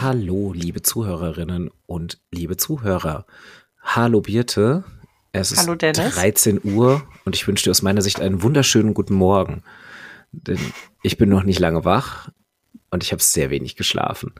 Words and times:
Hallo, 0.00 0.54
liebe 0.54 0.80
Zuhörerinnen 0.80 1.70
und 1.84 2.22
liebe 2.30 2.56
Zuhörer. 2.56 3.26
Hallo 3.82 4.22
Birte. 4.22 4.82
Es 5.32 5.54
Hallo, 5.54 5.74
ist 5.74 5.82
Dennis. 5.82 6.14
13 6.14 6.60
Uhr 6.64 7.06
und 7.26 7.36
ich 7.36 7.46
wünsche 7.46 7.64
dir 7.64 7.70
aus 7.70 7.82
meiner 7.82 8.00
Sicht 8.00 8.18
einen 8.18 8.42
wunderschönen 8.42 8.94
guten 8.94 9.12
Morgen. 9.12 9.62
Denn 10.32 10.58
ich 11.02 11.18
bin 11.18 11.28
noch 11.28 11.42
nicht 11.42 11.58
lange 11.58 11.84
wach 11.84 12.30
und 12.90 13.04
ich 13.04 13.12
habe 13.12 13.22
sehr 13.22 13.50
wenig 13.50 13.76
geschlafen. 13.76 14.32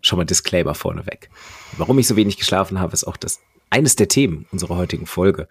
Schon 0.00 0.16
mal 0.16 0.24
Disclaimer 0.24 0.74
vorneweg. 0.74 1.28
Warum 1.76 1.98
ich 1.98 2.08
so 2.08 2.16
wenig 2.16 2.38
geschlafen 2.38 2.80
habe, 2.80 2.94
ist 2.94 3.04
auch 3.04 3.18
das 3.18 3.40
eines 3.68 3.96
der 3.96 4.08
Themen 4.08 4.46
unserer 4.50 4.76
heutigen 4.76 5.04
Folge. 5.04 5.46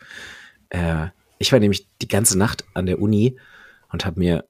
Äh, 0.70 1.09
ich 1.38 1.52
war 1.52 1.59
nämlich 1.59 1.88
die 2.02 2.07
ganze 2.07 2.35
Nacht 2.35 2.66
an 2.73 2.88
der 2.88 2.99
Uni 2.99 3.38
und 3.91 4.07
habe 4.07 4.20
mir 4.20 4.48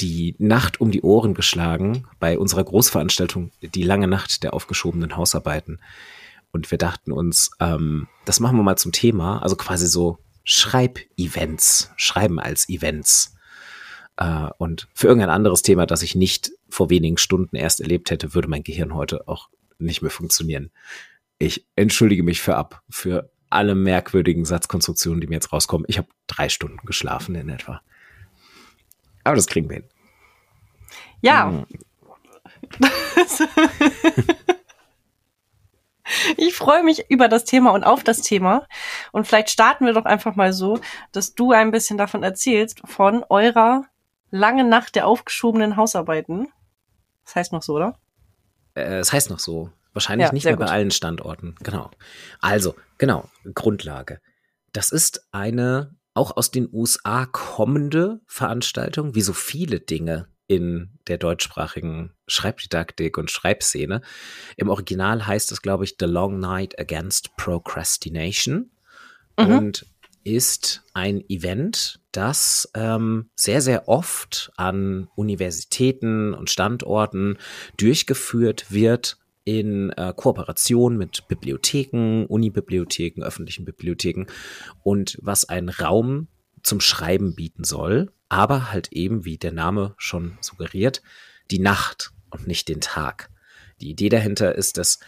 die 0.00 0.34
Nacht 0.38 0.80
um 0.80 0.90
die 0.90 1.02
Ohren 1.02 1.34
geschlagen 1.34 2.06
bei 2.18 2.38
unserer 2.38 2.64
Großveranstaltung, 2.64 3.50
die 3.62 3.82
lange 3.82 4.08
Nacht 4.08 4.42
der 4.42 4.54
aufgeschobenen 4.54 5.16
Hausarbeiten. 5.16 5.80
Und 6.52 6.70
wir 6.70 6.78
dachten 6.78 7.12
uns, 7.12 7.50
ähm, 7.60 8.08
das 8.24 8.40
machen 8.40 8.56
wir 8.56 8.62
mal 8.62 8.76
zum 8.76 8.92
Thema, 8.92 9.42
also 9.42 9.56
quasi 9.56 9.86
so 9.86 10.18
Schreibevents, 10.44 11.90
Schreiben 11.96 12.38
als 12.38 12.68
Events. 12.68 13.34
Äh, 14.16 14.48
und 14.58 14.88
für 14.94 15.08
irgendein 15.08 15.30
anderes 15.30 15.62
Thema, 15.62 15.86
das 15.86 16.02
ich 16.02 16.14
nicht 16.14 16.52
vor 16.68 16.90
wenigen 16.90 17.18
Stunden 17.18 17.56
erst 17.56 17.80
erlebt 17.80 18.10
hätte, 18.10 18.34
würde 18.34 18.48
mein 18.48 18.62
Gehirn 18.62 18.94
heute 18.94 19.28
auch 19.28 19.48
nicht 19.78 20.02
mehr 20.02 20.10
funktionieren. 20.10 20.70
Ich 21.38 21.66
entschuldige 21.76 22.22
mich 22.22 22.40
für 22.40 22.56
ab, 22.56 22.82
für 22.88 23.30
alle 23.50 23.74
merkwürdigen 23.74 24.44
Satzkonstruktionen, 24.44 25.20
die 25.20 25.26
mir 25.26 25.36
jetzt 25.36 25.52
rauskommen. 25.52 25.86
Ich 25.88 25.98
habe 25.98 26.08
drei 26.26 26.48
Stunden 26.48 26.78
geschlafen 26.84 27.34
in 27.34 27.48
etwa. 27.48 27.80
Aber 29.26 29.36
das 29.36 29.46
kriegen 29.46 29.68
wir 29.68 29.76
hin. 29.76 29.84
Ja. 31.20 31.46
Mhm. 31.46 31.66
Ich 36.36 36.54
freue 36.54 36.84
mich 36.84 37.10
über 37.10 37.26
das 37.26 37.44
Thema 37.44 37.72
und 37.72 37.82
auf 37.82 38.04
das 38.04 38.20
Thema. 38.22 38.66
Und 39.10 39.26
vielleicht 39.26 39.50
starten 39.50 39.86
wir 39.86 39.92
doch 39.92 40.04
einfach 40.04 40.36
mal 40.36 40.52
so, 40.52 40.78
dass 41.10 41.34
du 41.34 41.50
ein 41.50 41.72
bisschen 41.72 41.98
davon 41.98 42.22
erzählst, 42.22 42.80
von 42.84 43.24
eurer 43.28 43.84
langen 44.30 44.68
Nacht 44.68 44.94
der 44.94 45.08
aufgeschobenen 45.08 45.76
Hausarbeiten. 45.76 46.46
Das 47.24 47.34
heißt 47.34 47.52
noch 47.52 47.62
so, 47.62 47.74
oder? 47.74 47.98
Äh, 48.74 48.98
Es 49.00 49.12
heißt 49.12 49.30
noch 49.30 49.40
so. 49.40 49.72
Wahrscheinlich 49.94 50.28
Ja, 50.28 50.32
nicht 50.32 50.44
mehr 50.44 50.56
bei 50.56 50.66
gut. 50.66 50.72
allen 50.72 50.90
Standorten. 50.92 51.56
Genau. 51.64 51.90
Also, 52.40 52.76
genau, 52.98 53.28
Grundlage. 53.54 54.20
Das 54.72 54.92
ist 54.92 55.26
eine 55.32 55.95
auch 56.16 56.36
aus 56.36 56.50
den 56.50 56.68
USA 56.72 57.26
kommende 57.26 58.20
Veranstaltung, 58.26 59.14
wie 59.14 59.22
so 59.22 59.32
viele 59.32 59.80
Dinge 59.80 60.28
in 60.48 60.90
der 61.08 61.18
deutschsprachigen 61.18 62.12
Schreibdidaktik 62.26 63.18
und 63.18 63.30
Schreibszene. 63.30 64.00
Im 64.56 64.68
Original 64.68 65.26
heißt 65.26 65.50
es, 65.52 65.60
glaube 65.60 65.84
ich, 65.84 65.96
The 65.98 66.06
Long 66.06 66.38
Night 66.38 66.78
Against 66.78 67.36
Procrastination 67.36 68.70
Mhm. 69.38 69.46
und 69.46 69.86
ist 70.24 70.82
ein 70.92 71.22
Event, 71.28 72.00
das 72.10 72.68
ähm, 72.74 73.30
sehr, 73.36 73.60
sehr 73.60 73.88
oft 73.88 74.50
an 74.56 75.08
Universitäten 75.14 76.34
und 76.34 76.50
Standorten 76.50 77.38
durchgeführt 77.76 78.72
wird 78.72 79.18
in 79.46 79.90
äh, 79.90 80.12
Kooperation 80.14 80.98
mit 80.98 81.28
Bibliotheken, 81.28 82.26
Unibibliotheken, 82.26 83.22
öffentlichen 83.22 83.64
Bibliotheken 83.64 84.26
und 84.82 85.18
was 85.22 85.48
einen 85.48 85.68
Raum 85.68 86.26
zum 86.64 86.80
Schreiben 86.80 87.36
bieten 87.36 87.62
soll, 87.62 88.12
aber 88.28 88.72
halt 88.72 88.92
eben, 88.92 89.24
wie 89.24 89.38
der 89.38 89.52
Name 89.52 89.94
schon 89.98 90.36
suggeriert, 90.40 91.00
die 91.52 91.60
Nacht 91.60 92.10
und 92.30 92.48
nicht 92.48 92.68
den 92.68 92.80
Tag. 92.80 93.30
Die 93.80 93.90
Idee 93.90 94.08
dahinter 94.08 94.56
ist, 94.56 94.78
dass 94.78 94.98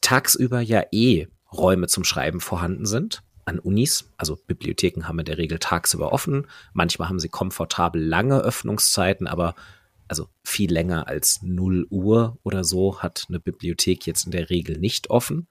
tagsüber 0.00 0.60
ja 0.60 0.84
eh 0.92 1.26
Räume 1.52 1.88
zum 1.88 2.04
Schreiben 2.04 2.40
vorhanden 2.40 2.86
sind 2.86 3.24
an 3.44 3.58
Unis. 3.58 4.08
Also 4.18 4.36
Bibliotheken 4.36 5.08
haben 5.08 5.18
in 5.18 5.24
der 5.24 5.38
Regel 5.38 5.58
tagsüber 5.58 6.12
offen. 6.12 6.46
Manchmal 6.74 7.08
haben 7.08 7.18
sie 7.18 7.28
komfortabel 7.28 8.00
lange 8.00 8.38
Öffnungszeiten, 8.38 9.26
aber 9.26 9.56
also 10.08 10.28
viel 10.44 10.72
länger 10.72 11.06
als 11.06 11.40
0 11.42 11.86
Uhr 11.90 12.38
oder 12.42 12.64
so 12.64 13.00
hat 13.00 13.26
eine 13.28 13.40
Bibliothek 13.40 14.06
jetzt 14.06 14.26
in 14.26 14.32
der 14.32 14.50
Regel 14.50 14.78
nicht 14.78 15.10
offen. 15.10 15.48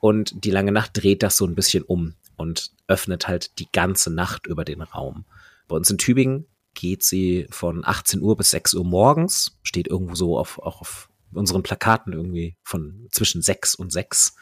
Und 0.00 0.44
die 0.44 0.50
lange 0.50 0.72
Nacht 0.72 0.90
dreht 0.94 1.22
das 1.22 1.36
so 1.36 1.46
ein 1.46 1.54
bisschen 1.54 1.82
um 1.82 2.14
und 2.36 2.72
öffnet 2.88 3.28
halt 3.28 3.58
die 3.58 3.68
ganze 3.72 4.12
Nacht 4.12 4.46
über 4.46 4.64
den 4.64 4.82
Raum. 4.82 5.24
Bei 5.68 5.76
uns 5.76 5.90
in 5.90 5.98
Tübingen 5.98 6.46
geht 6.74 7.02
sie 7.02 7.46
von 7.50 7.84
18 7.84 8.20
Uhr 8.20 8.36
bis 8.36 8.50
6 8.50 8.74
Uhr 8.74 8.84
morgens, 8.84 9.58
steht 9.62 9.88
irgendwo 9.88 10.14
so 10.14 10.38
auf, 10.38 10.58
auch 10.58 10.80
auf 10.80 11.08
unseren 11.32 11.62
Plakaten 11.62 12.12
irgendwie 12.12 12.56
von 12.62 13.08
zwischen 13.10 13.42
6 13.42 13.76
und 13.76 13.92
6. 13.92 14.36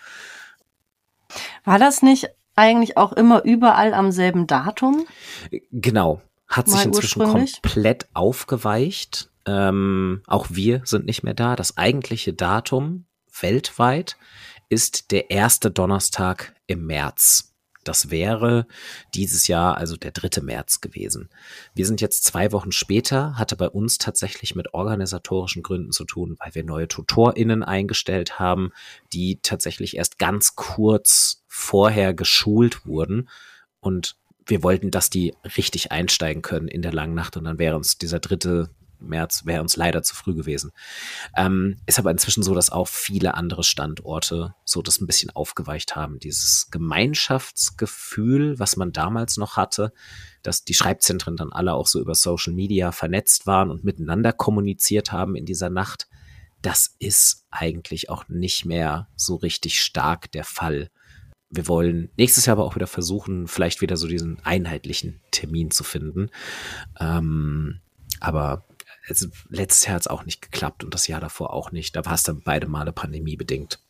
War 1.64 1.78
das 1.78 2.02
nicht 2.02 2.28
eigentlich 2.56 2.96
auch 2.96 3.12
immer 3.12 3.44
überall 3.44 3.94
am 3.94 4.12
selben 4.12 4.46
Datum? 4.46 5.06
Genau. 5.70 6.20
Hat 6.46 6.68
sich 6.68 6.84
inzwischen 6.84 7.22
komplett 7.22 8.08
aufgeweicht. 8.12 9.30
Ähm, 9.46 10.22
auch 10.26 10.46
wir 10.50 10.82
sind 10.84 11.06
nicht 11.06 11.22
mehr 11.22 11.34
da. 11.34 11.56
Das 11.56 11.76
eigentliche 11.76 12.32
Datum 12.32 13.06
weltweit 13.40 14.16
ist 14.68 15.10
der 15.10 15.30
erste 15.30 15.70
Donnerstag 15.70 16.54
im 16.66 16.86
März. 16.86 17.52
Das 17.84 18.10
wäre 18.10 18.66
dieses 19.14 19.48
Jahr 19.48 19.76
also 19.76 19.96
der 19.96 20.12
3. 20.12 20.40
März 20.42 20.80
gewesen. 20.80 21.28
Wir 21.74 21.84
sind 21.84 22.00
jetzt 22.00 22.24
zwei 22.24 22.52
Wochen 22.52 22.70
später, 22.70 23.36
hatte 23.36 23.56
bei 23.56 23.68
uns 23.68 23.98
tatsächlich 23.98 24.54
mit 24.54 24.72
organisatorischen 24.72 25.62
Gründen 25.62 25.90
zu 25.90 26.04
tun, 26.04 26.36
weil 26.38 26.54
wir 26.54 26.64
neue 26.64 26.86
TutorInnen 26.86 27.64
eingestellt 27.64 28.38
haben, 28.38 28.70
die 29.12 29.40
tatsächlich 29.42 29.96
erst 29.96 30.18
ganz 30.18 30.54
kurz 30.54 31.42
vorher 31.48 32.14
geschult 32.14 32.86
wurden. 32.86 33.28
Und 33.80 34.16
wir 34.46 34.62
wollten, 34.62 34.90
dass 34.92 35.10
die 35.10 35.34
richtig 35.56 35.90
einsteigen 35.90 36.42
können 36.42 36.68
in 36.68 36.82
der 36.82 36.92
langen 36.92 37.14
Nacht 37.14 37.36
und 37.36 37.44
dann 37.44 37.58
wäre 37.58 37.76
uns 37.76 37.98
dieser 37.98 38.20
dritte 38.20 38.70
März 39.08 39.44
wäre 39.44 39.62
uns 39.62 39.76
leider 39.76 40.02
zu 40.02 40.14
früh 40.14 40.34
gewesen. 40.34 40.72
Ähm, 41.36 41.76
ist 41.86 41.98
aber 41.98 42.10
inzwischen 42.10 42.42
so, 42.42 42.54
dass 42.54 42.70
auch 42.70 42.88
viele 42.88 43.34
andere 43.34 43.64
Standorte 43.64 44.54
so 44.64 44.82
das 44.82 45.00
ein 45.00 45.06
bisschen 45.06 45.30
aufgeweicht 45.30 45.96
haben. 45.96 46.18
Dieses 46.18 46.68
Gemeinschaftsgefühl, 46.70 48.58
was 48.58 48.76
man 48.76 48.92
damals 48.92 49.36
noch 49.36 49.56
hatte, 49.56 49.92
dass 50.42 50.64
die 50.64 50.74
Schreibzentren 50.74 51.36
dann 51.36 51.52
alle 51.52 51.74
auch 51.74 51.86
so 51.86 52.00
über 52.00 52.14
Social 52.14 52.52
Media 52.52 52.92
vernetzt 52.92 53.46
waren 53.46 53.70
und 53.70 53.84
miteinander 53.84 54.32
kommuniziert 54.32 55.12
haben 55.12 55.36
in 55.36 55.46
dieser 55.46 55.70
Nacht, 55.70 56.08
das 56.62 56.94
ist 56.98 57.44
eigentlich 57.50 58.08
auch 58.08 58.28
nicht 58.28 58.64
mehr 58.64 59.08
so 59.16 59.36
richtig 59.36 59.82
stark 59.82 60.30
der 60.32 60.44
Fall. 60.44 60.90
Wir 61.50 61.68
wollen 61.68 62.10
nächstes 62.16 62.46
Jahr 62.46 62.56
aber 62.56 62.64
auch 62.64 62.76
wieder 62.76 62.86
versuchen, 62.86 63.46
vielleicht 63.46 63.82
wieder 63.82 63.96
so 63.96 64.08
diesen 64.08 64.40
einheitlichen 64.44 65.20
Termin 65.32 65.70
zu 65.70 65.84
finden. 65.84 66.30
Ähm, 66.98 67.80
aber 68.20 68.64
es, 69.08 69.28
letztes 69.48 69.86
Jahr 69.86 69.96
hat 69.96 70.02
es 70.02 70.08
auch 70.08 70.24
nicht 70.24 70.42
geklappt 70.42 70.84
und 70.84 70.94
das 70.94 71.08
Jahr 71.08 71.20
davor 71.20 71.52
auch 71.52 71.72
nicht. 71.72 71.96
Da 71.96 72.04
war 72.04 72.14
es 72.14 72.22
dann 72.22 72.42
beide 72.42 72.66
Male 72.66 72.92
pandemiebedingt. 72.92 73.80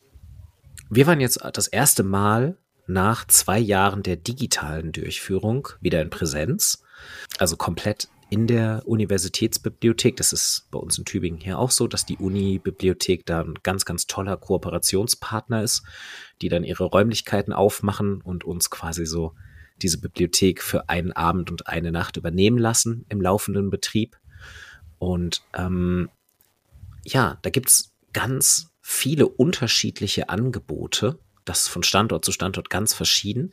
Wir 0.91 1.07
waren 1.07 1.21
jetzt 1.21 1.41
das 1.53 1.69
erste 1.69 2.03
Mal 2.03 2.59
nach 2.87 3.27
zwei 3.27 3.59
Jahren 3.59 4.03
der 4.03 4.17
digitalen 4.17 4.93
Durchführung 4.93 5.69
wieder 5.81 6.03
in 6.03 6.11
Präsenz. 6.11 6.83
Also 7.39 7.57
komplett 7.57 8.09
in 8.33 8.47
der 8.47 8.83
Universitätsbibliothek. 8.87 10.17
Das 10.17 10.33
ist 10.33 10.69
bei 10.71 10.79
uns 10.79 10.97
in 10.97 11.05
Tübingen 11.05 11.41
hier 11.41 11.59
auch 11.59 11.71
so, 11.71 11.87
dass 11.87 12.07
die 12.07 12.17
Uni-Bibliothek 12.17 13.27
da 13.27 13.43
ein 13.43 13.59
ganz, 13.63 13.85
ganz 13.85 14.07
toller 14.07 14.39
Kooperationspartner 14.39 15.63
ist, 15.63 15.83
die 16.41 16.49
dann 16.49 16.65
ihre 16.65 16.85
Räumlichkeiten 16.85 17.53
aufmachen 17.53 18.23
und 18.23 18.45
uns 18.45 18.71
quasi 18.71 19.05
so 19.05 19.35
diese 19.83 20.01
Bibliothek 20.01 20.63
für 20.63 20.89
einen 20.89 21.13
Abend 21.13 21.51
und 21.51 21.67
eine 21.67 21.93
Nacht 21.93 22.17
übernehmen 22.17 22.57
lassen 22.57 23.05
im 23.11 23.21
laufenden 23.21 23.69
Betrieb. 23.69 24.17
Und 25.03 25.43
ähm, 25.53 26.11
ja, 27.05 27.37
da 27.43 27.51
gibt's 27.51 27.93
ganz 28.13 28.69
viele 28.81 29.27
unterschiedliche 29.27 30.29
Angebote. 30.29 31.19
Das 31.45 31.63
ist 31.63 31.69
von 31.71 31.83
Standort 31.83 32.25
zu 32.25 32.31
Standort 32.31 32.71
ganz 32.71 32.95
verschieden. 32.95 33.53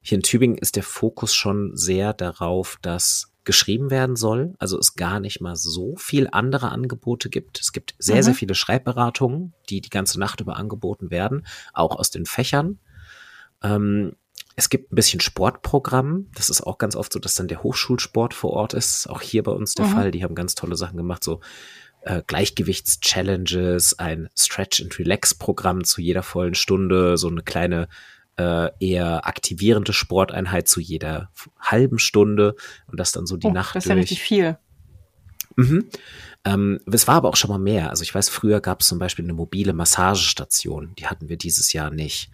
Hier 0.00 0.16
in 0.16 0.22
Tübingen 0.22 0.56
ist 0.56 0.76
der 0.76 0.82
Fokus 0.82 1.34
schon 1.34 1.76
sehr 1.76 2.14
darauf, 2.14 2.78
dass 2.80 3.34
geschrieben 3.44 3.90
werden 3.90 4.16
soll. 4.16 4.54
Also 4.58 4.78
es 4.78 4.94
gar 4.94 5.20
nicht 5.20 5.42
mal 5.42 5.56
so 5.56 5.94
viel 5.96 6.26
andere 6.32 6.70
Angebote 6.70 7.28
gibt. 7.28 7.60
Es 7.60 7.72
gibt 7.72 7.94
sehr, 7.98 8.16
Mhm. 8.16 8.22
sehr 8.22 8.34
viele 8.34 8.54
Schreibberatungen, 8.54 9.52
die 9.68 9.82
die 9.82 9.90
ganze 9.90 10.18
Nacht 10.18 10.40
über 10.40 10.56
angeboten 10.56 11.10
werden, 11.10 11.46
auch 11.74 11.96
aus 11.96 12.10
den 12.10 12.24
Fächern. 12.24 12.78
Ähm, 13.62 14.16
es 14.58 14.70
gibt 14.70 14.92
ein 14.92 14.96
bisschen 14.96 15.20
Sportprogramm. 15.20 16.26
Das 16.34 16.50
ist 16.50 16.62
auch 16.62 16.78
ganz 16.78 16.96
oft 16.96 17.12
so, 17.12 17.20
dass 17.20 17.36
dann 17.36 17.46
der 17.46 17.62
Hochschulsport 17.62 18.34
vor 18.34 18.50
Ort 18.50 18.74
ist. 18.74 19.08
Auch 19.08 19.20
hier 19.22 19.44
bei 19.44 19.52
uns 19.52 19.74
der 19.74 19.86
Mhm. 19.86 19.90
Fall. 19.90 20.10
Die 20.10 20.24
haben 20.24 20.34
ganz 20.34 20.56
tolle 20.56 20.74
Sachen 20.76 20.96
gemacht, 20.96 21.22
so 21.22 21.40
äh, 22.02 22.22
Gleichgewichts-Challenges, 22.26 24.00
ein 24.00 24.28
Stretch-and-Relax-Programm 24.36 25.84
zu 25.84 26.00
jeder 26.00 26.24
vollen 26.24 26.56
Stunde, 26.56 27.16
so 27.18 27.28
eine 27.28 27.42
kleine 27.42 27.88
äh, 28.36 28.70
eher 28.80 29.26
aktivierende 29.28 29.92
Sporteinheit 29.92 30.66
zu 30.66 30.80
jeder 30.80 31.30
halben 31.60 32.00
Stunde 32.00 32.56
und 32.88 32.98
das 32.98 33.12
dann 33.12 33.26
so 33.26 33.36
die 33.36 33.46
Oh, 33.46 33.52
Nacht 33.52 33.76
das 33.76 33.84
ist 33.84 33.88
ja 33.90 33.94
durch. 33.94 34.04
richtig 34.10 34.22
viel. 34.22 34.58
Mhm. 35.54 35.88
Ähm, 36.44 36.80
es 36.92 37.06
war 37.06 37.14
aber 37.14 37.28
auch 37.28 37.36
schon 37.36 37.50
mal 37.50 37.58
mehr. 37.58 37.90
Also 37.90 38.02
ich 38.02 38.12
weiß, 38.14 38.28
früher 38.28 38.60
gab 38.60 38.80
es 38.80 38.88
zum 38.88 38.98
Beispiel 38.98 39.24
eine 39.24 39.34
mobile 39.34 39.72
Massagestation. 39.72 40.94
Die 40.98 41.06
hatten 41.06 41.28
wir 41.28 41.36
dieses 41.36 41.72
Jahr 41.72 41.90
nicht. 41.90 42.30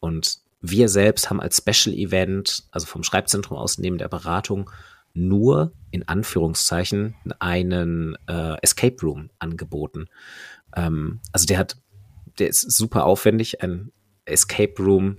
Und 0.00 0.38
wir 0.60 0.88
selbst 0.88 1.30
haben 1.30 1.40
als 1.40 1.56
Special 1.56 1.94
Event, 1.94 2.64
also 2.70 2.86
vom 2.86 3.02
Schreibzentrum 3.02 3.56
aus 3.56 3.78
neben 3.78 3.98
der 3.98 4.08
Beratung, 4.08 4.70
nur 5.14 5.72
in 5.90 6.06
Anführungszeichen 6.06 7.14
einen 7.38 8.16
äh, 8.28 8.56
Escape 8.62 8.96
Room 9.02 9.30
angeboten. 9.38 10.06
Ähm, 10.76 11.20
also 11.32 11.46
der 11.46 11.58
hat, 11.58 11.76
der 12.38 12.48
ist 12.48 12.70
super 12.70 13.04
aufwendig, 13.04 13.62
ein 13.62 13.90
Escape 14.24 14.74
Room 14.78 15.18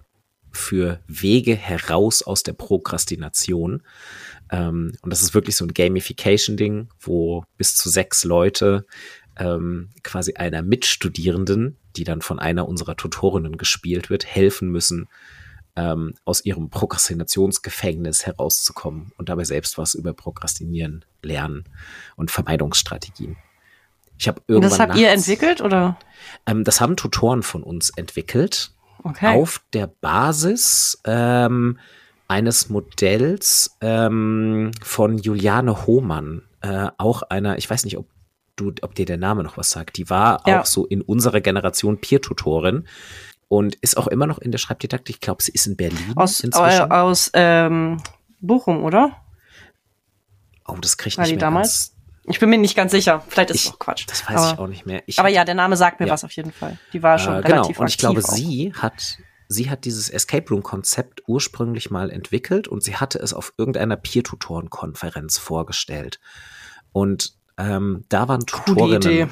für 0.52 1.00
Wege 1.08 1.56
heraus 1.56 2.22
aus 2.24 2.44
der 2.44 2.54
Prokrastination. 2.54 3.84
Ähm, 4.52 4.94
und 5.02 5.10
das 5.10 5.22
ist 5.22 5.34
wirklich 5.34 5.56
so 5.56 5.66
ein 5.66 5.74
Gamification-Ding, 5.74 6.90
wo 7.00 7.44
bis 7.58 7.76
zu 7.76 7.90
sechs 7.90 8.24
Leute 8.24 8.86
ähm, 9.38 9.90
quasi 10.04 10.34
einer 10.34 10.62
Mitstudierenden, 10.62 11.78
die 11.96 12.04
dann 12.04 12.22
von 12.22 12.40
einer 12.40 12.68
unserer 12.68 12.96
Tutorinnen 12.96 13.58
gespielt 13.58 14.10
wird, 14.10 14.26
helfen 14.26 14.70
müssen, 14.70 15.08
ähm, 15.76 16.14
aus 16.26 16.44
ihrem 16.44 16.70
Prokrastinationsgefängnis 16.70 18.26
herauszukommen 18.26 19.12
und 19.18 19.30
dabei 19.30 19.44
selbst 19.44 19.78
was 19.78 19.94
über 19.94 20.14
Prokrastinieren 20.14 21.06
lernen 21.24 21.64
und 22.16 22.32
Vermeidungsstrategien. 22.32 23.38
Ich 24.18 24.28
habe 24.28 24.42
irgendwann. 24.48 24.70
Das 24.70 24.80
habt 24.80 24.90
nachts, 24.90 25.02
ihr 25.02 25.10
entwickelt 25.10 25.62
oder? 25.62 25.98
Ähm, 26.46 26.64
das 26.64 26.82
haben 26.82 26.96
Tutoren 26.96 27.42
von 27.42 27.64
uns 27.64 27.90
entwickelt. 27.90 28.72
Okay. 29.04 29.36
Auf 29.36 29.62
der 29.74 29.88
Basis 29.88 31.02
ähm, 31.06 31.80
eines 32.28 32.70
Modells 32.70 33.78
ähm, 33.82 34.72
von 34.84 35.18
Juliane 35.18 35.88
Hohmann, 35.88 36.44
äh, 36.62 36.90
auch 36.98 37.24
einer, 37.24 37.58
ich 37.58 37.68
weiß 37.68 37.84
nicht, 37.84 37.98
ob 37.98 38.08
du, 38.56 38.74
ob 38.82 38.96
dir 38.96 39.06
der 39.06 39.18
Name 39.18 39.44
noch 39.44 39.58
was 39.58 39.70
sagt. 39.70 39.98
Die 39.98 40.10
war 40.10 40.44
ja. 40.46 40.62
auch 40.62 40.66
so 40.66 40.86
in 40.86 41.02
unserer 41.02 41.42
Generation 41.42 42.00
Peer-Tutorin 42.00 42.88
und 43.48 43.76
ist 43.76 43.98
auch 43.98 44.08
immer 44.08 44.28
noch 44.28 44.40
in 44.40 44.52
der 44.52 44.60
Schreibdidaktik. 44.60 45.16
Ich 45.18 45.22
glaube, 45.22 45.44
sie 45.44 45.52
ist 45.52 45.68
in 45.68 45.76
Berlin 45.76 46.14
aus, 46.16 46.40
inzwischen. 46.40 46.90
Äh, 46.90 46.94
aus 46.94 47.32
ähm, 47.34 48.02
Bochum, 48.40 48.84
oder? 48.84 49.18
Oh, 50.68 50.78
das 50.80 50.98
kriege 50.98 51.10
ich 51.10 51.18
War 51.18 51.24
nicht 51.24 51.32
die 51.32 51.36
mehr 51.36 51.42
damals? 51.42 51.96
Ich 52.26 52.40
bin 52.40 52.50
mir 52.50 52.58
nicht 52.58 52.76
ganz 52.76 52.92
sicher. 52.92 53.24
Vielleicht 53.28 53.50
ist 53.50 53.66
es 53.66 53.74
auch 53.74 53.80
Quatsch. 53.80 54.06
Das 54.08 54.30
weiß 54.30 54.38
aber, 54.38 54.54
ich 54.54 54.60
auch 54.60 54.68
nicht 54.68 54.86
mehr. 54.86 55.04
Ich 55.08 55.20
aber 55.20 55.30
ja, 55.30 55.44
der 55.44 55.56
Name 55.56 55.76
sagt 55.76 56.00
mir 56.00 56.06
ja. 56.06 56.14
was 56.14 56.24
auf 56.24 56.32
jeden 56.32 56.52
Fall. 56.52 56.78
Die 56.94 57.02
war 57.02 57.18
schon 57.18 57.40
äh, 57.40 57.42
genau. 57.42 57.56
relativ 57.56 57.76
Genau. 57.78 57.82
Und 57.82 57.90
ich 57.90 57.98
glaube, 57.98 58.22
auch. 58.24 58.30
sie 58.30 58.74
hat 58.74 59.18
sie 59.52 59.70
hat 59.70 59.86
dieses 59.86 60.10
Escape 60.10 60.48
Room 60.50 60.64
Konzept 60.64 61.24
ursprünglich 61.28 61.92
mal 61.92 62.10
entwickelt 62.10 62.68
und 62.68 62.84
sie 62.84 62.96
hatte 62.96 63.20
es 63.20 63.34
auf 63.34 63.54
irgendeiner 63.58 63.98
Peer-Tutoren-Konferenz 63.98 65.38
vorgestellt. 65.38 66.20
Und 66.94 67.34
ähm, 67.58 68.06
da 68.10 68.28
waren 68.28 68.46
Tutorinnen, 68.46 69.30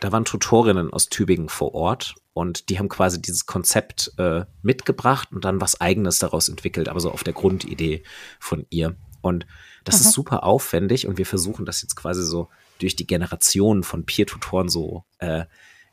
da 0.00 0.12
waren 0.12 0.24
Tutorinnen 0.24 0.92
aus 0.92 1.08
Tübingen 1.08 1.48
vor 1.48 1.74
Ort 1.74 2.14
und 2.32 2.68
die 2.68 2.78
haben 2.78 2.88
quasi 2.88 3.20
dieses 3.20 3.46
Konzept 3.46 4.12
äh, 4.18 4.44
mitgebracht 4.62 5.28
und 5.32 5.44
dann 5.44 5.60
was 5.60 5.80
eigenes 5.80 6.18
daraus 6.18 6.48
entwickelt, 6.48 6.88
aber 6.88 7.00
so 7.00 7.10
auf 7.10 7.24
der 7.24 7.34
Grundidee 7.34 8.02
von 8.38 8.66
ihr. 8.70 8.96
Und 9.20 9.46
das 9.84 10.00
mhm. 10.00 10.06
ist 10.06 10.12
super 10.12 10.44
aufwendig 10.44 11.06
und 11.06 11.18
wir 11.18 11.26
versuchen 11.26 11.66
das 11.66 11.82
jetzt 11.82 11.96
quasi 11.96 12.22
so 12.24 12.48
durch 12.78 12.96
die 12.96 13.06
Generationen 13.06 13.82
von 13.82 14.06
Peer-Tutoren 14.06 14.68
so 14.68 15.04
äh, 15.18 15.44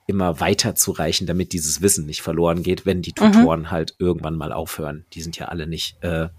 immer 0.06 0.40
weiterzureichen, 0.40 1.28
damit 1.28 1.52
dieses 1.52 1.82
Wissen 1.82 2.06
nicht 2.06 2.22
verloren 2.22 2.64
geht, 2.64 2.86
wenn 2.86 3.02
die 3.02 3.12
mhm. 3.12 3.34
Tutoren 3.34 3.62
mhm. 3.62 3.72
halt 3.72 3.96
irgendwann 4.00 4.36
mal 4.36 4.54
aufhören. 4.54 5.06
Die 5.14 5.22
sind 5.22 5.38
ja 5.38 5.48
alle 5.48 5.68
nicht 5.68 6.02
äh, 6.02 6.30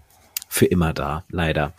für 0.47 0.65
immer 0.65 0.93
da, 0.93 1.23
leider. 1.29 1.73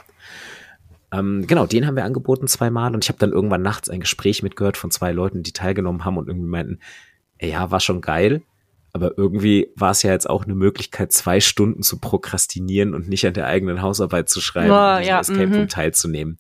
Ähm, 1.12 1.46
genau, 1.46 1.66
den 1.66 1.86
haben 1.86 1.96
wir 1.96 2.04
angeboten 2.04 2.46
zweimal 2.46 2.94
und 2.94 3.04
ich 3.04 3.08
habe 3.08 3.18
dann 3.18 3.32
irgendwann 3.32 3.62
nachts 3.62 3.88
ein 3.90 4.00
Gespräch 4.00 4.42
mitgehört 4.42 4.76
von 4.76 4.90
zwei 4.90 5.12
Leuten, 5.12 5.42
die 5.42 5.52
teilgenommen 5.52 6.04
haben 6.04 6.16
und 6.16 6.28
irgendwie 6.28 6.48
meinten, 6.48 6.78
ja, 7.40 7.70
war 7.70 7.80
schon 7.80 8.00
geil, 8.00 8.42
aber 8.92 9.16
irgendwie 9.16 9.68
war 9.76 9.92
es 9.92 10.02
ja 10.02 10.12
jetzt 10.12 10.28
auch 10.28 10.44
eine 10.44 10.54
Möglichkeit, 10.54 11.12
zwei 11.12 11.40
Stunden 11.40 11.82
zu 11.82 11.98
prokrastinieren 11.98 12.94
und 12.94 13.08
nicht 13.08 13.26
an 13.26 13.34
der 13.34 13.46
eigenen 13.46 13.82
Hausarbeit 13.82 14.28
zu 14.28 14.40
schreiben 14.40 14.70
oh, 14.70 14.98
und 14.98 15.06
ja, 15.06 15.20
Escape 15.20 15.42
Room 15.42 15.62
mhm. 15.62 15.68
teilzunehmen. 15.68 16.38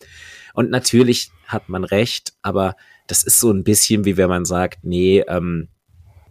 Und 0.54 0.70
natürlich 0.70 1.30
hat 1.46 1.68
man 1.68 1.84
recht, 1.84 2.32
aber 2.42 2.76
das 3.06 3.22
ist 3.22 3.40
so 3.40 3.50
ein 3.50 3.64
bisschen 3.64 4.04
wie 4.04 4.16
wenn 4.16 4.28
man 4.28 4.44
sagt, 4.44 4.84
nee, 4.84 5.20
ähm, 5.26 5.68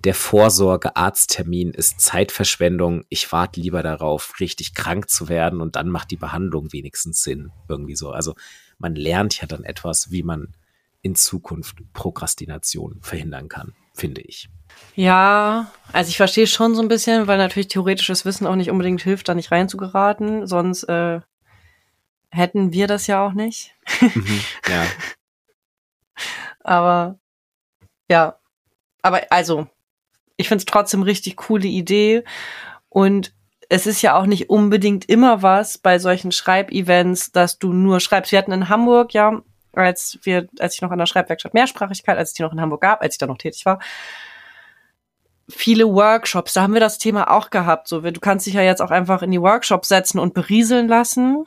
der 0.04 0.14
Vorsorge-Arzttermin 0.14 1.72
ist 1.72 2.00
Zeitverschwendung. 2.00 3.04
Ich 3.10 3.32
warte 3.32 3.60
lieber 3.60 3.84
darauf, 3.84 4.40
richtig 4.40 4.74
krank 4.74 5.10
zu 5.10 5.30
werden 5.30 5.62
und 5.62 5.76
dann 5.76 5.90
macht 5.90 6.12
die 6.12 6.18
Behandlung 6.18 6.72
wenigstens 6.72 7.22
Sinn. 7.22 7.52
Irgendwie 7.68 7.96
so. 7.96 8.12
Also 8.12 8.36
man 8.78 8.96
lernt 8.96 9.42
ja 9.42 9.48
dann 9.48 9.64
etwas, 9.64 10.12
wie 10.12 10.24
man 10.24 10.56
in 11.02 11.16
Zukunft 11.16 11.78
Prokrastination 11.94 13.00
verhindern 13.02 13.48
kann, 13.50 13.74
finde 13.94 14.22
ich. 14.22 14.50
Ja, 14.96 15.72
also 15.92 16.10
ich 16.10 16.18
verstehe 16.18 16.48
schon 16.48 16.76
so 16.76 16.82
ein 16.82 16.88
bisschen, 16.88 17.28
weil 17.28 17.38
natürlich 17.38 17.68
theoretisches 17.68 18.26
Wissen 18.26 18.48
auch 18.48 18.56
nicht 18.56 18.70
unbedingt 18.70 19.02
hilft, 19.02 19.28
da 19.28 19.36
nicht 19.36 19.52
reinzugeraten. 19.52 20.48
Sonst 20.48 20.84
äh, 20.84 21.22
hätten 22.30 22.74
wir 22.74 22.88
das 22.88 23.08
ja 23.08 23.26
auch 23.26 23.34
nicht. 23.34 23.76
Mhm, 24.02 24.42
ja. 24.68 24.86
Aber 26.64 27.20
ja, 28.10 28.40
aber 29.02 29.32
also 29.32 29.68
ich 30.40 30.48
finde 30.48 30.62
es 30.62 30.66
trotzdem 30.66 31.04
richtig 31.04 31.36
coole 31.36 31.68
Idee. 31.68 32.24
Und 32.88 33.34
es 33.68 33.86
ist 33.86 34.02
ja 34.02 34.18
auch 34.18 34.26
nicht 34.26 34.50
unbedingt 34.50 35.08
immer 35.10 35.44
was 35.44 35.78
bei 35.78 36.00
solchen 36.00 36.32
Schreibevents, 36.32 37.32
dass 37.34 37.60
du 37.60 37.74
nur 37.74 38.00
schreibst. 38.00 38.32
Wir 38.32 38.40
hatten 38.40 38.54
in 38.54 38.70
Hamburg, 38.70 39.14
ja, 39.14 39.42
als 39.74 40.18
wir, 40.24 40.48
als 40.60 40.76
ich 40.76 40.82
noch 40.82 40.92
an 40.92 40.98
der 40.98 41.08
Schreibwerkstatt 41.08 41.54
Mehrsprachigkeit, 41.54 42.18
als 42.18 42.30
es 42.30 42.34
die 42.36 42.42
noch 42.42 42.54
in 42.54 42.62
Hamburg 42.62 42.82
gab, 42.82 43.02
als 43.02 43.16
ich 43.16 43.20
da 43.20 43.28
noch 43.28 43.38
tätig 43.38 43.66
war, 43.66 43.80
viele 45.50 45.86
Workshops. 45.86 46.54
Da 46.54 46.62
haben 46.62 46.74
wir 46.74 46.80
das 46.80 47.00
Thema 47.00 47.30
auch 47.30 47.50
gehabt. 47.50 47.90
So, 47.90 48.00
du 48.00 48.20
kannst 48.22 48.48
dich 48.48 48.54
ja 48.54 48.62
jetzt 48.62 48.82
auch 48.82 48.92
einfach 48.92 49.22
in 49.22 49.32
die 49.32 49.42
Workshops 49.42 49.90
setzen 49.90 50.20
und 50.20 50.34
berieseln 50.34 50.88
lassen. 50.88 51.46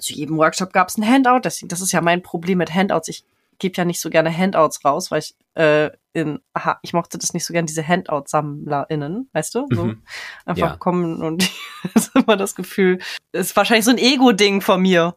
Zu 0.00 0.14
jedem 0.14 0.38
Workshop 0.38 0.72
gab 0.72 0.88
es 0.88 0.96
ein 0.96 1.06
Handout. 1.06 1.40
Deswegen, 1.44 1.68
das 1.68 1.82
ist 1.82 1.92
ja 1.92 2.00
mein 2.00 2.22
Problem 2.22 2.56
mit 2.58 2.74
Handouts. 2.74 3.08
Ich 3.08 3.22
gebe 3.60 3.76
ja 3.76 3.84
nicht 3.84 4.00
so 4.00 4.10
gerne 4.10 4.36
Handouts 4.36 4.84
raus, 4.84 5.10
weil 5.10 5.20
ich 5.20 5.34
äh, 5.54 5.90
in, 6.12 6.40
aha, 6.54 6.78
ich 6.82 6.92
mochte 6.92 7.18
das 7.18 7.32
nicht 7.34 7.44
so 7.44 7.52
gerne, 7.52 7.66
diese 7.66 7.86
Handout-SammlerInnen, 7.86 9.28
weißt 9.32 9.54
du? 9.54 9.66
So 9.70 9.84
mhm. 9.84 10.02
einfach 10.44 10.70
Ja. 10.70 10.76
kommen 10.76 11.22
und 11.22 11.48
das 11.94 12.06
ist 12.08 12.16
immer 12.16 12.36
das 12.36 12.54
Gefühl, 12.54 12.98
das 13.32 13.46
ist 13.48 13.56
wahrscheinlich 13.56 13.84
so 13.84 13.90
ein 13.92 13.98
Ego-Ding 13.98 14.60
von 14.60 14.82
mir. 14.82 15.14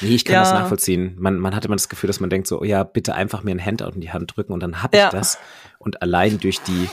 Nee, 0.00 0.14
ich 0.14 0.24
kann 0.24 0.34
Ja. 0.34 0.40
das 0.40 0.52
nachvollziehen. 0.52 1.14
Man, 1.18 1.38
man 1.38 1.54
hat 1.54 1.64
immer 1.64 1.76
das 1.76 1.88
Gefühl, 1.88 2.08
dass 2.08 2.18
man 2.20 2.30
denkt 2.30 2.46
so, 2.48 2.60
oh 2.60 2.64
ja, 2.64 2.82
bitte 2.84 3.14
einfach 3.14 3.42
mir 3.44 3.52
ein 3.52 3.64
Handout 3.64 3.90
in 3.94 4.00
die 4.00 4.12
Hand 4.12 4.34
drücken 4.36 4.52
und 4.52 4.60
dann 4.60 4.82
hab 4.82 4.94
Ja. 4.94 5.06
ich 5.06 5.10
das. 5.12 5.38
Und 5.78 6.02
allein 6.02 6.38
durch 6.40 6.60
die 6.62 6.88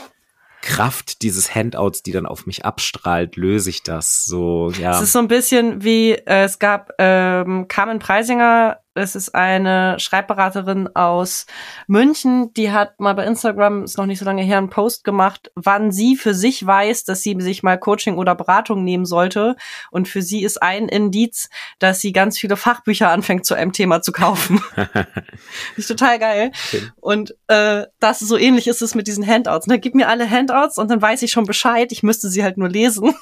Kraft 0.60 1.22
dieses 1.22 1.54
Handouts, 1.54 2.04
die 2.04 2.12
dann 2.12 2.26
auf 2.26 2.46
mich 2.46 2.64
abstrahlt, 2.64 3.34
löse 3.36 3.70
ich 3.70 3.82
das 3.82 4.24
so, 4.24 4.70
ja. 4.78 4.96
Es 4.96 5.02
ist 5.02 5.12
so 5.12 5.18
ein 5.18 5.26
bisschen 5.26 5.82
wie, 5.82 6.12
äh, 6.12 6.44
es 6.44 6.60
gab 6.60 6.92
ähm, 6.98 7.66
Carmen 7.66 7.98
Preisinger, 7.98 8.78
das 8.94 9.16
ist 9.16 9.34
eine 9.34 9.98
Schreibberaterin 9.98 10.94
aus 10.94 11.46
München, 11.86 12.52
die 12.54 12.70
hat 12.72 13.00
mal 13.00 13.14
bei 13.14 13.24
Instagram, 13.24 13.84
ist 13.84 13.98
noch 13.98 14.06
nicht 14.06 14.18
so 14.18 14.24
lange 14.24 14.42
her, 14.42 14.58
einen 14.58 14.70
Post 14.70 15.04
gemacht, 15.04 15.50
wann 15.54 15.90
sie 15.90 16.16
für 16.16 16.34
sich 16.34 16.64
weiß, 16.66 17.04
dass 17.04 17.22
sie 17.22 17.36
sich 17.40 17.62
mal 17.62 17.78
Coaching 17.78 18.16
oder 18.16 18.34
Beratung 18.34 18.84
nehmen 18.84 19.04
sollte. 19.04 19.56
Und 19.90 20.08
für 20.08 20.22
sie 20.22 20.42
ist 20.42 20.62
ein 20.62 20.88
Indiz, 20.88 21.48
dass 21.78 22.00
sie 22.00 22.12
ganz 22.12 22.38
viele 22.38 22.56
Fachbücher 22.56 23.10
anfängt, 23.10 23.46
zu 23.46 23.54
einem 23.54 23.72
Thema 23.72 24.02
zu 24.02 24.12
kaufen. 24.12 24.60
ist 25.76 25.88
total 25.88 26.18
geil. 26.18 26.52
Okay. 26.68 26.90
Und 27.00 27.34
äh, 27.48 27.86
das 28.00 28.20
so 28.20 28.36
ähnlich 28.36 28.66
ist 28.66 28.82
es 28.82 28.94
mit 28.94 29.06
diesen 29.06 29.26
Handouts. 29.26 29.66
Ne? 29.66 29.78
Gib 29.78 29.94
mir 29.94 30.08
alle 30.08 30.28
Handouts 30.28 30.78
und 30.78 30.90
dann 30.90 31.02
weiß 31.02 31.22
ich 31.22 31.32
schon 31.32 31.44
Bescheid. 31.44 31.92
Ich 31.92 32.02
müsste 32.02 32.28
sie 32.28 32.44
halt 32.44 32.58
nur 32.58 32.68
lesen. 32.68 33.14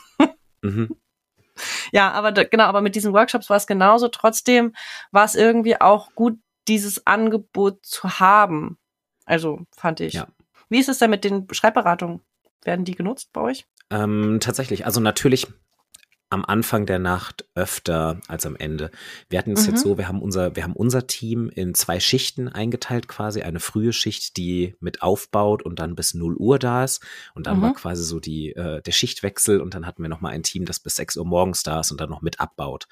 mhm. 0.63 0.97
Ja, 1.93 2.13
aber 2.13 2.33
genau, 2.33 2.65
aber 2.65 2.81
mit 2.81 2.95
diesen 2.95 3.13
Workshops 3.13 3.51
war 3.51 3.57
es 3.57 3.67
genauso. 3.67 4.09
Trotzdem 4.09 4.75
war 5.11 5.25
es 5.25 5.35
irgendwie 5.35 5.81
auch 5.81 6.15
gut, 6.15 6.39
dieses 6.69 7.07
Angebot 7.07 7.85
zu 7.85 8.21
haben. 8.21 8.79
Also 9.25 9.61
fand 9.77 10.01
ich. 10.01 10.15
Ja. 10.15 10.29
Wie 10.69 10.79
ist 10.79 10.89
es 10.89 10.99
denn 10.99 11.11
mit 11.11 11.25
den 11.25 11.47
Schreibberatungen? 11.51 12.21
Werden 12.63 12.85
die 12.85 12.95
genutzt 12.95 13.31
bei 13.33 13.41
euch? 13.41 13.67
Ähm, 13.91 14.39
tatsächlich, 14.41 14.87
also 14.87 15.01
natürlich 15.01 15.49
am 16.31 16.45
Anfang 16.45 16.87
der 16.87 17.01
Nacht 17.01 17.45
öfter 17.57 18.21
als 18.29 18.47
am 18.47 18.55
Ende. 18.55 18.93
Wir 19.29 19.39
hatten 19.41 19.53
es 19.53 19.67
Mhm. 19.67 19.71
jetzt 19.73 19.83
so, 19.83 19.99
wir 19.99 20.07
haben 20.07 20.23
unser, 20.23 20.55
wir 20.55 20.63
haben 20.63 20.75
unser 20.77 21.09
Team 21.09 21.51
in 21.53 21.75
zwei 21.75 21.99
Schichten 21.99 22.49
eingeteilt 22.49 23.09
quasi. 23.09 23.43
Eine 23.43 23.59
frühe 23.59 23.93
Schicht, 23.93 24.37
die 24.37 24.77
mit 24.79 25.03
aufbaut 25.03 25.63
und 25.63 25.81
dann 25.81 25.97
bis 25.97 26.15
0 26.15 26.37
Uhr 26.37 26.61
da 26.61 26.85
ist. 26.85 27.03
Und 27.35 27.49
dann 27.49 27.59
Mhm. 27.59 27.63
war 27.63 27.75
quasi 27.75 28.05
so 28.05 28.21
die, 28.21 28.51
äh, 28.53 28.81
der 28.81 28.93
Schichtwechsel 28.93 29.61
und 29.61 29.75
dann 29.75 29.87
hatten 29.87 30.03
wir 30.03 30.09
nochmal 30.09 30.33
ein 30.33 30.45
Team, 30.45 30.65
das 30.67 30.79
bis 30.79 30.95
6 30.95 31.17
Uhr 31.17 31.27
morgens 31.27 31.65
da 31.65 31.81
ist 31.81 31.91
und 31.91 32.01
dann 32.01 32.11
noch 32.11 32.23
mit 32.23 32.39
abbaut. 32.39 32.87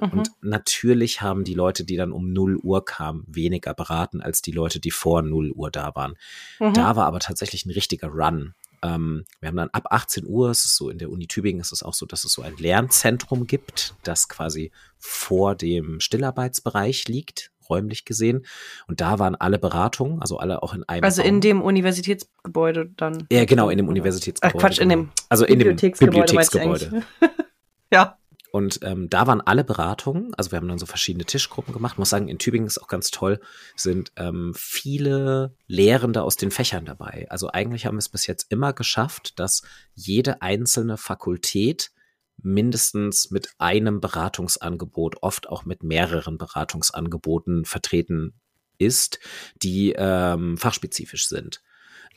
Mhm. 0.00 0.08
Und 0.10 0.30
natürlich 0.40 1.20
haben 1.20 1.42
die 1.42 1.54
Leute, 1.54 1.84
die 1.84 1.96
dann 1.96 2.12
um 2.12 2.32
0 2.32 2.56
Uhr 2.62 2.84
kamen, 2.84 3.24
weniger 3.26 3.74
beraten 3.74 4.20
als 4.20 4.40
die 4.40 4.52
Leute, 4.52 4.78
die 4.78 4.92
vor 4.92 5.22
0 5.22 5.50
Uhr 5.50 5.72
da 5.72 5.94
waren. 5.96 6.14
Mhm. 6.60 6.74
Da 6.74 6.94
war 6.94 7.06
aber 7.06 7.18
tatsächlich 7.18 7.66
ein 7.66 7.70
richtiger 7.72 8.08
Run. 8.08 8.54
Ähm, 8.84 9.24
wir 9.40 9.48
haben 9.48 9.56
dann 9.56 9.70
ab 9.70 9.86
18 9.90 10.26
Uhr, 10.26 10.50
es 10.50 10.66
ist 10.66 10.76
so 10.76 10.90
in 10.90 10.98
der 10.98 11.10
Uni 11.10 11.26
Tübingen 11.26 11.60
ist 11.60 11.72
es 11.72 11.82
auch 11.82 11.94
so, 11.94 12.04
dass 12.04 12.24
es 12.24 12.32
so 12.32 12.42
ein 12.42 12.56
Lernzentrum 12.58 13.46
gibt, 13.46 13.94
das 14.02 14.28
quasi 14.28 14.72
vor 14.98 15.54
dem 15.54 16.00
Stillarbeitsbereich 16.00 17.08
liegt, 17.08 17.50
räumlich 17.70 18.04
gesehen. 18.04 18.44
Und 18.86 19.00
da 19.00 19.18
waren 19.18 19.36
alle 19.36 19.58
Beratungen, 19.58 20.20
also 20.20 20.36
alle 20.36 20.62
auch 20.62 20.74
in 20.74 20.84
einem. 20.84 21.02
Also 21.02 21.22
Raum. 21.22 21.30
in 21.30 21.40
dem 21.40 21.62
Universitätsgebäude 21.62 22.90
dann. 22.96 23.26
Ja, 23.32 23.46
genau, 23.46 23.70
in 23.70 23.78
dem 23.78 23.88
Universitätsgebäude. 23.88 24.58
Ach 24.58 24.60
Quatsch, 24.60 24.78
in 24.78 24.90
dem 24.90 25.10
also 25.30 25.46
in 25.46 25.58
dem 25.58 25.76
Bibliotheksgebäude. 25.76 27.02
ja. 27.90 28.18
Und 28.54 28.78
ähm, 28.82 29.10
da 29.10 29.26
waren 29.26 29.40
alle 29.40 29.64
Beratungen, 29.64 30.32
also 30.34 30.52
wir 30.52 30.58
haben 30.58 30.68
dann 30.68 30.78
so 30.78 30.86
verschiedene 30.86 31.24
Tischgruppen 31.24 31.74
gemacht. 31.74 31.94
Ich 31.94 31.98
muss 31.98 32.10
sagen, 32.10 32.28
in 32.28 32.38
Tübingen 32.38 32.68
ist 32.68 32.80
auch 32.80 32.86
ganz 32.86 33.10
toll, 33.10 33.40
sind 33.74 34.12
ähm, 34.14 34.52
viele 34.56 35.56
Lehrende 35.66 36.22
aus 36.22 36.36
den 36.36 36.52
Fächern 36.52 36.84
dabei. 36.84 37.26
Also 37.30 37.48
eigentlich 37.48 37.84
haben 37.84 37.96
wir 37.96 37.98
es 37.98 38.08
bis 38.08 38.28
jetzt 38.28 38.52
immer 38.52 38.72
geschafft, 38.72 39.40
dass 39.40 39.62
jede 39.94 40.40
einzelne 40.40 40.98
Fakultät 40.98 41.90
mindestens 42.36 43.32
mit 43.32 43.48
einem 43.58 44.00
Beratungsangebot, 44.00 45.16
oft 45.20 45.48
auch 45.48 45.64
mit 45.64 45.82
mehreren 45.82 46.38
Beratungsangeboten 46.38 47.64
vertreten 47.64 48.34
ist, 48.78 49.18
die 49.64 49.96
ähm, 49.98 50.58
fachspezifisch 50.58 51.26
sind. 51.26 51.60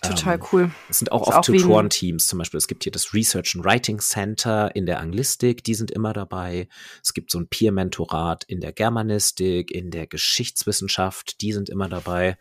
Total 0.01 0.35
Ähm, 0.35 0.43
cool. 0.51 0.71
es 0.89 0.99
sind 0.99 1.11
auch 1.11 1.27
Ist 1.27 1.35
oft 1.35 1.45
Tutorenteams, 1.45 2.27
zum 2.27 2.39
Beispiel. 2.39 2.57
Es 2.57 2.67
gibt 2.67 2.83
hier 2.83 2.91
das 2.91 3.13
Research 3.13 3.55
and 3.55 3.65
Writing 3.65 3.99
Center 3.99 4.75
in 4.75 4.85
der 4.85 4.99
Anglistik, 4.99 5.63
die 5.63 5.73
sind 5.73 5.91
immer 5.91 6.13
dabei. 6.13 6.67
Es 7.03 7.13
gibt 7.13 7.31
so 7.31 7.39
ein 7.39 7.47
Peer-Mentorat 7.47 8.43
in 8.43 8.61
der 8.61 8.73
Germanistik, 8.73 9.71
in 9.71 9.89
der 9.91 10.07
Geschichtswissenschaft, 10.07 11.41
die 11.41 11.53
sind 11.53 11.69
immer 11.69 11.89
dabei. 11.89 12.37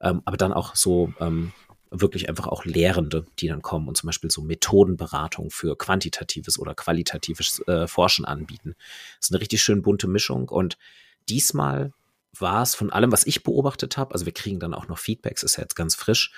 Ähm, 0.00 0.22
aber 0.24 0.36
dann 0.36 0.52
auch 0.52 0.76
so 0.76 1.12
ähm, 1.18 1.52
wirklich 1.90 2.28
einfach 2.28 2.46
auch 2.46 2.64
Lehrende, 2.64 3.26
die 3.38 3.48
dann 3.48 3.62
kommen 3.62 3.88
und 3.88 3.96
zum 3.96 4.06
Beispiel 4.06 4.30
so 4.30 4.42
Methodenberatung 4.42 5.50
für 5.50 5.76
quantitatives 5.76 6.58
oder 6.58 6.74
qualitatives 6.74 7.60
äh, 7.66 7.86
Forschen 7.88 8.24
anbieten. 8.24 8.76
Das 9.18 9.26
ist 9.26 9.32
eine 9.32 9.40
richtig 9.40 9.62
schön 9.62 9.82
bunte 9.82 10.06
Mischung 10.06 10.48
und 10.48 10.78
diesmal 11.28 11.92
war 12.38 12.62
es 12.62 12.76
von 12.76 12.90
allem, 12.90 13.10
was 13.10 13.26
ich 13.26 13.42
beobachtet 13.42 13.96
habe, 13.96 14.12
also 14.14 14.24
wir 14.24 14.32
kriegen 14.32 14.60
dann 14.60 14.72
auch 14.72 14.86
noch 14.86 14.98
Feedbacks, 14.98 15.42
ist 15.42 15.56
ja 15.56 15.62
jetzt 15.62 15.74
ganz 15.74 15.96
frisch, 15.96 16.32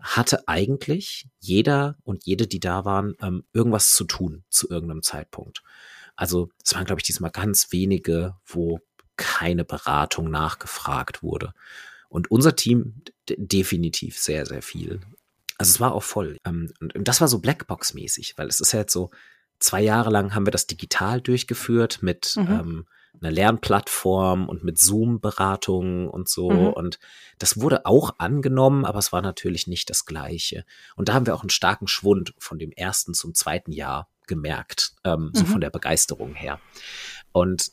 hatte 0.00 0.46
eigentlich 0.46 1.28
jeder 1.38 1.96
und 2.04 2.26
jede, 2.26 2.46
die 2.46 2.60
da 2.60 2.84
waren, 2.84 3.14
ähm, 3.20 3.44
irgendwas 3.52 3.94
zu 3.94 4.04
tun 4.04 4.44
zu 4.50 4.68
irgendeinem 4.68 5.02
Zeitpunkt. 5.02 5.62
Also 6.16 6.50
es 6.64 6.74
waren, 6.74 6.84
glaube 6.84 7.00
ich, 7.00 7.06
diesmal 7.06 7.30
ganz 7.30 7.72
wenige, 7.72 8.36
wo 8.44 8.80
keine 9.16 9.64
Beratung 9.64 10.30
nachgefragt 10.30 11.22
wurde. 11.22 11.52
Und 12.08 12.30
unser 12.30 12.56
Team 12.56 13.02
definitiv 13.28 14.18
sehr, 14.18 14.46
sehr 14.46 14.62
viel. 14.62 15.00
Also 15.58 15.70
es 15.70 15.80
war 15.80 15.92
auch 15.92 16.02
voll. 16.02 16.38
Ähm, 16.44 16.72
und, 16.80 16.94
und 16.94 17.08
das 17.08 17.20
war 17.20 17.28
so 17.28 17.38
Blackbox-mäßig, 17.38 18.34
weil 18.36 18.48
es 18.48 18.60
ist 18.60 18.72
ja 18.72 18.80
jetzt 18.80 18.92
so, 18.92 19.10
zwei 19.58 19.80
Jahre 19.80 20.10
lang 20.10 20.34
haben 20.34 20.46
wir 20.46 20.50
das 20.50 20.66
digital 20.66 21.20
durchgeführt 21.20 22.02
mit 22.02 22.34
Mhm. 22.36 22.48
ähm, 22.48 22.86
einer 23.20 23.30
Lernplattform 23.30 24.48
und 24.48 24.64
mit 24.64 24.78
Zoom-Beratungen 24.78 26.08
und 26.08 26.28
so. 26.28 26.50
Mhm. 26.50 26.68
Und 26.68 26.98
das 27.38 27.60
wurde 27.60 27.86
auch 27.86 28.14
angenommen, 28.18 28.84
aber 28.84 28.98
es 28.98 29.12
war 29.12 29.22
natürlich 29.22 29.66
nicht 29.66 29.90
das 29.90 30.04
Gleiche. 30.04 30.64
Und 30.96 31.08
da 31.08 31.14
haben 31.14 31.26
wir 31.26 31.34
auch 31.34 31.42
einen 31.42 31.50
starken 31.50 31.88
Schwund 31.88 32.34
von 32.38 32.58
dem 32.58 32.72
ersten 32.72 33.14
zum 33.14 33.34
zweiten 33.34 33.72
Jahr 33.72 34.08
gemerkt, 34.26 34.92
ähm, 35.04 35.30
so 35.34 35.42
Mhm. 35.44 35.46
von 35.46 35.60
der 35.60 35.70
Begeisterung 35.70 36.34
her. 36.34 36.60
Und 37.32 37.72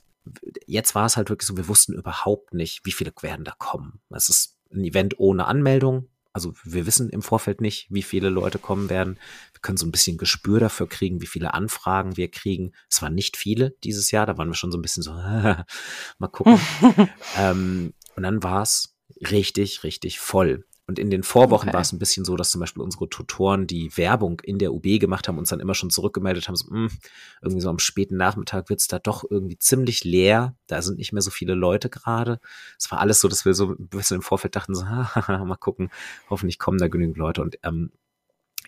jetzt 0.65 0.95
war 0.95 1.05
es 1.05 1.17
halt 1.17 1.29
wirklich 1.29 1.47
so, 1.47 1.57
wir 1.57 1.67
wussten 1.67 1.93
überhaupt 1.93 2.53
nicht, 2.53 2.85
wie 2.85 2.91
viele 2.91 3.11
werden 3.21 3.43
da 3.45 3.53
kommen. 3.57 3.99
Es 4.09 4.29
ist 4.29 4.57
ein 4.73 4.83
Event 4.83 5.19
ohne 5.19 5.45
Anmeldung. 5.45 6.07
Also 6.31 6.53
wir 6.63 6.85
wissen 6.87 7.09
im 7.09 7.21
Vorfeld 7.21 7.61
nicht, 7.61 7.87
wie 7.89 8.01
viele 8.01 8.29
Leute 8.29 8.57
kommen 8.57 8.89
werden. 8.89 9.19
Können 9.63 9.77
so 9.77 9.87
ein 9.87 9.91
bisschen 9.91 10.17
Gespür 10.19 10.59
dafür 10.59 10.87
kriegen, 10.87 11.21
wie 11.21 11.27
viele 11.27 11.55
Anfragen 11.55 12.15
wir 12.17 12.29
kriegen. 12.29 12.73
Es 12.89 13.01
waren 13.01 13.15
nicht 13.15 13.35
viele 13.37 13.71
dieses 13.83 14.11
Jahr, 14.11 14.27
da 14.27 14.37
waren 14.37 14.49
wir 14.49 14.55
schon 14.55 14.71
so 14.71 14.77
ein 14.77 14.83
bisschen 14.83 15.01
so, 15.01 15.11
mal 16.19 16.27
gucken. 16.31 16.59
ähm, 17.37 17.93
und 18.15 18.23
dann 18.23 18.43
war 18.43 18.61
es 18.61 18.95
richtig, 19.31 19.83
richtig 19.83 20.19
voll. 20.19 20.65
Und 20.85 20.99
in 20.99 21.09
den 21.09 21.23
Vorwochen 21.23 21.69
Okay. 21.69 21.75
war 21.75 21.81
es 21.81 21.93
ein 21.93 21.99
bisschen 21.99 22.25
so, 22.25 22.35
dass 22.35 22.51
zum 22.51 22.59
Beispiel 22.59 22.83
unsere 22.83 23.07
Tutoren, 23.07 23.67
die 23.67 23.95
Werbung 23.95 24.41
in 24.41 24.59
der 24.59 24.73
UB 24.73 24.99
gemacht 24.99 25.27
haben, 25.29 25.37
uns 25.37 25.47
dann 25.47 25.61
immer 25.61 25.75
schon 25.75 25.89
zurückgemeldet 25.89 26.49
haben, 26.49 26.57
so, 26.57 26.69
"Hm, 26.69 26.89
irgendwie 27.41 27.61
so 27.61 27.69
am 27.69 27.79
späten 27.79 28.17
Nachmittag 28.17 28.69
wird's 28.69 28.87
da 28.89 28.99
doch 28.99 29.23
irgendwie 29.29 29.57
ziemlich 29.57 30.03
leer. 30.03 30.57
Da 30.67 30.81
sind 30.81 30.97
nicht 30.97 31.13
mehr 31.13 31.21
so 31.21 31.31
viele 31.31 31.53
Leute 31.53 31.89
gerade. 31.89 32.41
Es 32.77 32.91
war 32.91 32.99
alles 32.99 33.21
so, 33.21 33.29
dass 33.29 33.45
wir 33.45 33.53
so 33.53 33.69
ein 33.69 33.87
bisschen 33.87 34.15
im 34.15 34.21
Vorfeld 34.21 34.57
dachten, 34.57 34.75
so, 34.75 34.83
mal 35.45 35.55
gucken, 35.57 35.89
hoffentlich 36.29 36.59
kommen 36.59 36.79
da 36.79 36.89
genügend 36.89 37.17
Leute. 37.17 37.41
Und 37.41 37.57
ähm, 37.63 37.93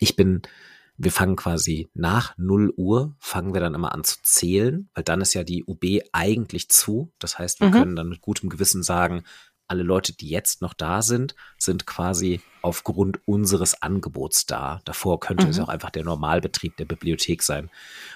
ich 0.00 0.16
bin, 0.16 0.40
wir 0.98 1.12
fangen 1.12 1.36
quasi 1.36 1.88
nach 1.94 2.36
0 2.38 2.72
Uhr, 2.76 3.14
fangen 3.18 3.52
wir 3.54 3.60
dann 3.60 3.74
immer 3.74 3.92
an 3.92 4.04
zu 4.04 4.16
zählen, 4.22 4.88
weil 4.94 5.04
dann 5.04 5.20
ist 5.20 5.34
ja 5.34 5.44
die 5.44 5.64
UB 5.64 6.02
eigentlich 6.12 6.68
zu. 6.68 7.12
Das 7.18 7.38
heißt, 7.38 7.60
wir 7.60 7.68
Mhm. 7.68 7.72
können 7.72 7.96
dann 7.96 8.08
mit 8.08 8.20
gutem 8.20 8.48
Gewissen 8.48 8.82
sagen, 8.82 9.22
alle 9.68 9.82
Leute, 9.82 10.12
die 10.16 10.28
jetzt 10.28 10.62
noch 10.62 10.74
da 10.74 11.02
sind, 11.02 11.34
sind 11.58 11.86
quasi 11.86 12.40
aufgrund 12.62 13.18
unseres 13.26 13.82
Angebots 13.82 14.46
da. 14.46 14.80
Davor 14.84 15.18
könnte 15.18 15.48
es 15.48 15.56
Mhm. 15.58 15.64
auch 15.64 15.68
einfach 15.68 15.90
der 15.90 16.04
Normalbetrieb 16.04 16.76
der 16.76 16.84
Bibliothek 16.84 17.42
sein. 17.42 17.68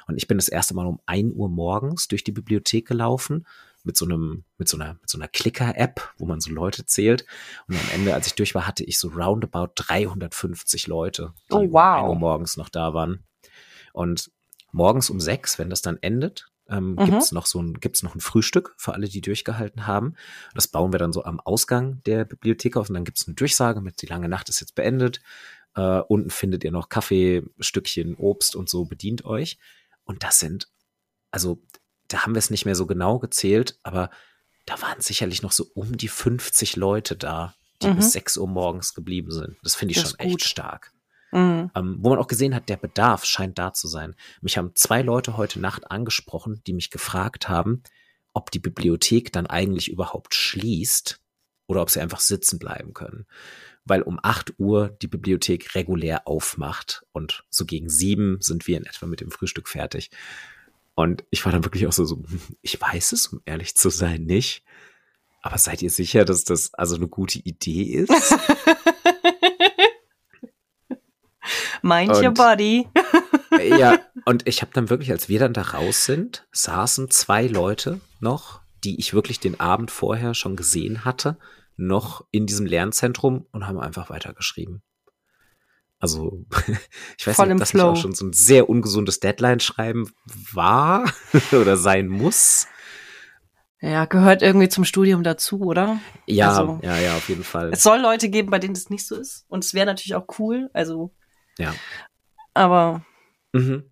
Und 0.07 0.17
ich 0.17 0.29
bin 0.29 0.39
das 0.39 0.49
erste 0.49 0.75
Mal 0.75 0.87
um 0.87 1.01
1 1.07 1.33
Uhr 1.35 1.49
morgens 1.49 2.07
durch 2.07 2.23
die 2.23 2.33
Bibliothek 2.33 2.87
gelaufen 2.87 3.47
mit 3.85 3.97
so 3.97 4.05
einem, 4.05 4.45
mit 4.59 4.69
so 4.69 4.77
einer, 4.77 4.95
mit 4.95 5.09
so 5.09 5.19
einer 5.19 5.29
Clicker-App, 5.29 6.15
wo 6.19 6.27
man 6.27 6.41
so 6.41 6.51
Leute 6.51 6.85
zählt. 6.87 7.25
Und 7.69 7.77
am 7.77 7.89
Ende, 7.95 8.15
als 8.15 8.27
ich 8.27 8.35
durch 8.35 8.55
war, 8.55 8.67
hatte 8.67 8.85
ich 8.85 8.99
so 8.99 9.09
roundabout 9.09 9.73
350 9.77 10.87
Leute, 10.87 11.33
die 11.51 11.55
Oh, 11.55 11.59
um 11.61 11.73
wow. 11.73 11.97
1 12.05 12.09
Uhr 12.09 12.15
morgens 12.17 12.57
noch 12.57 12.69
da 12.69 12.95
waren. 12.95 13.25
Und 13.93 14.31
morgens 14.73 15.11
um 15.11 15.21
sechs, 15.21 15.59
wenn 15.59 15.71
das 15.71 15.83
dann 15.83 15.99
endet, 16.01 16.47
ähm, 16.69 16.93
Mhm. 16.95 17.05
gibt's 17.07 17.33
noch 17.33 17.47
so 17.47 17.61
ein, 17.61 17.75
gibt's 17.81 18.03
noch 18.05 18.15
ein 18.15 18.21
Frühstück 18.21 18.75
für 18.77 18.95
alle, 18.95 19.09
die 19.09 19.21
durchgehalten 19.21 19.87
haben. 19.89 20.15
Das 20.55 20.69
bauen 20.69 20.93
wir 20.93 20.99
dann 20.99 21.13
so 21.13 21.25
am 21.25 21.41
Ausgang 21.41 22.01
der 22.07 22.25
Bibliothek 22.25 22.77
auf 22.77 22.89
und 22.89 22.95
dann 22.95 23.05
gibt's 23.05 23.27
eine 23.27 23.35
Durchsage 23.35 23.81
mit, 23.81 24.03
die 24.03 24.07
lange 24.07 24.29
Nacht 24.29 24.49
ist 24.49 24.61
jetzt 24.61 24.75
beendet. 24.77 25.21
Äh, 25.75 26.01
unten 26.09 26.31
findet 26.31 26.63
ihr 26.65 26.71
noch 26.71 26.89
Kaffee, 26.89 27.43
Stückchen, 27.59 28.15
Obst 28.17 28.55
und 28.55 28.69
so, 28.69 28.85
bedient 28.85 29.25
euch. 29.25 29.59
Und 30.05 30.23
das 30.23 30.39
sind, 30.39 30.69
also, 31.33 31.61
da 32.11 32.23
haben 32.23 32.35
wir 32.35 32.38
es 32.38 32.50
nicht 32.50 32.64
mehr 32.67 32.75
so 32.75 32.87
genau 32.87 33.19
gezählt, 33.19 33.79
aber 33.83 34.11
da 34.67 34.81
waren 34.83 35.00
sicherlich 35.00 35.43
noch 35.43 35.52
so 35.52 35.67
um 35.75 35.97
die 35.97 36.09
50 36.09 36.76
Leute 36.76 37.17
da, 37.17 37.55
die 37.83 37.88
Mhm. 37.88 37.97
bis 37.97 38.12
6 38.12 38.37
Uhr 38.37 38.47
morgens 38.49 38.95
geblieben 38.95 39.31
sind. 39.31 39.57
Das 39.62 39.75
finde 39.75 39.93
ich 39.93 40.00
Das 40.00 40.11
schon 40.11 40.19
gut. 40.19 40.40
echt 40.40 40.49
stark. 40.49 40.93
Mhm. 41.33 41.71
Ähm, 41.75 41.97
wo 42.00 42.11
man 42.11 42.19
auch 42.19 42.26
gesehen 42.26 42.55
hat, 42.55 42.69
der 42.69 42.76
Bedarf 42.76 43.25
scheint 43.25 43.59
da 43.59 43.73
zu 43.73 43.88
sein. 43.88 44.14
Mich 44.43 44.59
haben 44.59 44.73
zwei 44.75 45.02
Leute 45.02 45.37
heute 45.37 45.61
Nacht 45.61 45.90
angesprochen, 45.90 46.61
die 46.67 46.73
mich 46.73 46.90
gefragt 46.90 47.49
haben, 47.49 47.83
ob 48.33 48.50
die 48.50 48.59
Bibliothek 48.59 49.33
dann 49.33 49.47
eigentlich 49.47 49.88
überhaupt 49.90 50.35
schließt 50.35 51.21
oder 51.67 51.83
ob 51.83 51.90
sie 51.90 52.00
einfach 52.00 52.21
sitzen 52.21 52.59
bleiben 52.59 52.93
können. 52.95 53.26
Weil 53.85 54.02
um 54.02 54.19
8 54.23 54.55
Uhr 54.59 54.88
die 55.02 55.07
Bibliothek 55.09 55.75
regulär 55.75 56.26
aufmacht 56.29 57.02
und 57.12 57.45
so 57.49 57.64
gegen 57.64 57.88
sieben 57.88 58.38
sind 58.40 58.67
wir 58.67 58.76
in 58.76 58.85
etwa 58.87 59.07
mit 59.07 59.21
dem 59.21 59.31
Frühstück 59.31 59.69
fertig. 59.69 60.11
Und 60.94 61.25
ich 61.30 61.44
war 61.44 61.52
dann 61.52 61.64
wirklich 61.64 61.87
auch 61.87 61.92
so, 61.92 62.04
so, 62.04 62.16
hm, 62.16 62.40
ich 62.62 62.80
weiß 62.80 63.12
es, 63.12 63.28
um 63.28 63.40
ehrlich 63.44 63.76
zu 63.76 63.90
sein, 63.90 64.25
nicht. 64.25 64.64
Aber 65.42 65.56
seid 65.59 65.80
ihr 65.82 65.90
sicher, 65.90 66.25
dass 66.25 66.44
das 66.44 66.75
also 66.75 66.97
eine 66.97 67.09
gute 67.09 67.38
Idee 67.38 67.82
ist? 68.06 68.11
Mind 71.82 72.11
your 72.12 72.28
Und- 72.28 72.37
body. 72.37 72.87
ja, 73.78 73.99
und 74.26 74.47
ich 74.47 74.61
habe 74.62 74.73
dann 74.75 74.90
wirklich, 74.90 75.11
als 75.11 75.28
wir 75.28 75.38
dann 75.38 75.54
da 75.54 75.62
raus 75.62 76.04
sind, 76.04 76.47
saßen 76.52 77.11
zwei 77.11 77.47
Leute 77.47 78.00
noch, 78.20 78.61
die 78.85 78.99
ich 78.99 79.14
wirklich 79.14 79.40
den 79.40 79.59
Abend 79.61 79.90
vorher 79.90 80.35
schon 80.35 80.56
gesehen 80.56 81.04
hatte, 81.04 81.38
noch 81.76 82.25
in 82.30 82.47
diesem 82.47 82.66
Lernzentrum 82.66 83.47
und 83.52 83.66
haben 83.66 83.80
einfach 83.80 84.11
weitergeschrieben. 84.11 84.82
Also, 86.00 86.45
ich 87.19 87.26
weiß 87.26 87.37
Voll 87.37 87.47
nicht, 87.47 87.54
ob 87.54 87.59
das 87.61 87.75
nicht 87.75 87.83
auch 87.83 87.95
schon 87.97 88.14
so 88.14 88.26
ein 88.26 88.33
sehr 88.33 88.69
ungesundes 88.69 89.21
Deadline-Schreiben 89.21 90.11
war 90.52 91.04
oder 91.52 91.76
sein 91.76 92.09
muss. 92.09 92.66
Ja, 93.83 94.04
gehört 94.07 94.42
irgendwie 94.42 94.69
zum 94.69 94.85
Studium 94.85 95.23
dazu, 95.23 95.61
oder? 95.61 96.00
Ja, 96.26 96.50
Also- 96.50 96.80
ja, 96.83 96.97
ja, 96.99 97.16
auf 97.16 97.28
jeden 97.28 97.45
Fall. 97.45 97.71
Es 97.73 97.83
soll 97.83 98.00
Leute 98.00 98.28
geben, 98.28 98.50
bei 98.50 98.59
denen 98.59 98.75
das 98.75 98.90
nicht 98.90 99.07
so 99.07 99.14
ist. 99.16 99.45
Und 99.49 99.64
es 99.64 99.73
wäre 99.75 99.87
natürlich 99.87 100.14
auch 100.14 100.26
cool. 100.38 100.69
Also, 100.75 101.14
Ja. 101.59 101.75
aber 102.54 103.04
Mhm. 103.52 103.85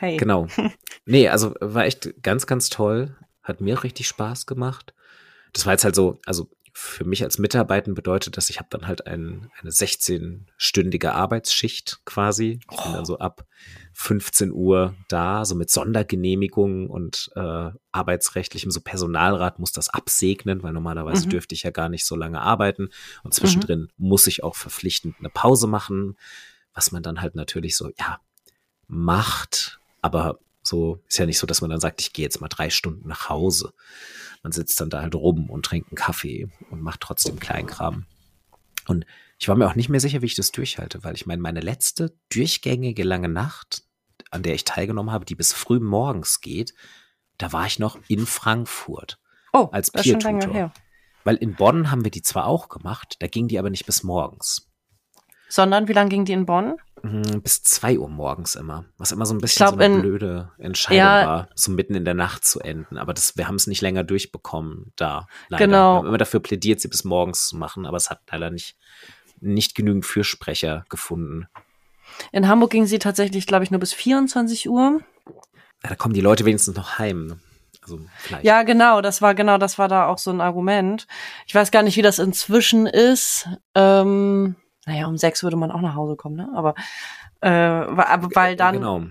hey. 0.00 0.16
Genau. 0.16 0.46
Nee, 1.04 1.28
also 1.28 1.54
war 1.60 1.84
echt 1.84 2.22
ganz, 2.22 2.46
ganz 2.46 2.68
toll. 2.70 3.16
Hat 3.42 3.60
mir 3.60 3.82
richtig 3.82 4.06
Spaß 4.06 4.46
gemacht. 4.46 4.94
Das 5.52 5.66
war 5.66 5.72
jetzt 5.72 5.84
halt 5.84 5.96
so, 5.96 6.20
also 6.26 6.48
für 6.74 7.04
mich 7.04 7.22
als 7.22 7.38
Mitarbeiter 7.38 7.92
bedeutet 7.92 8.38
das, 8.38 8.48
ich 8.48 8.58
habe 8.58 8.68
dann 8.70 8.86
halt 8.86 9.06
ein, 9.06 9.50
eine 9.60 9.70
16-stündige 9.70 11.10
Arbeitsschicht 11.10 12.00
quasi. 12.06 12.60
Ich 12.70 12.82
bin 12.82 12.94
dann 12.94 13.04
so 13.04 13.18
ab 13.18 13.44
15 13.92 14.52
Uhr 14.52 14.94
da, 15.08 15.44
so 15.44 15.54
mit 15.54 15.70
Sondergenehmigung 15.70 16.88
und 16.88 17.30
äh, 17.36 17.70
arbeitsrechtlichem, 17.92 18.70
so 18.70 18.80
Personalrat 18.80 19.58
muss 19.58 19.72
das 19.72 19.90
absegnen, 19.90 20.62
weil 20.62 20.72
normalerweise 20.72 21.26
Mhm. 21.26 21.30
dürfte 21.30 21.54
ich 21.54 21.62
ja 21.62 21.70
gar 21.70 21.90
nicht 21.90 22.06
so 22.06 22.16
lange 22.16 22.40
arbeiten. 22.40 22.88
Und 23.22 23.34
zwischendrin 23.34 23.88
muss 23.98 24.26
ich 24.26 24.42
auch 24.42 24.56
verpflichtend 24.56 25.16
eine 25.18 25.28
Pause 25.28 25.66
machen, 25.66 26.16
was 26.72 26.90
man 26.90 27.02
dann 27.02 27.20
halt 27.20 27.34
natürlich 27.34 27.76
so, 27.76 27.90
ja, 27.98 28.18
macht, 28.88 29.78
aber 30.00 30.38
so 30.62 31.00
ist 31.08 31.18
ja 31.18 31.26
nicht 31.26 31.38
so, 31.38 31.46
dass 31.46 31.60
man 31.60 31.70
dann 31.70 31.80
sagt, 31.80 32.00
ich 32.00 32.12
gehe 32.12 32.24
jetzt 32.24 32.40
mal 32.40 32.48
drei 32.48 32.70
Stunden 32.70 33.08
nach 33.08 33.28
Hause. 33.28 33.72
Man 34.42 34.52
sitzt 34.52 34.80
dann 34.80 34.90
da 34.90 35.02
halt 35.02 35.14
rum 35.14 35.50
und 35.50 35.64
trinkt 35.64 35.90
einen 35.90 35.96
Kaffee 35.96 36.48
und 36.70 36.82
macht 36.82 37.00
trotzdem 37.00 37.38
Kleinkram. 37.38 38.06
Und 38.88 39.06
ich 39.38 39.48
war 39.48 39.56
mir 39.56 39.68
auch 39.68 39.74
nicht 39.74 39.88
mehr 39.88 40.00
sicher, 40.00 40.22
wie 40.22 40.26
ich 40.26 40.34
das 40.34 40.52
durchhalte, 40.52 41.04
weil 41.04 41.14
ich 41.14 41.26
meine, 41.26 41.40
meine 41.40 41.60
letzte 41.60 42.16
durchgängige 42.32 43.04
lange 43.04 43.28
Nacht, 43.28 43.84
an 44.30 44.42
der 44.42 44.54
ich 44.54 44.64
teilgenommen 44.64 45.12
habe, 45.12 45.24
die 45.24 45.34
bis 45.34 45.52
früh 45.52 45.78
morgens 45.80 46.40
geht, 46.40 46.74
da 47.38 47.52
war 47.52 47.66
ich 47.66 47.78
noch 47.78 47.98
in 48.08 48.26
Frankfurt. 48.26 49.18
Oh, 49.52 49.68
als 49.72 49.90
das 49.90 50.06
ist 50.06 50.12
schon 50.12 50.20
lange 50.20 50.52
her. 50.52 50.72
Weil 51.24 51.36
in 51.36 51.54
Bonn 51.54 51.90
haben 51.90 52.04
wir 52.04 52.10
die 52.10 52.22
zwar 52.22 52.46
auch 52.46 52.68
gemacht, 52.68 53.16
da 53.20 53.28
ging 53.28 53.48
die 53.48 53.58
aber 53.58 53.70
nicht 53.70 53.86
bis 53.86 54.02
morgens. 54.02 54.70
Sondern 55.48 55.86
wie 55.86 55.92
lange 55.92 56.10
ging 56.10 56.24
die 56.24 56.32
in 56.32 56.46
Bonn? 56.46 56.76
Mhm, 57.02 57.42
Bis 57.42 57.62
zwei 57.62 57.98
Uhr 57.98 58.08
morgens 58.08 58.54
immer. 58.54 58.84
Was 58.98 59.12
immer 59.12 59.26
so 59.26 59.34
ein 59.34 59.38
bisschen 59.38 59.66
glaub, 59.66 59.74
so 59.78 59.84
eine 59.84 59.94
in- 59.96 60.00
blöde 60.02 60.50
Entscheidung 60.58 60.98
Ja. 60.98 61.26
war, 61.26 61.48
so 61.54 61.72
mitten 61.72 61.94
in 61.94 62.04
der 62.04 62.14
Nacht 62.14 62.44
zu 62.44 62.60
enden. 62.60 62.96
Aber 62.98 63.12
das, 63.14 63.36
wir 63.36 63.48
haben 63.48 63.56
es 63.56 63.66
nicht 63.66 63.80
länger 63.82 64.04
durchbekommen 64.04 64.92
da. 64.96 65.26
Leider. 65.48 65.66
Genau. 65.66 65.94
Wir 65.94 65.98
haben 65.98 66.06
immer 66.06 66.18
dafür 66.18 66.40
plädiert, 66.40 66.80
sie 66.80 66.88
bis 66.88 67.04
morgens 67.04 67.48
zu 67.48 67.56
machen, 67.56 67.86
aber 67.86 67.96
es 67.96 68.08
hat 68.10 68.20
leider 68.30 68.50
nicht, 68.50 68.76
nicht 69.40 69.74
genügend 69.74 70.06
Fürsprecher 70.06 70.84
gefunden. 70.88 71.46
In 72.30 72.46
Hamburg 72.46 72.70
ging 72.70 72.86
sie 72.86 72.98
tatsächlich, 72.98 73.46
glaube 73.46 73.64
ich, 73.64 73.70
nur 73.70 73.80
bis 73.80 73.92
24 73.92 74.68
Uhr. 74.68 75.00
Ja, 75.82 75.88
da 75.88 75.94
kommen 75.96 76.14
die 76.14 76.20
Leute 76.20 76.44
wenigstens 76.44 76.76
noch 76.76 76.98
heim. 76.98 77.26
ne? 77.26 77.38
Also 77.82 77.98
vielleicht. 78.18 78.44
Ja, 78.44 78.62
genau, 78.62 79.00
das 79.00 79.22
war 79.22 79.34
genau, 79.34 79.58
das 79.58 79.76
war 79.76 79.88
da 79.88 80.06
auch 80.06 80.18
so 80.18 80.30
ein 80.30 80.40
Argument. 80.40 81.08
Ich 81.48 81.54
weiß 81.54 81.72
gar 81.72 81.82
nicht, 81.82 81.96
wie 81.96 82.02
das 82.02 82.20
inzwischen 82.20 82.86
ist. 82.86 83.48
Ähm, 83.74 84.54
naja, 84.86 85.06
um 85.06 85.16
sechs 85.16 85.42
würde 85.42 85.56
man 85.56 85.70
auch 85.70 85.80
nach 85.80 85.94
Hause 85.94 86.16
kommen, 86.16 86.36
ne? 86.36 86.48
Aber, 86.54 86.74
äh, 87.40 87.48
aber 87.48 88.28
weil 88.34 88.56
dann 88.56 88.74
Genau. 88.76 89.02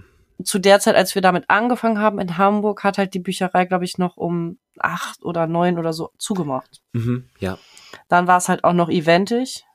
zu 0.44 0.60
der 0.60 0.80
Zeit, 0.80 0.96
als 0.96 1.16
wir 1.16 1.22
damit 1.22 1.50
angefangen 1.50 2.00
haben 2.00 2.20
in 2.20 2.38
Hamburg, 2.38 2.84
hat 2.84 2.98
halt 2.98 3.14
die 3.14 3.20
Bücherei, 3.20 3.66
glaube 3.66 3.86
ich, 3.86 3.98
noch 3.98 4.18
um 4.18 4.58
acht 4.80 5.24
oder 5.24 5.48
neun 5.48 5.78
oder 5.78 5.94
so 5.94 6.12
zugemacht. 6.18 6.82
Mhm, 6.94 7.30
ja. 7.40 7.58
Dann 8.08 8.28
war 8.28 8.38
es 8.38 8.50
halt 8.50 8.64
auch 8.64 8.74
noch 8.74 8.90
eventig. 8.90 9.66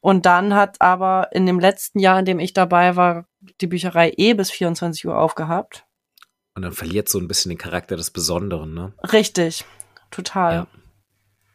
Und 0.00 0.26
dann 0.26 0.54
hat 0.54 0.80
aber 0.80 1.30
in 1.32 1.46
dem 1.46 1.58
letzten 1.58 1.98
Jahr, 1.98 2.18
in 2.18 2.24
dem 2.24 2.38
ich 2.38 2.52
dabei 2.52 2.94
war, 2.96 3.26
die 3.60 3.66
Bücherei 3.66 4.12
eh 4.16 4.34
bis 4.34 4.50
24 4.50 5.06
Uhr 5.06 5.18
aufgehabt. 5.18 5.84
Und 6.54 6.62
dann 6.62 6.72
verliert 6.72 7.08
so 7.08 7.18
ein 7.18 7.28
bisschen 7.28 7.50
den 7.50 7.58
Charakter 7.58 7.96
des 7.96 8.10
Besonderen, 8.10 8.72
ne? 8.72 8.92
Richtig, 9.12 9.64
total. 10.10 10.54
Ja. 10.54 10.66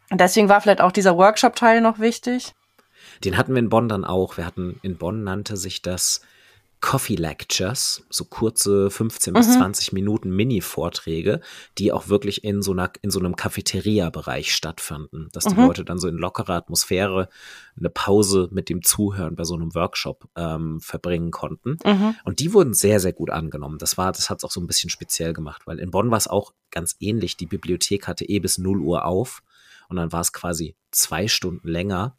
Und 0.10 0.20
deswegen 0.20 0.50
war 0.50 0.60
vielleicht 0.62 0.82
auch 0.82 0.92
dieser 0.92 1.16
Workshop-Teil 1.16 1.82
noch 1.82 2.00
wichtig. 2.00 2.54
Den 3.24 3.38
hatten 3.38 3.54
wir 3.54 3.60
in 3.60 3.70
Bonn 3.70 3.88
dann 3.90 4.06
auch. 4.06 4.38
Wir 4.38 4.46
hatten 4.46 4.80
in 4.82 4.98
Bonn 4.98 5.24
nannte 5.24 5.58
sich 5.58 5.82
das 5.82 6.22
Coffee 6.84 7.14
Lectures, 7.16 8.04
so 8.10 8.26
kurze 8.26 8.90
15 8.90 9.36
bis 9.36 9.50
Mhm. 9.50 9.52
20 9.54 9.94
Minuten 9.94 10.32
Mini-Vorträge, 10.32 11.40
die 11.78 11.92
auch 11.92 12.08
wirklich 12.08 12.44
in 12.44 12.64
so 12.64 12.72
einer, 12.72 12.92
in 13.04 13.12
so 13.12 13.20
einem 13.20 13.36
Cafeteria-Bereich 13.36 14.52
stattfanden, 14.56 15.30
dass 15.32 15.44
die 15.46 15.54
Mhm. 15.54 15.62
Leute 15.68 15.86
dann 15.86 16.00
so 16.00 16.08
in 16.08 16.16
lockerer 16.18 16.56
Atmosphäre 16.56 17.30
eine 17.78 17.92
Pause 17.92 18.50
mit 18.52 18.68
dem 18.68 18.82
Zuhören 18.82 19.36
bei 19.36 19.44
so 19.44 19.54
einem 19.54 19.76
Workshop 19.76 20.28
ähm, 20.36 20.82
verbringen 20.82 21.30
konnten. 21.30 21.78
Mhm. 21.86 22.16
Und 22.26 22.40
die 22.40 22.52
wurden 22.52 22.74
sehr, 22.74 23.00
sehr 23.00 23.14
gut 23.14 23.30
angenommen. 23.30 23.78
Das 23.78 24.00
war, 24.00 24.12
das 24.12 24.32
hat 24.32 24.40
es 24.40 24.44
auch 24.44 24.52
so 24.52 24.60
ein 24.60 24.66
bisschen 24.68 24.90
speziell 24.90 25.34
gemacht, 25.34 25.62
weil 25.66 25.78
in 25.80 25.92
Bonn 25.92 26.10
war 26.10 26.18
es 26.18 26.28
auch 26.28 26.52
ganz 26.72 26.96
ähnlich. 27.00 27.38
Die 27.38 27.46
Bibliothek 27.46 28.08
hatte 28.08 28.26
eh 28.26 28.40
bis 28.40 28.58
0 28.58 28.80
Uhr 28.80 29.06
auf 29.06 29.44
und 29.88 29.98
dann 29.98 30.12
war 30.12 30.22
es 30.22 30.34
quasi 30.34 30.76
zwei 30.90 31.28
Stunden 31.28 31.68
länger, 31.68 32.18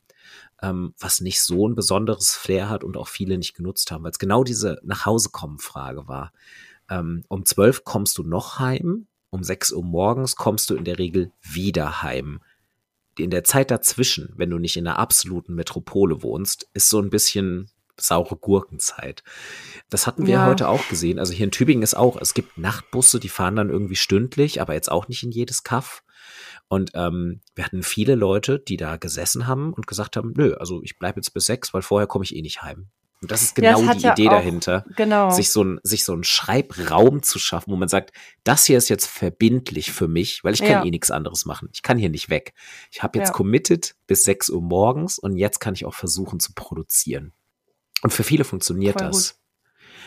ähm, 0.63 0.95
was 0.99 1.21
nicht 1.21 1.43
so 1.43 1.69
ein 1.69 1.75
besonderes 1.75 2.35
Flair 2.35 2.69
hat 2.71 2.85
und 2.85 2.97
auch 2.97 3.09
viele 3.09 3.37
nicht 3.37 3.55
genutzt 3.55 3.91
haben, 3.91 4.05
weil 4.05 4.13
es 4.13 4.19
genau 4.19 4.45
diese 4.45 4.79
Nachhausekommen-Frage 4.85 6.09
war. 6.09 6.33
Ähm, 6.89 7.25
um 7.29 7.45
12 7.45 7.85
kommst 7.85 8.19
du 8.19 8.23
noch 8.23 8.59
heim, 8.59 9.07
um 9.31 9.43
6 9.43 9.73
Uhr 9.73 9.85
morgens 9.85 10.37
kommst 10.37 10.71
du 10.71 10.75
in 10.75 10.85
der 10.85 10.99
Regel 10.99 11.33
wieder 11.43 12.03
heim. 12.03 12.41
In 13.19 13.31
der 13.31 13.45
Zeit 13.45 13.71
dazwischen, 13.71 14.33
wenn 14.37 14.51
du 14.51 14.59
nicht 14.59 14.77
in 14.77 14.87
einer 14.87 14.99
absoluten 14.99 15.55
Metropole 15.55 16.23
wohnst, 16.23 16.69
ist 16.73 16.89
so 16.89 16.99
ein 17.01 17.11
bisschen 17.11 17.71
saure 17.99 18.37
Gurkenzeit. 18.37 19.23
Das 19.91 20.07
hatten 20.07 20.27
wir 20.27 20.35
Ja. 20.35 20.47
heute 20.47 20.69
auch 20.69 20.89
gesehen. 20.89 21.19
Also 21.19 21.33
hier 21.35 21.45
in 21.45 21.51
Tübingen 21.51 21.83
ist 21.83 21.95
auch, 21.95 22.17
es 22.21 22.35
gibt 22.35 22.57
Nachtbusse, 22.57 23.21
die 23.21 23.29
fahren 23.29 23.57
dann 23.57 23.69
irgendwie 23.71 23.97
stündlich, 23.97 24.61
aber 24.61 24.75
jetzt 24.75 24.91
auch 24.91 25.09
nicht 25.09 25.23
in 25.23 25.31
jedes 25.31 25.63
Kaff. 25.63 26.03
Und 26.69 26.93
ähm, 26.95 27.41
wir 27.55 27.65
hatten 27.65 27.83
viele 27.83 28.15
Leute, 28.15 28.59
die 28.59 28.77
da 28.79 28.97
gesessen 28.97 29.47
haben 29.47 29.73
und 29.75 29.87
gesagt 29.87 30.17
haben, 30.17 30.33
nö, 30.37 30.55
also 30.55 30.83
ich 30.83 30.99
bleibe 30.99 31.19
jetzt 31.21 31.35
bis 31.35 31.45
sechs, 31.45 31.75
weil 31.75 31.83
vorher 31.83 32.07
komme 32.07 32.25
ich 32.25 32.35
eh 32.35 32.41
nicht 32.43 32.63
heim. 32.63 32.89
Und 33.21 33.31
das 33.31 33.43
ist 33.43 33.57
Ja, 33.59 33.75
genau 33.75 33.83
es 33.83 33.89
hat 33.89 33.99
die 33.99 34.03
ja 34.03 34.13
Idee 34.15 34.29
auch- 34.29 34.33
dahinter, 34.33 34.85
Genau. 34.97 35.31
sich 35.31 35.51
so 35.53 35.63
ein 35.63 35.79
sich 35.85 36.03
so 36.05 36.13
ein 36.13 36.25
Schreibraum 36.25 37.23
zu 37.23 37.39
schaffen, 37.39 37.71
wo 37.73 37.77
man 37.77 37.89
sagt, 37.89 38.13
das 38.43 38.65
hier 38.65 38.79
ist 38.79 38.89
jetzt 38.89 39.07
verbindlich 39.07 39.93
für 39.93 40.09
mich, 40.09 40.43
weil 40.43 40.55
ich 40.55 40.61
kann 40.61 40.71
Ja. 40.71 40.85
eh 40.85 40.91
nichts 40.91 41.11
anderes 41.13 41.45
machen. 41.45 41.69
Ich 41.73 41.83
kann 41.83 41.99
hier 41.99 42.09
nicht 42.11 42.31
weg. 42.31 42.53
Ich 42.91 43.03
habe 43.03 43.19
jetzt 43.19 43.29
Ja. 43.29 43.35
committed 43.35 43.95
bis 44.09 44.25
6 44.25 44.49
Uhr 44.51 44.61
morgens 44.63 45.19
und 45.21 45.37
jetzt 45.37 45.61
kann 45.61 45.75
ich 45.75 45.85
auch 45.85 45.95
versuchen 45.95 46.41
zu 46.41 46.53
produzieren. 46.55 47.33
Und 48.03 48.13
für 48.13 48.25
viele 48.25 48.43
funktioniert 48.45 48.99
Voll 48.99 49.07
das. 49.09 49.39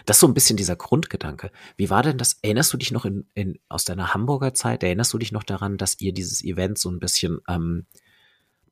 Das 0.06 0.18
ist 0.18 0.22
so 0.22 0.28
ein 0.28 0.34
bisschen 0.34 0.58
dieser 0.58 0.76
Grundgedanke. 0.76 1.52
Wie 1.78 1.90
war 1.90 2.04
denn 2.04 2.18
das? 2.18 2.38
Erinnerst 2.42 2.74
du 2.74 2.78
dich 2.78 2.92
noch 2.92 3.06
in, 3.06 3.28
in, 3.34 3.60
aus 3.70 3.86
deiner 3.86 4.14
Hamburger 4.14 4.54
Zeit? 4.54 4.84
Erinnerst 4.84 5.14
du 5.14 5.18
dich 5.18 5.32
noch 5.32 5.44
daran, 5.44 5.78
dass 5.78 6.00
ihr 6.00 6.14
dieses 6.14 6.44
Event 6.44 6.78
so 6.78 6.90
ein 6.90 7.00
bisschen 7.00 7.40
ähm, 7.48 7.86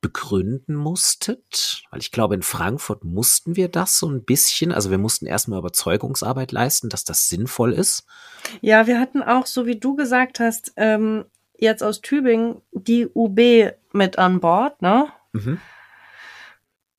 begründen 0.01 0.75
musstet? 0.75 1.83
Weil 1.89 2.01
ich 2.01 2.11
glaube, 2.11 2.35
in 2.35 2.43
Frankfurt 2.43 3.03
mussten 3.03 3.55
wir 3.55 3.69
das 3.69 3.97
so 3.97 4.09
ein 4.09 4.23
bisschen. 4.23 4.71
Also 4.71 4.91
wir 4.91 4.97
mussten 4.97 5.25
erstmal 5.25 5.59
Überzeugungsarbeit 5.59 6.51
leisten, 6.51 6.89
dass 6.89 7.03
das 7.03 7.29
sinnvoll 7.29 7.73
ist. 7.73 8.05
Ja, 8.61 8.87
wir 8.87 8.99
hatten 8.99 9.23
auch, 9.23 9.45
so 9.45 9.65
wie 9.65 9.79
du 9.79 9.95
gesagt 9.95 10.39
hast, 10.39 10.73
ähm, 10.75 11.25
jetzt 11.57 11.83
aus 11.83 12.01
Tübingen 12.01 12.61
die 12.71 13.07
UB 13.13 13.73
mit 13.93 14.17
an 14.19 14.39
Bord, 14.39 14.81
ne? 14.81 15.07
Mhm. 15.31 15.59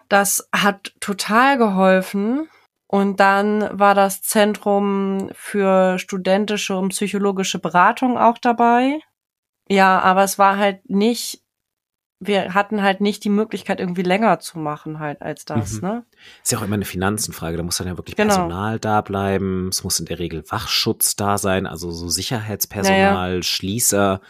Das 0.08 0.48
hat 0.52 0.94
total 1.00 1.58
geholfen. 1.58 2.48
Und 2.86 3.18
dann 3.18 3.68
war 3.78 3.94
das 3.94 4.22
Zentrum 4.22 5.30
für 5.32 5.98
studentische 5.98 6.76
und 6.76 6.90
psychologische 6.90 7.58
Beratung 7.58 8.18
auch 8.18 8.38
dabei. 8.38 9.00
Ja, 9.68 9.98
aber 10.00 10.22
es 10.24 10.38
war 10.38 10.58
halt 10.58 10.88
nicht, 10.90 11.42
wir 12.20 12.54
hatten 12.54 12.82
halt 12.82 13.00
nicht 13.00 13.24
die 13.24 13.30
Möglichkeit, 13.30 13.80
irgendwie 13.80 14.02
länger 14.02 14.38
zu 14.38 14.58
machen 14.58 14.98
halt 14.98 15.22
als 15.22 15.44
das, 15.44 15.80
Mhm. 15.80 15.88
ne? 15.88 16.04
Ist 16.42 16.52
ja 16.52 16.58
auch 16.58 16.62
immer 16.62 16.74
eine 16.74 16.84
Finanzenfrage. 16.84 17.56
Da 17.56 17.62
muss 17.62 17.78
dann 17.78 17.86
ja 17.86 17.96
wirklich 17.96 18.16
Genau. 18.16 18.34
Personal 18.34 18.78
da 18.78 19.00
bleiben. 19.00 19.68
Es 19.68 19.82
muss 19.82 19.98
in 19.98 20.06
der 20.06 20.18
Regel 20.18 20.44
Wachschutz 20.50 21.16
da 21.16 21.38
sein, 21.38 21.66
also 21.66 21.90
so 21.90 22.08
Sicherheitspersonal, 22.08 23.42
Schließer, 23.42 24.20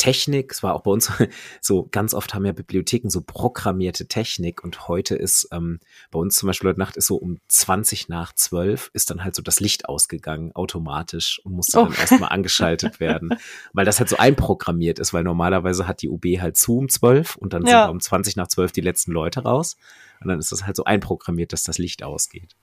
Technik. 0.00 0.50
Es 0.52 0.62
war 0.62 0.74
auch 0.74 0.82
bei 0.82 0.90
uns 0.90 1.12
so, 1.60 1.86
ganz 1.90 2.14
oft 2.14 2.32
haben 2.34 2.44
ja 2.46 2.52
Bibliotheken 2.52 3.08
so 3.10 3.20
programmierte 3.20 4.06
Technik 4.08 4.64
und 4.64 4.88
heute 4.88 5.14
ist 5.14 5.48
ähm, 5.52 5.78
bei 6.10 6.18
uns 6.18 6.36
zum 6.36 6.46
Beispiel 6.46 6.70
heute 6.70 6.78
Nacht 6.80 6.96
ist 6.96 7.06
so 7.06 7.16
um 7.16 7.38
20 7.48 8.08
nach 8.08 8.32
12 8.34 8.90
ist 8.94 9.10
dann 9.10 9.22
halt 9.22 9.34
so 9.34 9.42
das 9.42 9.60
Licht 9.60 9.88
ausgegangen 9.88 10.52
automatisch 10.54 11.40
und 11.44 11.52
musste 11.52 11.78
Oh. 11.80 11.84
dann 11.84 11.94
erstmal 11.94 12.30
angeschaltet 12.30 12.98
werden, 13.00 13.30
weil 13.72 13.84
das 13.84 13.98
halt 14.00 14.08
so 14.08 14.16
einprogrammiert 14.16 14.98
ist, 14.98 15.12
weil 15.12 15.22
normalerweise 15.22 15.86
hat 15.86 16.02
die 16.02 16.08
UB 16.08 16.24
halt 16.40 16.56
zu 16.56 16.78
um 16.78 16.88
12 16.88 17.36
und 17.36 17.52
dann 17.52 17.66
Ja. 17.66 17.82
sind 17.84 17.90
um 17.90 18.00
20 18.00 18.36
nach 18.36 18.48
12 18.48 18.72
die 18.72 18.80
letzten 18.80 19.12
Leute 19.12 19.40
raus. 19.42 19.76
Und 20.22 20.28
dann 20.28 20.38
ist 20.38 20.52
das 20.52 20.66
halt 20.66 20.76
so 20.76 20.84
einprogrammiert, 20.84 21.52
dass 21.54 21.62
das 21.62 21.78
Licht 21.78 22.02
ausgeht. 22.02 22.54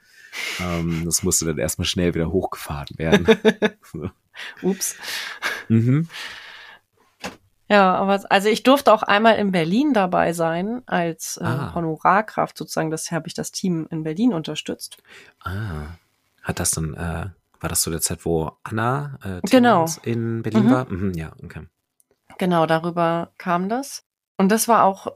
Ähm, 0.60 1.04
das 1.06 1.24
musste 1.24 1.46
dann 1.46 1.58
erstmal 1.58 1.86
schnell 1.88 2.14
wieder 2.14 2.32
hochgefahren 2.32 2.98
werden. 2.98 3.26
Ups. 4.62 4.96
mhm. 5.68 6.08
Ja, 7.70 7.96
aber 7.96 8.24
also 8.30 8.48
ich 8.50 8.64
durfte 8.64 8.94
auch 8.94 9.04
einmal 9.04 9.36
in 9.38 9.52
Berlin 9.52 9.94
dabei 9.94 10.32
sein 10.34 10.84
als 10.86 11.38
äh, 11.38 11.44
Ah. 11.44 11.74
Honorarkraft 11.76 12.58
sozusagen. 12.58 12.92
Das 12.92 13.12
habe 13.12 13.28
ich 13.28 13.34
das 13.34 13.52
Team 13.52 13.88
in 13.92 14.04
Berlin 14.04 14.34
unterstützt. 14.34 14.98
Ah. 15.44 15.88
Hat 16.44 16.60
das 16.60 16.72
dann, 16.72 16.94
äh, 16.94 17.26
war 17.60 17.70
das 17.70 17.82
zu 17.82 17.90
der 17.90 18.00
Zeit, 18.02 18.26
wo 18.26 18.52
Anna 18.64 19.20
äh, 19.24 19.42
Genau. 19.50 19.86
In 20.04 20.44
Berlin 20.44 20.66
Mhm. 20.68 20.72
war? 20.72 20.90
Mhm, 20.90 21.14
ja, 21.14 21.32
okay. 21.44 21.68
Genau, 22.38 22.66
darüber 22.68 23.32
kam 23.38 23.68
das. 23.68 24.04
Und 24.38 24.50
das 24.50 24.68
war 24.68 24.84
auch 24.84 25.08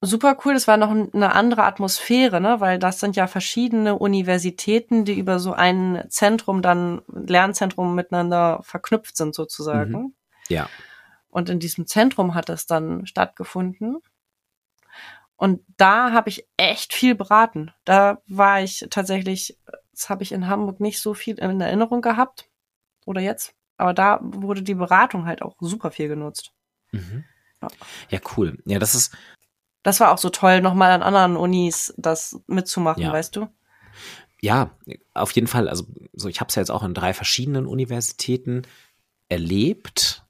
super 0.00 0.36
cool. 0.44 0.54
Das 0.54 0.68
war 0.68 0.76
noch 0.76 0.90
ein- 0.90 1.12
eine 1.12 1.34
andere 1.34 1.64
Atmosphäre, 1.64 2.40
ne? 2.40 2.60
weil 2.60 2.78
das 2.78 3.00
sind 3.00 3.16
ja 3.16 3.26
verschiedene 3.26 3.96
Universitäten, 3.98 5.04
die 5.04 5.18
über 5.18 5.40
so 5.40 5.52
ein 5.54 6.04
Zentrum 6.10 6.62
dann, 6.62 7.02
Lernzentrum 7.08 7.94
miteinander 7.96 8.60
verknüpft 8.62 9.16
sind 9.16 9.34
sozusagen. 9.34 10.14
Ja. 10.48 10.68
Und 11.28 11.48
in 11.50 11.58
diesem 11.60 11.86
Zentrum 11.86 12.34
hat 12.34 12.48
es 12.48 12.66
dann 12.66 13.06
stattgefunden. 13.06 13.98
Und 15.36 15.60
da 15.76 16.12
habe 16.12 16.30
ich 16.30 16.48
echt 16.56 16.92
viel 16.92 17.14
beraten. 17.14 17.70
Da 17.84 18.22
war 18.26 18.60
ich 18.60 18.86
tatsächlich, 18.90 19.56
das 19.92 20.10
habe 20.10 20.22
ich 20.24 20.32
in 20.32 20.48
Hamburg 20.48 20.80
nicht 20.80 21.00
so 21.00 21.14
viel 21.14 21.38
in 21.38 21.60
Erinnerung 21.60 22.00
gehabt. 22.02 22.48
Oder 23.06 23.20
jetzt. 23.20 23.54
Aber 23.76 23.94
da 23.94 24.18
wurde 24.22 24.62
die 24.62 24.74
Beratung 24.74 25.26
halt 25.26 25.42
auch 25.42 25.54
super 25.60 25.90
viel 25.92 26.08
genutzt. 26.08 26.52
Mhm. 26.90 27.24
Ja. 27.62 27.68
Ja, 28.10 28.20
cool. 28.36 28.58
Ja, 28.64 28.78
das 28.78 28.94
ist, 28.94 29.16
Das 29.84 30.00
war 30.00 30.12
auch 30.12 30.18
so 30.18 30.30
toll, 30.30 30.60
nochmal 30.60 30.90
an 30.90 31.02
anderen 31.02 31.36
Unis 31.36 31.94
das 31.96 32.40
mitzumachen, 32.46 33.02
Ja. 33.02 33.12
weißt 33.12 33.36
du? 33.36 33.48
ja, 34.40 34.70
auf 35.14 35.32
jeden 35.32 35.46
Fall. 35.48 35.68
Also, 35.68 35.86
so, 36.12 36.28
ich 36.28 36.40
habe 36.40 36.48
es 36.48 36.54
ja 36.54 36.62
jetzt 36.62 36.70
auch 36.70 36.82
an 36.84 36.94
drei 36.94 37.12
verschiedenen 37.14 37.66
Universitäten 37.66 38.62
erlebt. 39.28 40.24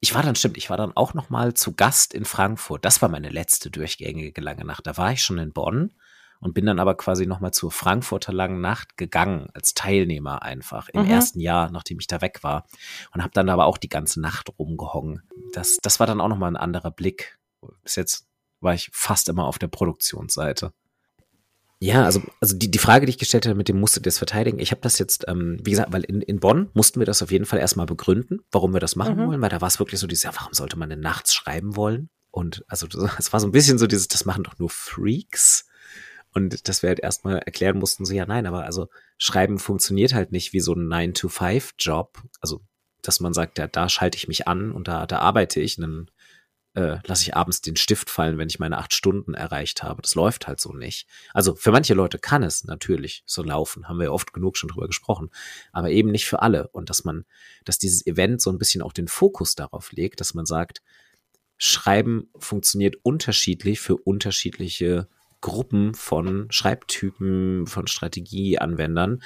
Ich 0.00 0.14
war 0.14 0.22
dann, 0.22 0.36
stimmt, 0.36 0.56
ich 0.56 0.70
war 0.70 0.76
dann 0.76 0.96
auch 0.96 1.14
noch 1.14 1.30
mal 1.30 1.54
zu 1.54 1.74
Gast 1.74 2.14
in 2.14 2.24
Frankfurt. 2.24 2.84
Das 2.84 3.02
war 3.02 3.08
meine 3.08 3.30
letzte 3.30 3.70
durchgängige 3.70 4.40
lange 4.40 4.64
Nacht. 4.64 4.86
Da 4.86 4.96
war 4.96 5.12
ich 5.12 5.22
schon 5.22 5.38
in 5.38 5.52
Bonn 5.52 5.92
und 6.40 6.54
bin 6.54 6.66
dann 6.66 6.78
aber 6.78 6.96
quasi 6.96 7.26
noch 7.26 7.40
mal 7.40 7.52
zur 7.52 7.72
Frankfurter 7.72 8.32
langen 8.32 8.60
Nacht 8.60 8.96
gegangen 8.96 9.48
als 9.54 9.74
Teilnehmer 9.74 10.42
einfach 10.42 10.88
im 10.90 11.04
mhm. 11.04 11.10
ersten 11.10 11.40
Jahr, 11.40 11.70
nachdem 11.70 11.98
ich 11.98 12.06
da 12.06 12.20
weg 12.20 12.42
war 12.42 12.66
und 13.12 13.22
habe 13.22 13.32
dann 13.34 13.48
aber 13.48 13.66
auch 13.66 13.78
die 13.78 13.88
ganze 13.88 14.20
Nacht 14.20 14.50
rumgehongen. 14.58 15.22
Das, 15.52 15.78
das 15.82 15.98
war 15.98 16.06
dann 16.06 16.20
auch 16.20 16.28
noch 16.28 16.38
mal 16.38 16.48
ein 16.48 16.56
anderer 16.56 16.92
Blick. 16.92 17.38
Bis 17.82 17.96
jetzt 17.96 18.28
war 18.60 18.74
ich 18.74 18.90
fast 18.92 19.28
immer 19.28 19.46
auf 19.46 19.58
der 19.58 19.68
Produktionsseite. 19.68 20.72
Ja, 21.80 22.04
also, 22.04 22.20
also 22.40 22.56
die, 22.56 22.70
die 22.70 22.78
Frage, 22.78 23.06
die 23.06 23.10
ich 23.10 23.18
gestellt 23.18 23.46
habe, 23.46 23.54
mit 23.54 23.68
dem 23.68 23.78
musstet 23.78 24.02
ihr 24.02 24.10
das 24.10 24.18
verteidigen, 24.18 24.58
ich 24.58 24.72
habe 24.72 24.80
das 24.80 24.98
jetzt, 24.98 25.26
ähm, 25.28 25.58
wie 25.62 25.70
gesagt, 25.70 25.92
weil 25.92 26.02
in, 26.02 26.22
in 26.22 26.40
Bonn 26.40 26.70
mussten 26.74 27.00
wir 27.00 27.06
das 27.06 27.22
auf 27.22 27.30
jeden 27.30 27.44
Fall 27.44 27.60
erstmal 27.60 27.86
begründen, 27.86 28.40
warum 28.50 28.72
wir 28.72 28.80
das 28.80 28.96
machen 28.96 29.16
mhm. 29.16 29.28
wollen, 29.28 29.40
weil 29.40 29.48
da 29.48 29.60
war 29.60 29.68
es 29.68 29.78
wirklich 29.78 30.00
so 30.00 30.08
dieses, 30.08 30.24
ja, 30.24 30.32
warum 30.34 30.52
sollte 30.52 30.76
man 30.76 30.90
denn 30.90 31.00
nachts 31.00 31.34
schreiben 31.34 31.76
wollen? 31.76 32.10
Und 32.32 32.64
also 32.66 32.88
es 33.18 33.32
war 33.32 33.38
so 33.38 33.46
ein 33.46 33.52
bisschen 33.52 33.78
so 33.78 33.86
dieses, 33.86 34.08
das 34.08 34.24
machen 34.24 34.42
doch 34.42 34.58
nur 34.58 34.70
Freaks. 34.70 35.66
Und 36.34 36.68
dass 36.68 36.82
wir 36.82 36.88
halt 36.88 37.00
erstmal 37.00 37.38
erklären 37.38 37.78
mussten, 37.78 38.04
so 38.04 38.12
ja, 38.12 38.26
nein, 38.26 38.46
aber 38.46 38.64
also 38.64 38.88
Schreiben 39.16 39.58
funktioniert 39.58 40.14
halt 40.14 40.30
nicht 40.30 40.52
wie 40.52 40.60
so 40.60 40.74
ein 40.74 40.86
9-to-5-Job. 40.88 42.22
Also, 42.40 42.60
dass 43.02 43.20
man 43.20 43.32
sagt, 43.32 43.58
ja, 43.58 43.66
da 43.66 43.88
schalte 43.88 44.16
ich 44.16 44.28
mich 44.28 44.46
an 44.46 44.72
und 44.72 44.88
da, 44.88 45.06
da 45.06 45.20
arbeite 45.20 45.60
ich. 45.60 45.78
Und 45.78 45.82
dann 45.82 46.10
äh, 46.74 46.98
lasse 47.04 47.22
ich 47.22 47.36
abends 47.36 47.60
den 47.60 47.76
Stift 47.76 48.10
fallen, 48.10 48.38
wenn 48.38 48.48
ich 48.48 48.58
meine 48.58 48.78
acht 48.78 48.94
Stunden 48.94 49.34
erreicht 49.34 49.82
habe. 49.82 50.02
Das 50.02 50.14
läuft 50.14 50.46
halt 50.46 50.60
so 50.60 50.72
nicht. 50.72 51.08
Also 51.32 51.54
für 51.54 51.72
manche 51.72 51.94
Leute 51.94 52.18
kann 52.18 52.42
es 52.42 52.64
natürlich 52.64 53.22
so 53.26 53.42
laufen, 53.42 53.88
haben 53.88 53.98
wir 53.98 54.06
ja 54.06 54.10
oft 54.10 54.32
genug 54.32 54.56
schon 54.56 54.68
drüber 54.68 54.86
gesprochen, 54.86 55.30
aber 55.72 55.90
eben 55.90 56.10
nicht 56.10 56.26
für 56.26 56.42
alle. 56.42 56.68
Und 56.68 56.90
dass 56.90 57.04
man, 57.04 57.24
dass 57.64 57.78
dieses 57.78 58.06
Event 58.06 58.40
so 58.40 58.50
ein 58.50 58.58
bisschen 58.58 58.82
auch 58.82 58.92
den 58.92 59.08
Fokus 59.08 59.54
darauf 59.54 59.92
legt, 59.92 60.20
dass 60.20 60.34
man 60.34 60.46
sagt, 60.46 60.82
Schreiben 61.56 62.30
funktioniert 62.38 62.96
unterschiedlich 63.02 63.80
für 63.80 63.96
unterschiedliche 63.96 65.08
Gruppen 65.40 65.94
von 65.94 66.46
Schreibtypen, 66.50 67.66
von 67.66 67.86
Strategieanwendern. 67.86 69.22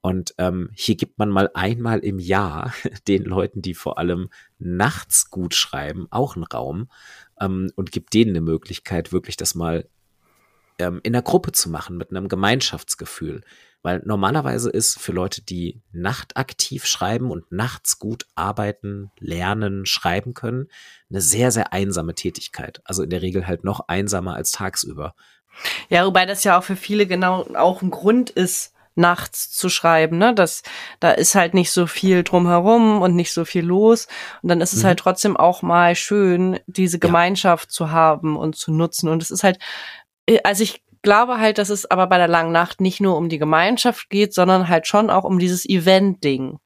Und 0.00 0.34
ähm, 0.38 0.70
hier 0.74 0.96
gibt 0.96 1.18
man 1.18 1.30
mal 1.30 1.50
einmal 1.54 2.00
im 2.00 2.18
Jahr 2.18 2.72
den 3.08 3.24
Leuten, 3.24 3.62
die 3.62 3.74
vor 3.74 3.98
allem 3.98 4.28
nachts 4.58 5.30
gut 5.30 5.54
schreiben, 5.54 6.06
auch 6.10 6.36
einen 6.36 6.44
Raum 6.44 6.90
ähm, 7.40 7.70
und 7.76 7.92
gibt 7.92 8.14
denen 8.14 8.30
eine 8.30 8.40
Möglichkeit, 8.40 9.12
wirklich 9.12 9.36
das 9.36 9.54
mal 9.54 9.88
ähm, 10.78 11.00
in 11.02 11.12
der 11.12 11.22
Gruppe 11.22 11.52
zu 11.52 11.70
machen, 11.70 11.96
mit 11.96 12.10
einem 12.10 12.28
Gemeinschaftsgefühl. 12.28 13.42
Weil 13.82 14.02
normalerweise 14.04 14.68
ist 14.68 14.98
für 14.98 15.12
Leute, 15.12 15.42
die 15.42 15.80
nachtaktiv 15.92 16.86
schreiben 16.86 17.30
und 17.30 17.52
nachts 17.52 18.00
gut 18.00 18.26
arbeiten, 18.34 19.12
lernen, 19.20 19.86
schreiben 19.86 20.34
können, 20.34 20.68
eine 21.08 21.20
sehr, 21.20 21.52
sehr 21.52 21.72
einsame 21.72 22.14
Tätigkeit. 22.14 22.80
Also 22.84 23.04
in 23.04 23.10
der 23.10 23.22
Regel 23.22 23.46
halt 23.46 23.62
noch 23.62 23.86
einsamer 23.86 24.34
als 24.34 24.50
tagsüber. 24.50 25.14
Ja, 25.88 26.06
wobei 26.06 26.26
das 26.26 26.44
ja 26.44 26.58
auch 26.58 26.64
für 26.64 26.76
viele 26.76 27.06
genau 27.06 27.46
auch 27.54 27.82
ein 27.82 27.90
Grund 27.90 28.30
ist, 28.30 28.72
nachts 28.96 29.50
zu 29.50 29.68
schreiben, 29.68 30.18
ne? 30.18 30.34
Das, 30.34 30.62
da 31.00 31.12
ist 31.12 31.34
halt 31.34 31.54
nicht 31.54 31.70
so 31.70 31.86
viel 31.86 32.24
drumherum 32.24 33.02
und 33.02 33.14
nicht 33.14 33.32
so 33.32 33.44
viel 33.44 33.64
los. 33.64 34.08
Und 34.42 34.48
dann 34.48 34.60
ist 34.60 34.72
es 34.72 34.82
mhm. 34.82 34.86
halt 34.88 34.98
trotzdem 34.98 35.36
auch 35.36 35.62
mal 35.62 35.94
schön, 35.94 36.58
diese 36.66 36.98
Gemeinschaft 36.98 37.68
ja. 37.68 37.72
zu 37.72 37.90
haben 37.90 38.36
und 38.36 38.56
zu 38.56 38.72
nutzen. 38.72 39.08
Und 39.08 39.22
es 39.22 39.30
ist 39.30 39.44
halt, 39.44 39.58
äh, 40.26 40.40
also 40.42 40.62
ich 40.62 40.82
glaube 41.02 41.38
halt, 41.38 41.58
dass 41.58 41.68
es 41.68 41.88
aber 41.88 42.06
bei 42.06 42.16
der 42.16 42.26
langen 42.26 42.52
Nacht 42.52 42.80
nicht 42.80 43.00
nur 43.00 43.16
um 43.16 43.28
die 43.28 43.38
Gemeinschaft 43.38 44.08
geht, 44.08 44.34
sondern 44.34 44.68
halt 44.68 44.86
schon 44.86 45.10
auch 45.10 45.24
um 45.24 45.38
dieses 45.38 45.68
Event-Ding. 45.68 46.58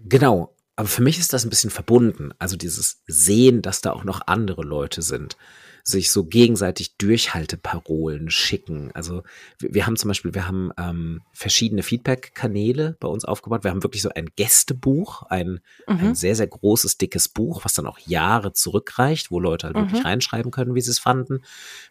Genau. 0.00 0.54
Aber 0.76 0.88
für 0.88 1.02
mich 1.02 1.18
ist 1.18 1.32
das 1.32 1.44
ein 1.44 1.50
bisschen 1.50 1.70
verbunden. 1.70 2.32
Also 2.38 2.56
dieses 2.56 3.02
Sehen, 3.06 3.62
dass 3.62 3.80
da 3.80 3.92
auch 3.92 4.04
noch 4.04 4.22
andere 4.26 4.62
Leute 4.62 5.02
sind 5.02 5.36
sich 5.82 6.10
so 6.10 6.24
gegenseitig 6.24 6.96
Durchhalteparolen 6.96 8.30
schicken. 8.30 8.90
Also 8.94 9.22
wir, 9.58 9.74
wir 9.74 9.86
haben 9.86 9.96
zum 9.96 10.08
Beispiel, 10.08 10.34
wir 10.34 10.46
haben 10.46 10.70
ähm, 10.78 11.22
verschiedene 11.32 11.82
Feedback-Kanäle 11.82 12.96
bei 13.00 13.08
uns 13.08 13.24
aufgebaut. 13.24 13.64
Wir 13.64 13.70
haben 13.70 13.82
wirklich 13.82 14.02
so 14.02 14.10
ein 14.14 14.30
Gästebuch, 14.36 15.22
ein, 15.24 15.60
mhm. 15.86 15.98
ein 15.98 16.14
sehr, 16.14 16.36
sehr 16.36 16.46
großes, 16.46 16.98
dickes 16.98 17.28
Buch, 17.28 17.64
was 17.64 17.74
dann 17.74 17.86
auch 17.86 17.98
Jahre 17.98 18.52
zurückreicht, 18.52 19.30
wo 19.30 19.40
Leute 19.40 19.66
halt 19.66 19.76
mhm. 19.76 19.82
wirklich 19.82 20.04
reinschreiben 20.04 20.50
können, 20.50 20.74
wie 20.74 20.80
sie 20.80 20.90
es 20.90 20.98
fanden. 20.98 21.42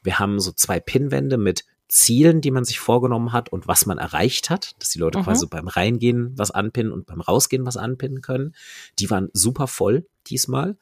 Wir 0.04 0.20
haben 0.20 0.40
so 0.40 0.52
zwei 0.52 0.80
Pinwände 0.80 1.38
mit 1.38 1.66
Zielen, 1.90 2.40
die 2.40 2.52
man 2.52 2.66
sich 2.66 2.80
vorgenommen 2.80 3.34
hat 3.34 3.50
und 3.52 3.68
was 3.68 3.88
man 3.88 3.98
erreicht 3.98 4.52
hat, 4.52 4.76
dass 4.80 4.90
die 4.90 5.00
Leute 5.00 5.20
mhm. 5.20 5.24
quasi 5.24 5.48
beim 5.48 5.68
Reingehen 5.68 6.38
was 6.38 6.52
anpinnen 6.52 6.94
und 6.94 7.08
beim 7.08 7.20
Rausgehen 7.20 7.66
was 7.66 7.78
anpinnen 7.78 8.22
können. 8.22 8.54
Die 9.00 9.10
waren 9.10 9.30
super 9.34 9.68
voll 9.68 10.06
diesmal. 10.28 10.78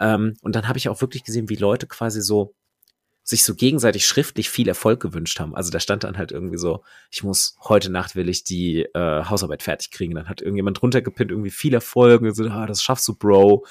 Ähm, 0.00 0.36
und 0.42 0.56
dann 0.56 0.66
habe 0.66 0.78
ich 0.78 0.88
auch 0.88 1.00
wirklich 1.00 1.24
gesehen, 1.24 1.48
wie 1.48 1.56
Leute 1.56 1.86
quasi 1.86 2.20
so 2.22 2.54
sich 3.22 3.44
so 3.44 3.54
gegenseitig 3.54 4.06
schriftlich 4.06 4.50
viel 4.50 4.66
Erfolg 4.66 5.00
gewünscht 5.00 5.38
haben. 5.40 5.54
Also 5.54 5.70
da 5.70 5.78
stand 5.78 6.04
dann 6.04 6.18
halt 6.18 6.32
irgendwie 6.32 6.56
so, 6.56 6.82
ich 7.10 7.22
muss 7.22 7.56
heute 7.62 7.90
Nacht 7.90 8.16
will 8.16 8.28
ich 8.28 8.44
die 8.44 8.82
äh, 8.94 9.24
Hausarbeit 9.24 9.62
fertig 9.62 9.90
kriegen. 9.90 10.14
Dann 10.14 10.28
hat 10.28 10.40
irgendjemand 10.40 10.80
drunter 10.80 11.02
gepinnt, 11.02 11.30
irgendwie 11.30 11.50
viel 11.50 11.74
Erfolg 11.74 12.22
und 12.22 12.34
so, 12.34 12.44
ah, 12.44 12.66
das 12.66 12.82
schaffst 12.82 13.06
du, 13.06 13.14
Bro. 13.14 13.66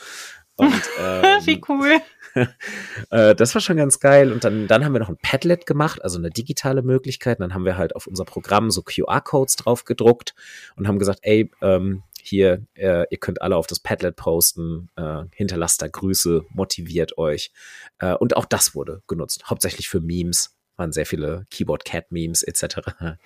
Und, 0.55 0.73
ähm, 1.01 1.45
Wie 1.45 1.61
cool. 1.67 1.99
äh, 3.09 3.35
das 3.35 3.53
war 3.55 3.61
schon 3.61 3.77
ganz 3.77 3.99
geil. 3.99 4.31
Und 4.31 4.43
dann, 4.43 4.67
dann 4.67 4.85
haben 4.85 4.93
wir 4.93 4.99
noch 4.99 5.09
ein 5.09 5.17
Padlet 5.21 5.65
gemacht, 5.65 6.03
also 6.03 6.19
eine 6.19 6.29
digitale 6.29 6.81
Möglichkeit. 6.81 7.39
Und 7.39 7.43
dann 7.43 7.53
haben 7.53 7.65
wir 7.65 7.77
halt 7.77 7.95
auf 7.95 8.07
unser 8.07 8.25
Programm 8.25 8.69
so 8.69 8.81
QR-Codes 8.83 9.55
drauf 9.57 9.83
gedruckt 9.83 10.35
und 10.75 10.87
haben 10.87 10.99
gesagt, 10.99 11.19
ey, 11.23 11.51
ähm, 11.61 12.03
hier, 12.29 12.65
äh, 12.75 13.05
ihr 13.09 13.17
könnt 13.17 13.41
alle 13.41 13.57
auf 13.57 13.67
das 13.67 13.79
Padlet 13.79 14.15
posten, 14.15 14.89
äh, 14.95 15.23
hinterlasst 15.31 15.81
da 15.81 15.87
Grüße, 15.87 16.45
motiviert 16.49 17.17
euch. 17.17 17.51
Äh, 17.97 18.13
und 18.13 18.37
auch 18.37 18.45
das 18.45 18.75
wurde 18.75 19.01
genutzt, 19.07 19.49
hauptsächlich 19.49 19.89
für 19.89 19.99
Memes, 19.99 20.55
waren 20.77 20.93
sehr 20.93 21.05
viele 21.05 21.45
Keyboard-Cat-Memes 21.51 22.43
etc. 22.43 22.77
Und 22.99 23.17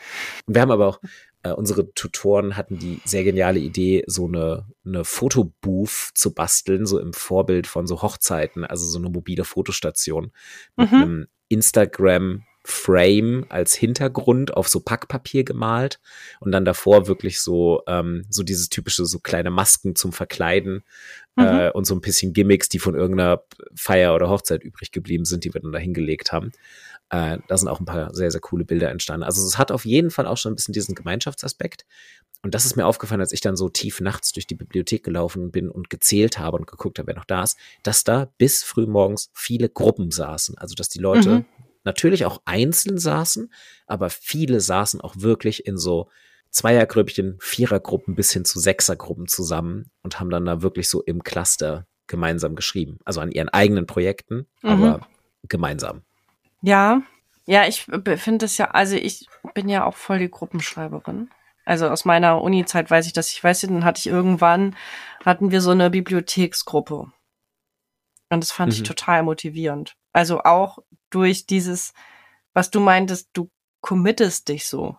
wir 0.47 0.61
haben 0.61 0.71
aber 0.71 0.87
auch, 0.87 1.01
äh, 1.43 1.51
unsere 1.51 1.93
Tutoren 1.93 2.57
hatten 2.57 2.79
die 2.79 2.99
sehr 3.05 3.23
geniale 3.23 3.59
Idee, 3.59 4.03
so 4.07 4.27
eine, 4.27 4.65
eine 4.85 5.05
Fotobooth 5.05 6.11
zu 6.15 6.33
basteln, 6.33 6.85
so 6.85 6.99
im 6.99 7.13
Vorbild 7.13 7.67
von 7.67 7.85
so 7.85 8.01
Hochzeiten, 8.01 8.63
also 8.63 8.85
so 8.85 8.97
eine 8.97 9.09
mobile 9.09 9.43
Fotostation 9.43 10.31
mit 10.75 10.91
mhm. 10.91 10.97
einem 10.97 11.27
Instagram 11.49 12.43
Frame 12.65 13.45
als 13.49 13.73
Hintergrund 13.73 14.55
auf 14.55 14.69
so 14.69 14.79
Packpapier 14.79 15.43
gemalt 15.43 15.99
und 16.39 16.51
dann 16.51 16.63
davor 16.63 17.07
wirklich 17.07 17.41
so 17.41 17.83
ähm, 17.87 18.25
so 18.29 18.43
dieses 18.43 18.69
typische 18.69 19.05
so 19.05 19.19
kleine 19.19 19.51
Masken 19.51 19.95
zum 19.95 20.13
Verkleiden 20.13 20.83
mhm. 21.35 21.43
äh, 21.43 21.71
und 21.71 21.85
so 21.85 21.93
ein 21.93 22.01
bisschen 22.01 22.31
Gimmicks, 22.33 22.69
die 22.69 22.79
von 22.79 22.95
irgendeiner 22.95 23.43
Feier 23.75 24.15
oder 24.15 24.29
Hochzeit 24.29 24.63
übrig 24.63 24.91
geblieben 24.91 25.25
sind, 25.25 25.43
die 25.43 25.53
wir 25.53 25.59
dann 25.59 25.73
da 25.73 25.79
hingelegt 25.79 26.31
haben. 26.31 26.53
Äh, 27.09 27.39
da 27.47 27.57
sind 27.57 27.67
auch 27.67 27.81
ein 27.81 27.85
paar 27.85 28.13
sehr 28.13 28.31
sehr 28.31 28.41
coole 28.41 28.63
Bilder 28.63 28.89
entstanden. 28.89 29.23
Also 29.23 29.45
es 29.45 29.57
hat 29.57 29.71
auf 29.71 29.83
jeden 29.83 30.09
Fall 30.09 30.25
auch 30.25 30.37
schon 30.37 30.53
ein 30.53 30.55
bisschen 30.55 30.73
diesen 30.73 30.95
Gemeinschaftsaspekt 30.95 31.85
und 32.43 32.53
das 32.53 32.65
ist 32.65 32.75
mir 32.75 32.85
aufgefallen, 32.85 33.21
als 33.21 33.31
ich 33.31 33.41
dann 33.41 33.55
so 33.55 33.69
tief 33.69 34.01
nachts 34.01 34.33
durch 34.33 34.47
die 34.47 34.55
Bibliothek 34.55 35.03
gelaufen 35.03 35.51
bin 35.51 35.69
und 35.69 35.89
gezählt 35.89 36.39
habe 36.39 36.57
und 36.57 36.67
geguckt 36.67 36.99
habe, 36.99 37.07
wer 37.07 37.15
noch 37.15 37.25
da 37.25 37.43
ist, 37.43 37.57
dass 37.83 38.03
da 38.03 38.31
bis 38.37 38.63
früh 38.63 38.85
morgens 38.85 39.31
viele 39.33 39.69
Gruppen 39.69 40.11
saßen. 40.11 40.57
Also 40.57 40.75
dass 40.75 40.89
die 40.89 40.99
Leute 40.99 41.29
mhm 41.29 41.45
natürlich 41.83 42.25
auch 42.25 42.41
einzeln 42.45 42.97
saßen, 42.97 43.51
aber 43.87 44.09
viele 44.09 44.59
saßen 44.59 45.01
auch 45.01 45.15
wirklich 45.17 45.65
in 45.65 45.77
so 45.77 46.09
Zweiergrüppchen, 46.49 47.37
Vierergruppen 47.39 48.15
bis 48.15 48.31
hin 48.31 48.45
zu 48.45 48.59
Sechsergruppen 48.59 49.27
zusammen 49.27 49.89
und 50.03 50.19
haben 50.19 50.29
dann 50.29 50.45
da 50.45 50.61
wirklich 50.61 50.87
so 50.87 51.01
im 51.01 51.23
Cluster 51.23 51.87
gemeinsam 52.07 52.55
geschrieben. 52.55 52.99
Also 53.05 53.21
an 53.21 53.31
ihren 53.31 53.49
eigenen 53.49 53.87
Projekten, 53.87 54.47
mhm. 54.61 54.69
aber 54.69 55.07
gemeinsam. 55.47 56.03
Ja, 56.61 57.01
ja, 57.45 57.67
ich 57.67 57.87
finde 58.17 58.45
es 58.45 58.57
ja, 58.57 58.71
also 58.71 58.95
ich 58.95 59.27
bin 59.53 59.67
ja 59.67 59.85
auch 59.85 59.95
voll 59.95 60.19
die 60.19 60.29
Gruppenschreiberin. 60.29 61.29
Also 61.65 61.89
aus 61.89 62.05
meiner 62.05 62.41
Uni-Zeit 62.41 62.91
weiß 62.91 63.07
ich 63.07 63.13
das. 63.13 63.31
Ich 63.31 63.43
weiß, 63.43 63.61
dann 63.61 63.85
hatte 63.85 63.99
ich 63.99 64.07
irgendwann, 64.07 64.75
hatten 65.25 65.51
wir 65.51 65.61
so 65.61 65.71
eine 65.71 65.89
Bibliotheksgruppe. 65.89 67.11
Und 68.29 68.43
das 68.43 68.51
fand 68.51 68.73
mhm. 68.73 68.77
ich 68.77 68.83
total 68.83 69.23
motivierend. 69.23 69.95
Also 70.13 70.43
auch 70.43 70.79
durch 71.09 71.45
dieses, 71.45 71.93
was 72.53 72.71
du 72.71 72.79
meintest, 72.79 73.29
du 73.33 73.49
committest 73.81 74.47
dich 74.47 74.67
so. 74.67 74.95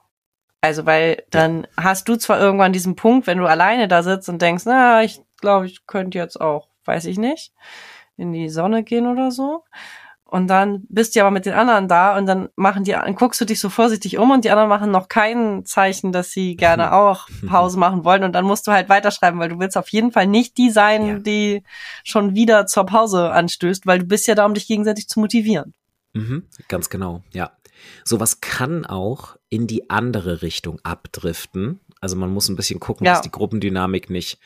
Also, 0.61 0.87
weil 0.87 1.24
dann 1.31 1.66
hast 1.77 2.09
du 2.09 2.16
zwar 2.16 2.40
irgendwann 2.40 2.72
diesen 2.72 2.96
Punkt, 2.96 3.27
wenn 3.27 3.38
du 3.38 3.46
alleine 3.46 3.87
da 3.87 4.03
sitzt 4.03 4.29
und 4.29 4.40
denkst, 4.40 4.64
na, 4.66 5.03
ich 5.03 5.20
glaube, 5.40 5.66
ich 5.66 5.87
könnte 5.87 6.18
jetzt 6.18 6.40
auch, 6.40 6.68
weiß 6.87 7.05
ich 7.05 7.18
nicht, 7.18 7.53
in 8.16 8.33
die 8.33 8.48
Sonne 8.48 8.83
gehen 8.83 9.07
oder 9.07 9.31
so. 9.31 9.64
Und 10.26 10.48
dann 10.48 10.84
bist 10.88 11.14
du 11.14 11.20
aber 11.20 11.30
mit 11.30 11.46
den 11.46 11.52
anderen 11.52 11.87
da 11.87 12.16
und 12.16 12.26
dann 12.26 12.48
machen 12.56 12.82
die, 12.82 12.92
dann 12.92 13.14
guckst 13.14 13.40
du 13.40 13.44
dich 13.44 13.60
so 13.60 13.68
vorsichtig 13.68 14.18
um 14.18 14.30
und 14.30 14.44
die 14.44 14.50
anderen 14.50 14.68
machen 14.68 14.90
noch 14.90 15.08
kein 15.08 15.64
Zeichen, 15.64 16.12
dass 16.12 16.32
sie 16.32 16.56
gerne 16.56 16.92
auch 16.94 17.28
Pause 17.46 17.78
machen 17.78 18.04
wollen 18.04 18.24
und 18.24 18.32
dann 18.32 18.44
musst 18.44 18.66
du 18.66 18.72
halt 18.72 18.88
weiterschreiben, 18.88 19.38
weil 19.38 19.50
du 19.50 19.58
willst 19.58 19.76
auf 19.76 19.90
jeden 19.90 20.12
Fall 20.12 20.26
nicht 20.26 20.56
die 20.56 20.70
sein, 20.70 21.06
ja. 21.06 21.18
die 21.18 21.62
schon 22.02 22.34
wieder 22.34 22.66
zur 22.66 22.87
Pause 22.87 23.30
anstößt, 23.30 23.87
weil 23.87 24.00
du 24.00 24.06
bist 24.06 24.26
ja 24.26 24.34
da, 24.34 24.46
um 24.46 24.54
dich 24.54 24.66
gegenseitig 24.66 25.08
zu 25.08 25.20
motivieren. 25.20 25.74
Mhm, 26.14 26.44
ganz 26.68 26.90
genau, 26.90 27.22
ja. 27.32 27.52
Sowas 28.04 28.40
kann 28.40 28.87
auch 28.87 29.37
in 29.50 29.66
die 29.66 29.90
andere 29.90 30.42
Richtung 30.42 30.80
abdriften. 30.84 31.80
Also 32.00 32.16
man 32.16 32.30
muss 32.30 32.48
ein 32.48 32.56
bisschen 32.56 32.80
gucken, 32.80 33.06
ja. 33.06 33.12
dass 33.12 33.22
die 33.22 33.30
Gruppendynamik 33.30 34.10
nicht 34.10 34.38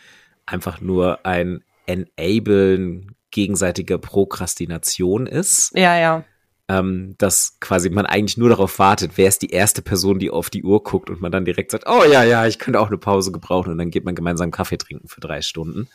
einfach 0.45 0.81
nur 0.81 1.25
ein 1.25 1.63
Enablen 1.87 3.15
gegenseitige 3.31 3.99
Prokrastination 3.99 5.27
ist. 5.27 5.73
Ja, 5.75 5.99
ja. 5.99 6.25
Ähm, 6.71 7.15
dass 7.17 7.59
quasi 7.61 7.89
man 7.89 8.05
eigentlich 8.05 8.37
nur 8.37 8.51
darauf 8.51 8.79
wartet, 8.79 9.13
wer 9.17 9.29
ist 9.29 9.41
die 9.41 9.51
erste 9.51 9.81
Person, 9.81 10.19
die 10.19 10.31
auf 10.31 10.51
die 10.51 10.63
Uhr 10.63 10.83
guckt 10.83 11.09
und 11.09 11.21
man 11.21 11.33
dann 11.33 11.47
direkt 11.47 11.71
sagt, 11.71 11.85
oh 11.87 12.05
ja, 12.05 12.25
ja, 12.25 12.47
ich 12.47 12.59
könnte 12.59 12.81
auch 12.81 12.89
eine 12.89 12.99
Pause 12.99 13.33
gebrauchen 13.33 13.73
und 13.73 13.79
dann 13.79 13.91
geht 13.91 14.05
man 14.05 14.15
gemeinsam 14.15 14.51
Kaffee 14.51 14.77
trinken 14.77 15.09
für 15.09 15.21
drei 15.21 15.41
Stunden. 15.41 15.89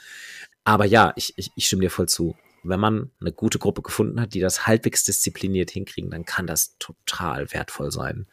Aber 0.63 0.85
ja, 0.85 1.13
ich, 1.15 1.33
ich, 1.37 1.51
ich 1.55 1.67
stimme 1.67 1.81
dir 1.81 1.91
voll 1.91 2.07
zu. 2.07 2.35
Wenn 2.63 2.79
man 2.79 3.11
eine 3.19 3.33
gute 3.33 3.59
Gruppe 3.59 3.81
gefunden 3.81 4.19
hat, 4.21 4.33
die 4.33 4.39
das 4.39 4.65
halbwegs 4.65 5.03
diszipliniert 5.03 5.69
hinkriegen, 5.69 6.09
dann 6.09 6.25
kann 6.25 6.47
das 6.47 6.77
total 6.79 7.51
wertvoll 7.51 7.91
sein. 7.91 8.25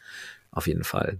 Auf 0.51 0.67
jeden 0.67 0.83
Fall. 0.85 1.19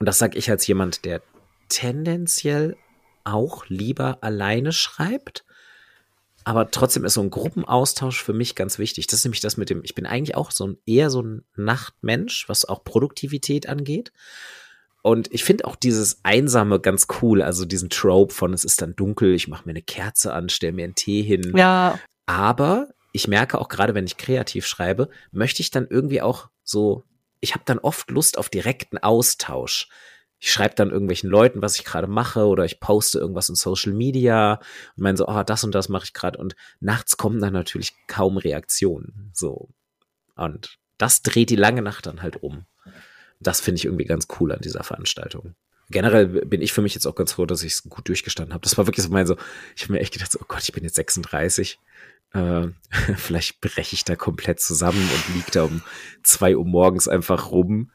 Und 0.00 0.06
das 0.06 0.18
sage 0.18 0.38
ich 0.38 0.50
als 0.50 0.66
jemand, 0.66 1.04
der 1.04 1.22
tendenziell 1.68 2.76
auch 3.24 3.66
lieber 3.68 4.18
alleine 4.22 4.72
schreibt. 4.72 5.44
Aber 6.46 6.70
trotzdem 6.70 7.04
ist 7.04 7.14
so 7.14 7.22
ein 7.22 7.30
Gruppenaustausch 7.30 8.22
für 8.22 8.32
mich 8.32 8.54
ganz 8.54 8.78
wichtig. 8.78 9.08
Das 9.08 9.18
ist 9.18 9.24
nämlich 9.24 9.40
das 9.40 9.56
mit 9.56 9.68
dem, 9.68 9.82
ich 9.82 9.96
bin 9.96 10.06
eigentlich 10.06 10.36
auch 10.36 10.52
so 10.52 10.68
ein, 10.68 10.78
eher 10.86 11.10
so 11.10 11.20
ein 11.20 11.44
Nachtmensch, 11.56 12.48
was 12.48 12.64
auch 12.64 12.84
Produktivität 12.84 13.68
angeht. 13.68 14.12
Und 15.02 15.32
ich 15.32 15.42
finde 15.42 15.64
auch 15.64 15.74
dieses 15.74 16.20
Einsame 16.22 16.78
ganz 16.78 17.08
cool, 17.20 17.42
also 17.42 17.64
diesen 17.64 17.90
Trope 17.90 18.32
von 18.32 18.52
es 18.52 18.64
ist 18.64 18.80
dann 18.80 18.94
dunkel, 18.94 19.34
ich 19.34 19.48
mache 19.48 19.64
mir 19.64 19.72
eine 19.72 19.82
Kerze 19.82 20.32
an, 20.32 20.48
stelle 20.48 20.72
mir 20.72 20.84
einen 20.84 20.94
Tee 20.94 21.22
hin. 21.22 21.52
Ja. 21.56 21.98
Aber 22.26 22.90
ich 23.10 23.26
merke 23.26 23.58
auch 23.58 23.68
gerade, 23.68 23.96
wenn 23.96 24.06
ich 24.06 24.16
kreativ 24.16 24.68
schreibe, 24.68 25.08
möchte 25.32 25.62
ich 25.62 25.72
dann 25.72 25.88
irgendwie 25.90 26.22
auch 26.22 26.48
so, 26.62 27.02
ich 27.40 27.54
habe 27.54 27.64
dann 27.66 27.80
oft 27.80 28.08
Lust 28.12 28.38
auf 28.38 28.50
direkten 28.50 28.98
Austausch 28.98 29.88
ich 30.46 30.52
schreibe 30.52 30.76
dann 30.76 30.90
irgendwelchen 30.90 31.28
Leuten, 31.28 31.60
was 31.60 31.76
ich 31.76 31.84
gerade 31.84 32.06
mache, 32.06 32.46
oder 32.46 32.64
ich 32.64 32.78
poste 32.78 33.18
irgendwas 33.18 33.48
in 33.48 33.56
Social 33.56 33.92
Media 33.92 34.60
und 34.96 35.02
meine 35.02 35.16
so, 35.16 35.26
oh, 35.26 35.42
das 35.42 35.64
und 35.64 35.74
das 35.74 35.88
mache 35.88 36.04
ich 36.04 36.12
gerade. 36.12 36.38
Und 36.38 36.54
nachts 36.78 37.16
kommen 37.16 37.40
dann 37.40 37.52
natürlich 37.52 37.94
kaum 38.06 38.36
Reaktionen. 38.36 39.32
So. 39.34 39.70
Und 40.36 40.78
das 40.98 41.22
dreht 41.22 41.50
die 41.50 41.56
lange 41.56 41.82
Nacht 41.82 42.06
dann 42.06 42.22
halt 42.22 42.44
um. 42.44 42.64
Das 43.40 43.60
finde 43.60 43.80
ich 43.80 43.86
irgendwie 43.86 44.04
ganz 44.04 44.28
cool 44.38 44.52
an 44.52 44.60
dieser 44.60 44.84
Veranstaltung. 44.84 45.56
Generell 45.90 46.28
bin 46.28 46.62
ich 46.62 46.72
für 46.72 46.80
mich 46.80 46.94
jetzt 46.94 47.06
auch 47.06 47.16
ganz 47.16 47.32
froh, 47.32 47.46
dass 47.46 47.64
ich 47.64 47.72
es 47.72 47.82
gut 47.82 48.06
durchgestanden 48.06 48.54
habe. 48.54 48.62
Das 48.62 48.78
war 48.78 48.86
wirklich 48.86 49.04
so 49.04 49.10
mein 49.10 49.26
so, 49.26 49.36
ich 49.74 49.82
habe 49.82 49.94
mir 49.94 50.00
echt 50.00 50.12
gedacht, 50.12 50.30
so, 50.30 50.38
oh 50.40 50.46
Gott, 50.46 50.62
ich 50.62 50.72
bin 50.72 50.84
jetzt 50.84 50.94
36. 50.94 51.80
Äh, 52.34 52.68
vielleicht 53.16 53.60
breche 53.60 53.94
ich 53.94 54.04
da 54.04 54.14
komplett 54.14 54.60
zusammen 54.60 55.10
und 55.12 55.34
liege 55.34 55.50
da 55.50 55.64
um 55.64 55.82
zwei 56.22 56.56
Uhr 56.56 56.64
morgens 56.64 57.08
einfach 57.08 57.50
rum. 57.50 57.90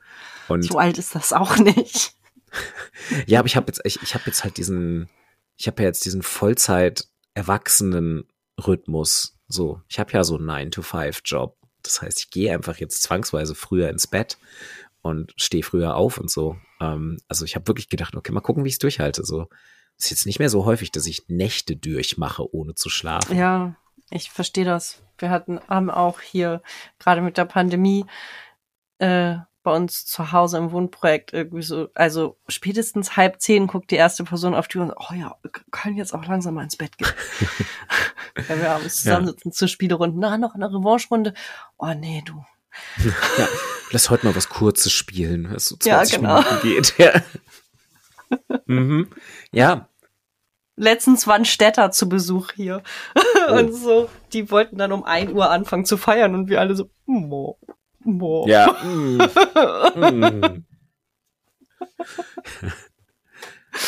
Und 0.50 0.66
so 0.66 0.80
alt 0.80 0.98
ist 0.98 1.16
das 1.16 1.32
auch 1.32 1.56
nicht 1.56 2.14
ja, 3.26 3.40
aber 3.40 3.48
ich 3.48 3.56
habe 3.56 3.68
jetzt, 3.68 3.82
ich, 3.84 4.02
ich 4.02 4.14
habe 4.14 4.26
jetzt 4.28 4.44
halt 4.44 4.58
diesen, 4.58 5.10
ich 5.58 5.68
habe 5.68 5.82
ja 5.82 5.88
jetzt 5.88 6.06
diesen 6.06 6.24
Vollzeit 6.24 7.08
erwachsenen 7.34 8.28
Rhythmus. 8.66 9.38
So, 9.48 9.82
ich 9.88 10.00
habe 10.00 10.12
ja 10.14 10.24
so 10.24 10.38
einen 10.38 10.50
9-to-5-Job. 10.50 11.58
Das 11.84 12.02
heißt, 12.02 12.20
ich 12.20 12.30
gehe 12.30 12.54
einfach 12.54 12.78
jetzt 12.78 13.04
zwangsweise 13.04 13.56
früher 13.56 13.90
ins 13.90 14.08
Bett 14.08 14.38
und 15.02 15.34
stehe 15.36 15.64
früher 15.64 15.96
auf 15.96 16.18
und 16.18 16.30
so. 16.30 16.58
Ähm, 16.80 17.18
also 17.28 17.46
ich 17.46 17.56
habe 17.56 17.68
wirklich 17.68 17.90
gedacht, 17.90 18.16
okay, 18.16 18.32
mal 18.32 18.42
gucken, 18.42 18.64
wie 18.64 18.70
ich 18.70 18.76
es 18.76 18.80
durchhalte. 18.80 19.26
So 19.26 19.48
ist 19.98 20.10
jetzt 20.10 20.26
nicht 20.26 20.40
mehr 20.40 20.50
so 20.50 20.66
häufig, 20.66 20.92
dass 20.92 21.06
ich 21.06 21.28
Nächte 21.28 21.76
durchmache, 21.76 22.54
ohne 22.54 22.76
zu 22.76 22.90
schlafen. 22.90 23.38
Ja, 23.38 23.76
ich 24.10 24.32
verstehe 24.32 24.66
das. 24.66 25.02
Wir 25.18 25.30
hatten 25.30 25.60
haben 25.68 25.90
auch 25.90 26.22
hier 26.22 26.62
gerade 27.00 27.22
mit 27.22 27.38
der 27.38 27.46
Pandemie 27.46 28.06
äh, 29.00 29.38
bei 29.63 29.76
uns 29.76 30.06
zu 30.06 30.32
Hause 30.32 30.58
im 30.58 30.71
Wohnprojekt 30.71 31.34
irgendwie 31.34 31.62
so, 31.62 31.89
also 31.93 32.38
spätestens 32.47 33.15
halb 33.15 33.41
zehn 33.41 33.67
guckt 33.67 33.91
die 33.91 33.95
erste 33.95 34.24
Person 34.24 34.56
auf 34.56 34.67
die 34.67 34.78
Uhr 34.78 34.84
und 34.84 34.89
sagt, 34.89 35.02
oh 35.10 35.13
ja, 35.13 35.36
können 35.71 35.97
jetzt 35.97 36.13
auch 36.13 36.26
langsam 36.26 36.56
mal 36.56 36.63
ins 36.63 36.78
Bett 36.78 36.97
gehen. 36.97 37.10
Wenn 38.47 38.62
wir 38.62 38.71
abends 38.71 39.04
zusammensitzen 39.04 39.52
ja. 39.52 39.56
zur 39.56 39.67
Spielerunden, 39.67 40.19
na, 40.19 40.38
noch 40.38 40.56
eine 40.56 40.67
Revanche-Runde. 40.67 41.34
Oh 41.78 41.93
nee, 41.93 42.24
du. 42.26 42.43
ja, 43.38 43.47
lass 43.91 44.10
heute 44.10 44.26
mal 44.26 44.36
was 44.36 44.50
Kurzes 44.50 44.93
spielen, 44.93 45.54
was 45.54 45.67
so 45.67 45.76
20 45.76 46.13
ja, 46.13 46.19
genau. 46.19 46.36
Minuten 46.38 46.62
geht. 46.62 46.93
Ja. 48.30 48.60
mhm. 48.65 49.10
ja. 49.52 49.89
Letztens 50.78 51.28
waren 51.28 51.43
Städter 51.43 51.91
zu 51.91 52.08
Besuch 52.08 52.54
hier. 52.54 52.82
Oh. 53.50 53.54
und 53.54 53.74
so, 53.74 54.10
die 54.32 54.50
wollten 54.52 54.78
dann 54.78 54.93
um 54.93 55.04
ein 55.04 55.34
Uhr 55.34 55.50
anfangen 55.50 55.84
zu 55.84 55.97
feiern 55.97 56.34
und 56.34 56.50
wir 56.50 56.62
alle 56.62 56.76
so, 56.76 56.89
Mo. 57.06 57.60
Boah. 58.04 58.48
Ja. 58.48 58.76
Mm. 58.84 59.22
Mm. 59.96 60.66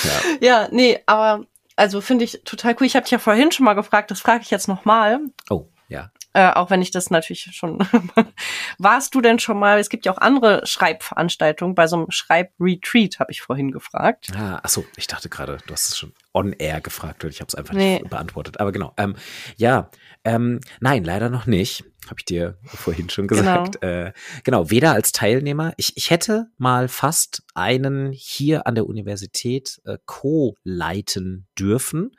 ja. 0.04 0.22
ja, 0.42 0.68
nee, 0.72 1.00
aber 1.06 1.46
also 1.76 2.02
finde 2.02 2.26
ich 2.26 2.42
total 2.44 2.76
cool. 2.80 2.86
Ich 2.86 2.96
habe 2.96 3.04
dich 3.04 3.12
ja 3.12 3.20
vorhin 3.20 3.52
schon 3.52 3.66
mal 3.66 3.74
gefragt, 3.74 4.12
das 4.12 4.22
frage 4.22 4.44
ich 4.44 4.52
jetzt 4.52 4.68
nochmal. 4.68 5.20
Oh, 5.50 5.68
ja. 5.88 6.12
Äh, 6.36 6.52
auch 6.52 6.72
wenn 6.72 6.82
ich 6.82 6.90
das 6.90 7.12
natürlich 7.12 7.50
schon. 7.52 7.78
Warst 8.80 9.14
du 9.14 9.22
denn 9.22 9.38
schon 9.38 9.60
mal, 9.60 9.78
es 9.78 9.90
gibt 9.90 10.06
ja 10.08 10.12
auch 10.12 10.18
andere 10.18 10.66
Schreibveranstaltungen, 10.66 11.76
bei 11.76 11.86
so 11.86 11.96
einem 11.96 12.10
Schreibretreat 12.10 13.20
habe 13.20 13.32
ich 13.32 13.42
vorhin 13.42 13.72
gefragt. 13.72 14.32
Ah, 14.36 14.56
achso, 14.64 14.84
ich 14.96 15.06
dachte 15.06 15.30
gerade, 15.30 15.60
du 15.68 15.74
hast 15.74 15.90
es 15.90 15.98
schon 15.98 16.14
on 16.34 16.54
air 16.54 16.82
gefragt 16.82 17.24
und 17.24 17.30
ich 17.30 17.40
habe 17.40 17.50
es 17.50 17.56
einfach 17.56 17.76
nee. 17.76 18.00
nicht 18.00 18.10
beantwortet. 18.10 18.60
Aber 18.60 18.72
genau. 18.72 18.94
Ähm, 18.98 19.16
ja, 19.58 19.92
ähm, 20.24 20.60
nein, 20.80 21.04
leider 21.04 21.30
noch 21.30 21.46
nicht. 21.46 21.84
Habe 22.08 22.20
ich 22.20 22.26
dir 22.26 22.58
vorhin 22.66 23.10
schon 23.10 23.28
gesagt. 23.28 23.80
Genau. 23.82 23.94
Äh, 23.94 24.14
genau, 24.44 24.70
weder 24.70 24.94
als 24.94 25.12
Teilnehmer. 25.12 25.74
Ich, 25.78 25.96
ich 25.96 26.10
hätte 26.10 26.48
mal 26.58 26.88
fast 26.88 27.44
einen 27.54 28.12
hier 28.12 28.68
an 28.68 28.76
der 28.76 28.88
Universität 28.88 29.82
äh, 29.86 29.98
co-leiten 30.06 31.48
dürfen. 31.58 32.16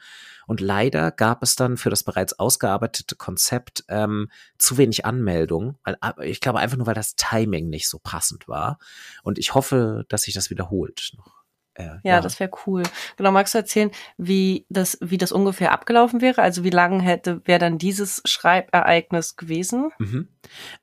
Und 0.47 0.61
leider 0.61 1.11
gab 1.11 1.43
es 1.43 1.57
dann 1.57 1.77
für 1.77 1.91
das 1.91 2.03
bereits 2.03 2.39
ausgearbeitete 2.39 3.17
Konzept 3.17 3.85
ähm, 3.89 4.31
zu 4.59 4.77
wenig 4.79 5.05
Anmeldungen. 5.05 5.77
Weil, 5.85 5.97
äh, 6.03 6.29
ich 6.29 6.41
glaube 6.41 6.61
einfach 6.61 6.77
nur, 6.77 6.87
weil 6.87 6.95
das 6.95 7.17
Timing 7.17 7.69
nicht 7.69 7.89
so 7.89 7.99
passend 7.99 8.49
war. 8.49 8.79
Und 9.23 9.39
ich 9.39 9.55
hoffe, 9.55 10.05
dass 10.09 10.23
sich 10.23 10.35
das 10.35 10.51
wiederholt 10.51 11.13
noch. 11.17 11.44
Äh, 11.75 11.85
ja, 11.85 12.01
ja, 12.03 12.21
das 12.21 12.39
wäre 12.41 12.51
cool. 12.67 12.85
Genau, 13.17 13.31
magst 13.33 13.55
du 13.55 13.59
erzählen, 13.59 13.91
wie 14.17 14.67
das, 14.69 14.99
wie 15.01 15.19
das 15.19 15.33
ungefähr 15.33 15.73
abgelaufen 15.73 16.21
wäre? 16.21 16.43
Also 16.43 16.65
wie 16.65 16.71
lange 16.71 17.03
hätte, 17.03 17.41
wäre 17.45 17.59
dann 17.59 17.79
dieses 17.79 18.23
Schreibereignis 18.25 19.37
gewesen? 19.37 19.91
Mhm. 19.99 20.29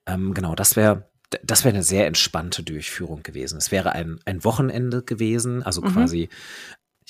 Ähm, 0.06 0.34
genau, 0.34 0.56
das 0.56 0.76
wäre 0.76 1.10
das 1.44 1.64
wäre 1.64 1.74
eine 1.74 1.84
sehr 1.84 2.08
entspannte 2.08 2.62
Durchführung 2.62 3.24
gewesen. 3.24 3.58
Es 3.58 3.72
wäre 3.72 3.94
ein, 3.94 4.20
ein 4.26 4.44
Wochenende 4.44 5.02
gewesen, 5.02 5.64
also 5.64 5.82
mhm. 5.82 5.94
quasi 5.94 6.30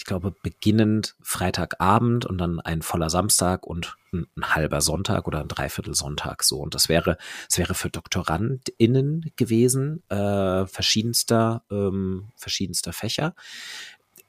ich 0.02 0.06
glaube, 0.06 0.34
beginnend 0.42 1.16
Freitagabend 1.22 2.26
und 2.26 2.40
dann 2.40 2.60
ein 2.60 2.82
voller 2.82 3.12
Samstag 3.12 3.68
und 3.68 3.96
ein, 4.12 4.26
ein, 4.36 4.56
halber 4.56 4.82
Sonntag 4.82 5.28
oder 5.28 5.42
ein 5.42 5.48
Dreiviertel 5.48 5.94
Sonntag 5.94 6.44
so. 6.44 6.58
Und 6.58 6.74
das 6.74 6.90
wäre, 6.90 7.20
es 7.48 7.60
wäre 7.60 7.76
für 7.76 7.92
DoktorandInnen 7.92 9.32
gewesen, 9.36 10.02
äh, 10.10 10.66
verschiedenster, 10.66 11.64
ähm, 11.70 12.30
verschiedenster 12.36 12.94
Fächer. 12.94 13.36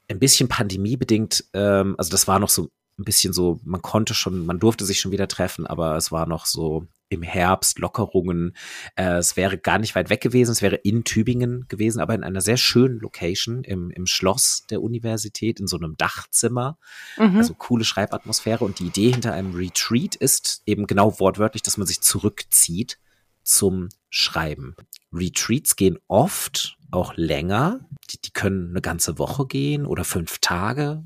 Ein 0.09 0.19
bisschen 0.19 0.47
pandemiebedingt, 0.47 1.47
ähm, 1.55 1.95
also 1.97 2.11
das 2.11 2.29
war 2.29 2.39
noch 2.39 2.51
so 2.51 2.69
ein 2.99 3.05
bisschen 3.05 3.33
so, 3.33 3.59
man 3.65 3.81
konnte 3.81 4.13
schon, 4.13 4.45
man 4.45 4.59
durfte 4.59 4.85
sich 4.85 5.01
schon 5.01 5.11
wieder 5.11 5.27
treffen, 5.27 5.67
aber 5.67 5.97
es 5.97 6.13
war 6.13 6.27
noch 6.27 6.45
so 6.45 6.87
im 7.13 7.23
Herbst 7.23 7.79
Lockerungen. 7.79 8.57
Äh, 8.97 9.17
es 9.17 9.37
wäre 9.37 9.59
gar 9.59 9.79
nicht 9.79 9.95
weit 9.95 10.11
weg 10.11 10.21
gewesen, 10.21 10.53
es 10.53 10.63
wäre 10.63 10.77
in 10.77 11.05
Tübingen 11.05 11.67
gewesen, 11.69 12.01
aber 12.01 12.15
in 12.15 12.25
einer 12.25 12.41
sehr 12.41 12.57
schönen 12.57 12.99
Location 12.99 13.65
im, 13.65 13.91
im 13.91 14.07
Schloss 14.07 14.65
der 14.71 14.83
Universität, 14.83 15.61
in 15.61 15.67
so 15.67 15.77
einem 15.77 15.97
Dachzimmer. 15.97 16.79
Mhm. 17.19 17.37
Also 17.37 17.55
coole 17.55 17.85
Schreibatmosphäre. 17.85 18.65
Und 18.65 18.79
die 18.79 18.87
Idee 18.87 19.13
hinter 19.13 19.33
einem 19.33 19.55
Retreat 19.55 20.15
ist 20.17 20.63
eben 20.67 20.87
genau 20.87 21.19
wortwörtlich, 21.21 21.63
dass 21.63 21.77
man 21.77 21.87
sich 21.87 22.01
zurückzieht 22.01 22.99
zum 23.43 23.89
Schreiben. 24.09 24.77
Retreats 25.13 25.77
gehen 25.77 25.99
oft 26.09 26.77
auch 26.91 27.15
länger. 27.17 27.81
Die, 28.11 28.21
die 28.21 28.31
können 28.33 28.71
eine 28.71 28.81
ganze 28.81 29.19
Woche 29.19 29.47
gehen 29.47 29.87
oder 29.87 30.05
fünf 30.05 30.39
Tage. 30.39 31.05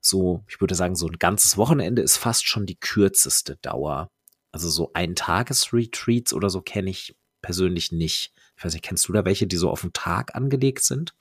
So, 0.00 0.44
ich 0.48 0.60
würde 0.60 0.74
sagen, 0.74 0.94
so 0.94 1.06
ein 1.06 1.18
ganzes 1.18 1.56
Wochenende 1.56 2.02
ist 2.02 2.16
fast 2.16 2.46
schon 2.46 2.66
die 2.66 2.78
kürzeste 2.78 3.56
Dauer. 3.56 4.10
Also 4.52 4.68
so 4.68 4.90
ein 4.94 5.14
Tagesretreats 5.14 6.32
oder 6.32 6.50
so 6.50 6.60
kenne 6.60 6.90
ich 6.90 7.16
persönlich 7.42 7.92
nicht. 7.92 8.32
Ich 8.56 8.64
weiß 8.64 8.72
nicht, 8.72 8.84
kennst 8.84 9.08
du 9.08 9.12
da 9.12 9.24
welche, 9.24 9.46
die 9.46 9.56
so 9.56 9.70
auf 9.70 9.82
den 9.82 9.92
Tag 9.92 10.34
angelegt 10.34 10.82
sind? 10.82 11.14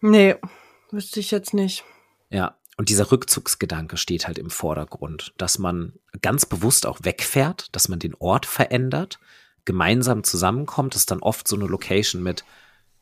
Nee, 0.00 0.36
wüsste 0.90 1.20
ich 1.20 1.30
jetzt 1.30 1.54
nicht. 1.54 1.84
Ja, 2.30 2.56
und 2.76 2.88
dieser 2.88 3.10
Rückzugsgedanke 3.10 3.96
steht 3.96 4.28
halt 4.28 4.38
im 4.38 4.50
Vordergrund, 4.50 5.34
dass 5.36 5.58
man 5.58 5.94
ganz 6.22 6.46
bewusst 6.46 6.86
auch 6.86 7.00
wegfährt, 7.02 7.74
dass 7.74 7.88
man 7.88 7.98
den 7.98 8.14
Ort 8.14 8.46
verändert, 8.46 9.18
gemeinsam 9.64 10.22
zusammenkommt. 10.22 10.94
Das 10.94 11.02
ist 11.02 11.10
dann 11.10 11.20
oft 11.20 11.48
so 11.48 11.56
eine 11.56 11.66
Location 11.66 12.22
mit 12.22 12.44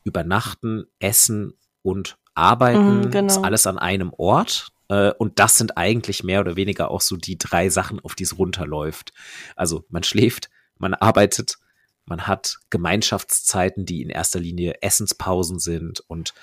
Übernachten, 0.03 0.87
Essen 0.99 1.53
und 1.83 2.17
Arbeiten. 2.33 3.01
Mhm, 3.01 3.11
genau. 3.11 3.27
Ist 3.27 3.43
alles 3.43 3.67
an 3.67 3.77
einem 3.77 4.11
Ort. 4.17 4.71
Äh, 4.89 5.11
und 5.17 5.39
das 5.39 5.57
sind 5.57 5.77
eigentlich 5.77 6.23
mehr 6.23 6.41
oder 6.41 6.55
weniger 6.55 6.91
auch 6.91 7.01
so 7.01 7.15
die 7.17 7.37
drei 7.37 7.69
Sachen, 7.69 7.99
auf 7.99 8.15
die 8.15 8.23
es 8.23 8.37
runterläuft. 8.37 9.13
Also 9.55 9.85
man 9.89 10.03
schläft, 10.03 10.49
man 10.77 10.93
arbeitet, 10.93 11.57
man 12.05 12.27
hat 12.27 12.57
Gemeinschaftszeiten, 12.69 13.85
die 13.85 14.01
in 14.01 14.09
erster 14.09 14.39
Linie 14.39 14.81
Essenspausen 14.81 15.59
sind 15.59 15.99
und 16.07 16.33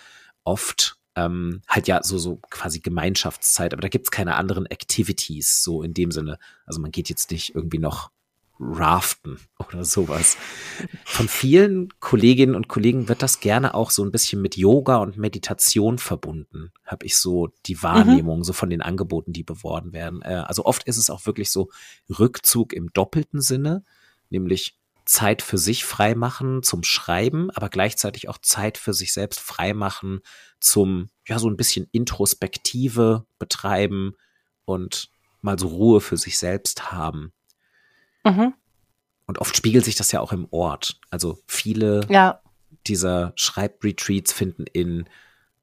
oft 0.45 0.97
ähm, 1.17 1.63
halt 1.69 1.89
ja 1.89 2.03
so, 2.03 2.19
so 2.19 2.41
quasi 2.51 2.81
Gemeinschaftszeit, 2.81 3.73
aber 3.73 3.83
da 3.83 3.89
gibt's 3.89 4.11
keine 4.11 4.35
anderen 4.35 4.67
Activities, 4.67 5.63
so 5.63 5.83
in 5.83 5.95
dem 5.95 6.11
Sinne. 6.11 6.39
Also 6.67 6.81
man 6.81 6.91
geht 6.91 7.09
jetzt 7.09 7.31
nicht 7.31 7.55
irgendwie 7.55 7.79
noch 7.79 8.11
raften 8.61 9.39
oder 9.59 9.85
sowas. 9.85 10.37
Von 11.05 11.29
vielen 11.29 11.89
Kolleginnen 12.01 12.55
und 12.55 12.69
Kollegen 12.69 13.09
wird 13.09 13.23
das 13.23 13.41
gerne 13.41 13.75
auch 13.75 13.91
so 13.91 14.05
ein 14.05 14.13
bisschen 14.13 14.41
mit 14.41 14.57
Yoga 14.57 14.97
und 14.97 15.17
Meditation 15.17 15.99
verbunden, 15.99 16.73
habe 16.85 17.05
ich 17.07 17.17
so 17.17 17.49
die 17.67 17.83
Wahrnehmung, 17.83 18.39
mhm. 18.39 18.45
so 18.45 18.53
von 18.53 18.71
den 18.71 18.83
Angeboten, 18.83 19.33
die 19.33 19.43
beworben 19.43 19.93
werden. 19.93 20.23
Äh, 20.23 20.45
also 20.47 20.65
oft 20.65 20.85
ist 20.85 20.99
es 20.99 21.11
auch 21.11 21.27
wirklich 21.27 21.51
so 21.51 21.71
Rückzug 22.19 22.73
im 22.73 22.93
doppelten 22.93 23.41
Sinne, 23.41 23.85
nämlich 24.31 24.79
Zeit 25.05 25.43
für 25.43 25.59
sich 25.59 25.85
freimachen 25.85 26.63
zum 26.63 26.83
Schreiben, 26.83 27.51
aber 27.51 27.69
gleichzeitig 27.69 28.29
auch 28.29 28.39
Zeit 28.39 28.79
für 28.79 28.95
sich 28.95 29.13
selbst 29.13 29.41
freimachen 29.41 30.21
zum, 30.61 31.11
ja, 31.27 31.39
so 31.39 31.49
ein 31.49 31.57
bisschen 31.57 31.89
Introspektive 31.93 33.27
betreiben 33.39 34.15
und 34.65 35.11
mal 35.43 35.59
so 35.59 35.69
Ruhe 35.69 36.01
für 36.01 36.17
sich 36.17 36.39
selbst 36.39 36.91
haben. 36.91 37.33
Mhm. 38.25 38.55
Und 39.27 39.39
oft 39.39 39.57
spiegelt 39.57 39.85
sich 39.85 39.97
das 39.97 40.13
ja 40.13 40.21
auch 40.21 40.33
im 40.33 40.47
Ort. 40.51 41.01
Also 41.11 41.39
viele 41.47 42.07
ja. 42.09 42.41
dieser 42.87 43.33
Schreibretreats 43.37 44.33
finden 44.33 44.67
in 44.67 45.09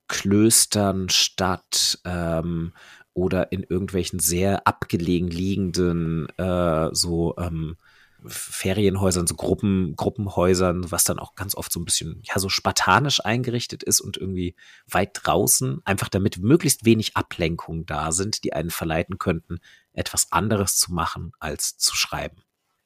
Klöstern 0.08 1.10
statt 1.10 2.00
ähm, 2.06 2.74
oder 3.14 3.52
in 3.52 3.64
irgendwelchen 3.64 4.20
sehr 4.20 4.68
abgelegen 4.68 5.30
liegenden 5.30 6.28
äh, 6.38 6.90
so 6.92 7.36
ähm, 7.38 7.78
Ferienhäusern, 8.26 9.26
so 9.26 9.36
Gruppen, 9.36 9.96
Gruppenhäusern, 9.96 10.92
was 10.92 11.04
dann 11.04 11.18
auch 11.18 11.36
ganz 11.36 11.56
oft 11.56 11.72
so 11.72 11.80
ein 11.80 11.86
bisschen, 11.86 12.22
ja, 12.24 12.40
so 12.40 12.50
spartanisch 12.50 13.24
eingerichtet 13.24 13.84
ist 13.84 14.00
und 14.00 14.18
irgendwie 14.18 14.56
weit 14.88 15.12
draußen, 15.24 15.82
einfach 15.86 16.10
damit 16.10 16.38
möglichst 16.38 16.86
wenig 16.86 17.18
Ablenkungen 17.18 17.86
da 17.86 18.12
sind, 18.12 18.44
die 18.44 18.54
einen 18.54 18.70
verleiten 18.70 19.18
könnten, 19.18 19.60
etwas 19.94 20.32
anderes 20.32 20.78
zu 20.78 20.94
machen 20.94 21.32
als 21.40 21.78
zu 21.78 21.96
schreiben. 21.96 22.44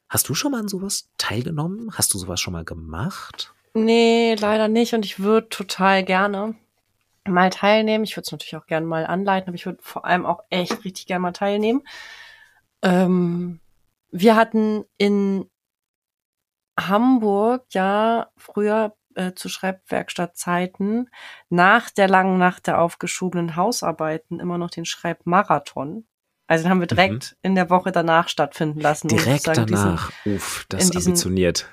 Hast 0.09 0.29
du 0.29 0.33
schon 0.33 0.51
mal 0.51 0.59
an 0.59 0.67
sowas 0.67 1.09
teilgenommen? 1.17 1.91
Hast 1.93 2.13
du 2.13 2.17
sowas 2.17 2.39
schon 2.39 2.53
mal 2.53 2.65
gemacht? 2.65 3.53
Nee, 3.73 4.35
leider 4.35 4.67
nicht. 4.67 4.93
Und 4.93 5.03
ich 5.05 5.19
würde 5.19 5.49
total 5.49 6.03
gerne 6.03 6.55
mal 7.27 7.49
teilnehmen. 7.49 8.03
Ich 8.03 8.15
würde 8.15 8.25
es 8.25 8.31
natürlich 8.31 8.55
auch 8.55 8.67
gerne 8.67 8.85
mal 8.85 9.05
anleiten, 9.05 9.49
aber 9.49 9.55
ich 9.55 9.65
würde 9.65 9.79
vor 9.81 10.05
allem 10.05 10.25
auch 10.25 10.43
echt 10.49 10.85
richtig 10.85 11.07
gerne 11.07 11.21
mal 11.21 11.31
teilnehmen. 11.31 11.81
Ähm, 12.81 13.59
wir 14.11 14.35
hatten 14.35 14.85
in 14.97 15.49
Hamburg 16.79 17.65
ja 17.71 18.29
früher 18.37 18.95
äh, 19.15 19.33
zu 19.33 19.49
Schreibwerkstattzeiten 19.49 21.09
nach 21.49 21.89
der 21.89 22.07
langen 22.07 22.37
Nacht 22.37 22.67
der 22.67 22.79
aufgeschobenen 22.79 23.55
Hausarbeiten 23.55 24.39
immer 24.39 24.57
noch 24.57 24.69
den 24.69 24.85
Schreibmarathon. 24.85 26.05
Also 26.47 26.63
den 26.63 26.71
haben 26.71 26.79
wir 26.79 26.87
direkt 26.87 27.31
mhm. 27.31 27.37
in 27.49 27.55
der 27.55 27.69
Woche 27.69 27.91
danach 27.91 28.29
stattfinden 28.29 28.79
lassen. 28.79 29.07
Direkt 29.07 29.47
um 29.47 29.53
danach. 29.53 30.11
Diesen, 30.23 30.35
Uff, 30.37 30.65
das 30.69 30.83
ist 30.89 30.95
ambitioniert. 30.95 31.67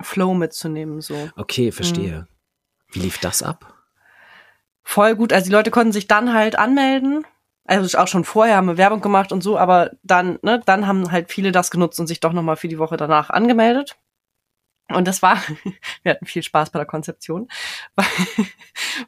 Flow 0.00 0.34
mitzunehmen, 0.34 1.00
so. 1.00 1.30
Okay, 1.36 1.72
verstehe. 1.72 2.20
Mhm. 2.20 2.26
Wie 2.92 2.98
lief 3.00 3.18
das 3.18 3.42
ab? 3.42 3.74
Voll 4.82 5.16
gut. 5.16 5.32
Also 5.32 5.46
die 5.46 5.52
Leute 5.52 5.70
konnten 5.70 5.92
sich 5.92 6.06
dann 6.06 6.32
halt 6.32 6.58
anmelden. 6.58 7.24
Also 7.64 7.98
auch 7.98 8.06
schon 8.06 8.24
vorher 8.24 8.56
haben 8.56 8.68
wir 8.68 8.76
Werbung 8.76 9.00
gemacht 9.00 9.32
und 9.32 9.42
so, 9.42 9.58
aber 9.58 9.90
dann, 10.04 10.38
ne, 10.42 10.62
dann 10.64 10.86
haben 10.86 11.10
halt 11.10 11.32
viele 11.32 11.50
das 11.50 11.72
genutzt 11.72 11.98
und 11.98 12.06
sich 12.06 12.20
doch 12.20 12.32
nochmal 12.32 12.56
für 12.56 12.68
die 12.68 12.78
Woche 12.78 12.96
danach 12.96 13.30
angemeldet. 13.30 13.96
Und 14.88 15.08
das 15.08 15.22
war, 15.22 15.36
wir 16.02 16.12
hatten 16.12 16.26
viel 16.26 16.42
Spaß 16.42 16.70
bei 16.70 16.78
der 16.78 16.86
Konzeption, 16.86 17.48
weil, 17.96 18.06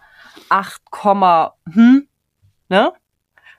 8, 0.49 0.81
hm, 1.65 2.07
ne? 2.69 2.93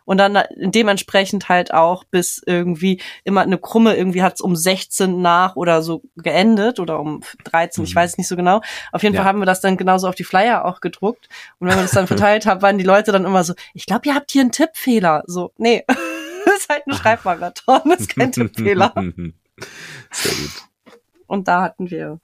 Und 0.06 0.16
dann 0.16 0.38
dementsprechend 0.56 1.50
halt 1.50 1.74
auch 1.74 2.04
bis 2.04 2.42
irgendwie 2.46 3.02
immer 3.24 3.42
eine 3.42 3.58
Krumme, 3.58 3.94
irgendwie 3.94 4.22
hat 4.22 4.36
es 4.36 4.40
um 4.40 4.56
16 4.56 5.20
nach 5.20 5.56
oder 5.56 5.82
so 5.82 6.02
geendet 6.16 6.80
oder 6.80 6.98
um 6.98 7.22
13, 7.44 7.82
mhm. 7.82 7.86
ich 7.86 7.94
weiß 7.94 8.16
nicht 8.16 8.28
so 8.28 8.36
genau. 8.36 8.62
Auf 8.92 9.02
jeden 9.02 9.14
ja. 9.14 9.20
Fall 9.20 9.28
haben 9.28 9.40
wir 9.40 9.46
das 9.46 9.60
dann 9.60 9.76
genauso 9.76 10.08
auf 10.08 10.14
die 10.14 10.24
Flyer 10.24 10.64
auch 10.64 10.80
gedruckt 10.80 11.28
und 11.58 11.68
wenn 11.68 11.76
wir 11.76 11.82
das 11.82 11.90
dann 11.90 12.06
verteilt 12.06 12.46
haben, 12.46 12.62
waren 12.62 12.78
die 12.78 12.84
Leute 12.84 13.12
dann 13.12 13.26
immer 13.26 13.44
so, 13.44 13.52
ich 13.74 13.84
glaube, 13.84 14.08
ihr 14.08 14.14
habt 14.14 14.30
hier 14.30 14.42
einen 14.42 14.52
Tippfehler. 14.52 15.24
So, 15.26 15.52
nee, 15.58 15.84
das 16.46 16.56
ist 16.58 16.68
halt 16.70 16.86
ein 16.86 16.94
Schreibmarathon, 16.94 17.80
das 17.90 18.00
ist 18.00 18.14
kein 18.16 18.32
Tippfehler. 18.32 18.94
Sehr 20.10 20.32
gut. 20.32 20.94
Und 21.26 21.48
da 21.48 21.62
hatten 21.62 21.90
wir 21.90 22.20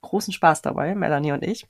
großen 0.00 0.32
Spaß 0.32 0.62
dabei, 0.62 0.94
Melanie 0.94 1.32
und 1.32 1.44
ich. 1.44 1.66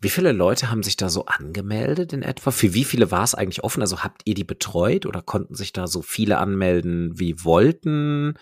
Wie 0.00 0.10
viele 0.10 0.32
Leute 0.32 0.70
haben 0.70 0.82
sich 0.82 0.96
da 0.96 1.08
so 1.08 1.26
angemeldet 1.26 2.12
in 2.12 2.22
etwa? 2.22 2.50
Für 2.50 2.74
wie 2.74 2.84
viele 2.84 3.10
war 3.10 3.22
es 3.22 3.34
eigentlich 3.34 3.64
offen? 3.64 3.80
Also 3.80 4.02
habt 4.02 4.22
ihr 4.24 4.34
die 4.34 4.44
betreut 4.44 5.06
oder 5.06 5.22
konnten 5.22 5.54
sich 5.54 5.72
da 5.72 5.86
so 5.86 6.02
viele 6.02 6.38
anmelden 6.38 7.18
wie 7.18 7.44
wollten? 7.44 8.34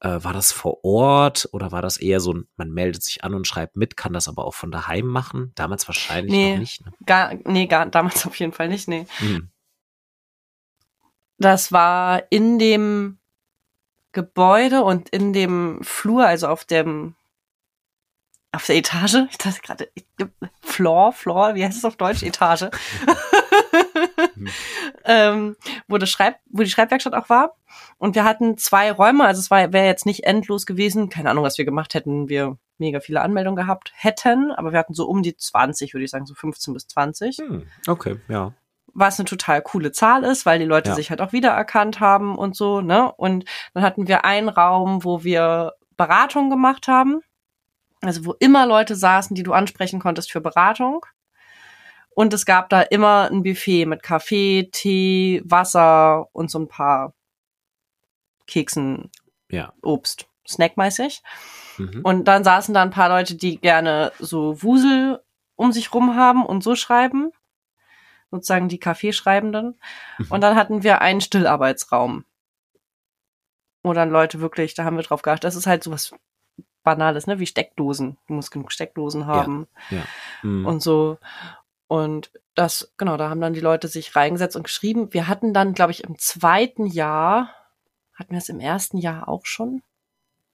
Äh, 0.00 0.22
war 0.22 0.34
das 0.34 0.52
vor 0.52 0.84
Ort 0.84 1.48
oder 1.52 1.72
war 1.72 1.80
das 1.80 1.96
eher 1.96 2.20
so, 2.20 2.34
man 2.56 2.70
meldet 2.70 3.02
sich 3.02 3.24
an 3.24 3.32
und 3.32 3.46
schreibt 3.46 3.76
mit, 3.76 3.96
kann 3.96 4.12
das 4.12 4.28
aber 4.28 4.44
auch 4.44 4.54
von 4.54 4.70
daheim 4.70 5.06
machen? 5.06 5.52
Damals 5.54 5.88
wahrscheinlich 5.88 6.32
nee, 6.32 6.52
noch 6.52 6.58
nicht. 6.58 6.84
Ne? 6.84 6.92
Gar, 7.06 7.34
nee, 7.44 7.66
gar, 7.66 7.86
damals 7.86 8.26
auf 8.26 8.36
jeden 8.36 8.52
Fall 8.52 8.68
nicht, 8.68 8.88
nee. 8.88 9.06
Hm. 9.18 9.50
Das 11.38 11.72
war 11.72 12.24
in 12.30 12.58
dem 12.58 13.18
Gebäude 14.12 14.82
und 14.82 15.08
in 15.10 15.32
dem 15.32 15.80
Flur, 15.82 16.26
also 16.26 16.48
auf 16.48 16.64
dem 16.64 17.14
auf 18.52 18.66
der 18.66 18.76
Etage, 18.76 19.26
ich 19.30 19.38
dachte 19.38 19.60
gerade, 19.60 19.88
Floor, 20.62 21.12
Floor, 21.12 21.54
wie 21.54 21.64
heißt 21.64 21.78
es 21.78 21.84
auf 21.84 21.96
Deutsch? 21.96 22.22
Etage. 22.22 22.64
ähm, 25.04 25.56
wo, 25.88 25.98
das 25.98 26.10
Schreib, 26.10 26.36
wo 26.50 26.62
die 26.62 26.70
Schreibwerkstatt 26.70 27.14
auch 27.14 27.28
war. 27.28 27.56
Und 27.98 28.14
wir 28.14 28.24
hatten 28.24 28.56
zwei 28.56 28.90
Räume, 28.90 29.24
also 29.24 29.40
es 29.40 29.50
wäre 29.50 29.86
jetzt 29.86 30.06
nicht 30.06 30.24
endlos 30.24 30.66
gewesen. 30.66 31.08
Keine 31.08 31.30
Ahnung, 31.30 31.44
was 31.44 31.58
wir 31.58 31.64
gemacht 31.64 31.94
hätten. 31.94 32.28
Wir 32.28 32.56
mega 32.78 33.00
viele 33.00 33.20
Anmeldungen 33.20 33.56
gehabt 33.56 33.92
hätten, 33.94 34.52
aber 34.52 34.72
wir 34.72 34.78
hatten 34.78 34.94
so 34.94 35.06
um 35.06 35.22
die 35.22 35.36
20, 35.36 35.94
würde 35.94 36.04
ich 36.04 36.10
sagen, 36.10 36.26
so 36.26 36.34
15 36.34 36.74
bis 36.74 36.86
20. 36.88 37.38
Hm, 37.38 37.66
okay, 37.86 38.16
ja. 38.28 38.52
Was 38.92 39.18
eine 39.18 39.26
total 39.26 39.62
coole 39.62 39.92
Zahl 39.92 40.24
ist, 40.24 40.46
weil 40.46 40.58
die 40.58 40.64
Leute 40.64 40.90
ja. 40.90 40.94
sich 40.94 41.10
halt 41.10 41.20
auch 41.20 41.32
wiedererkannt 41.32 42.00
haben 42.00 42.36
und 42.36 42.56
so, 42.56 42.80
ne? 42.80 43.12
Und 43.12 43.44
dann 43.74 43.82
hatten 43.82 44.08
wir 44.08 44.24
einen 44.24 44.48
Raum, 44.48 45.04
wo 45.04 45.22
wir 45.22 45.74
Beratung 45.96 46.50
gemacht 46.50 46.88
haben. 46.88 47.20
Also 48.06 48.24
wo 48.24 48.32
immer 48.38 48.66
Leute 48.66 48.96
saßen, 48.96 49.34
die 49.34 49.42
du 49.42 49.52
ansprechen 49.52 50.00
konntest 50.00 50.30
für 50.30 50.40
Beratung. 50.40 51.04
Und 52.10 52.32
es 52.32 52.46
gab 52.46 52.70
da 52.70 52.80
immer 52.80 53.28
ein 53.30 53.42
Buffet 53.42 53.84
mit 53.84 54.02
Kaffee, 54.02 54.70
Tee, 54.72 55.42
Wasser 55.44 56.28
und 56.32 56.50
so 56.50 56.58
ein 56.58 56.68
paar 56.68 57.12
Keksen, 58.46 59.10
ja. 59.50 59.72
Obst, 59.82 60.26
snackmäßig. 60.48 61.22
Mhm. 61.76 62.00
Und 62.02 62.24
dann 62.24 62.42
saßen 62.42 62.72
da 62.72 62.82
ein 62.82 62.90
paar 62.90 63.10
Leute, 63.10 63.34
die 63.34 63.60
gerne 63.60 64.12
so 64.18 64.62
Wusel 64.62 65.22
um 65.56 65.72
sich 65.72 65.92
rum 65.92 66.16
haben 66.16 66.46
und 66.46 66.62
so 66.62 66.74
schreiben. 66.74 67.32
Sozusagen 68.30 68.68
die 68.68 68.80
Kaffeeschreibenden. 68.80 69.78
Mhm. 70.18 70.26
Und 70.30 70.40
dann 70.40 70.56
hatten 70.56 70.82
wir 70.82 71.00
einen 71.00 71.20
Stillarbeitsraum. 71.20 72.24
Wo 73.82 73.92
dann 73.92 74.10
Leute 74.10 74.40
wirklich, 74.40 74.74
da 74.74 74.84
haben 74.84 74.96
wir 74.96 75.04
drauf 75.04 75.22
geachtet, 75.22 75.44
das 75.44 75.54
ist 75.54 75.66
halt 75.66 75.84
sowas 75.84 76.14
Banales, 76.86 77.26
ne, 77.26 77.40
wie 77.40 77.46
Steckdosen. 77.46 78.16
Du 78.28 78.34
musst 78.34 78.52
genug 78.52 78.72
Steckdosen 78.72 79.26
haben. 79.26 79.66
Ja, 79.90 79.98
ja. 79.98 80.04
Mhm. 80.42 80.64
Und 80.64 80.82
so. 80.82 81.18
Und 81.88 82.30
das, 82.54 82.92
genau, 82.96 83.16
da 83.16 83.28
haben 83.28 83.40
dann 83.40 83.52
die 83.52 83.60
Leute 83.60 83.88
sich 83.88 84.16
reingesetzt 84.16 84.56
und 84.56 84.62
geschrieben. 84.62 85.12
Wir 85.12 85.28
hatten 85.28 85.52
dann, 85.52 85.74
glaube 85.74 85.92
ich, 85.92 86.04
im 86.04 86.18
zweiten 86.18 86.86
Jahr, 86.86 87.50
hatten 88.14 88.30
wir 88.30 88.38
es 88.38 88.48
im 88.48 88.60
ersten 88.60 88.98
Jahr 88.98 89.28
auch 89.28 89.44
schon? 89.44 89.82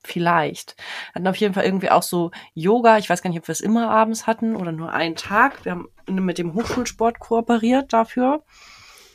Vielleicht. 0.05 0.75
Hatten 1.15 1.29
auf 1.29 1.37
jeden 1.37 1.55
Fall 1.55 1.65
irgendwie 1.65 1.91
auch 1.91 2.03
so 2.03 2.33
Yoga. 2.55 2.99
Ich 2.99 3.09
weiß 3.09 3.23
gar 3.23 3.31
nicht, 3.31 3.39
ob 3.39 3.47
wir 3.47 3.53
es 3.53 3.61
immer 3.61 3.91
abends 3.91 4.27
hatten 4.27 4.57
oder 4.57 4.73
nur 4.73 4.93
einen 4.93 5.15
Tag. 5.15 5.65
Wir 5.65 5.73
haben 5.73 5.89
mit 6.09 6.39
dem 6.39 6.55
Hochschulsport 6.55 7.21
kooperiert 7.21 7.93
dafür. 7.93 8.43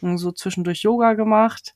Und 0.01 0.19
so 0.19 0.31
zwischendurch 0.31 0.83
Yoga 0.83 1.13
gemacht. 1.13 1.75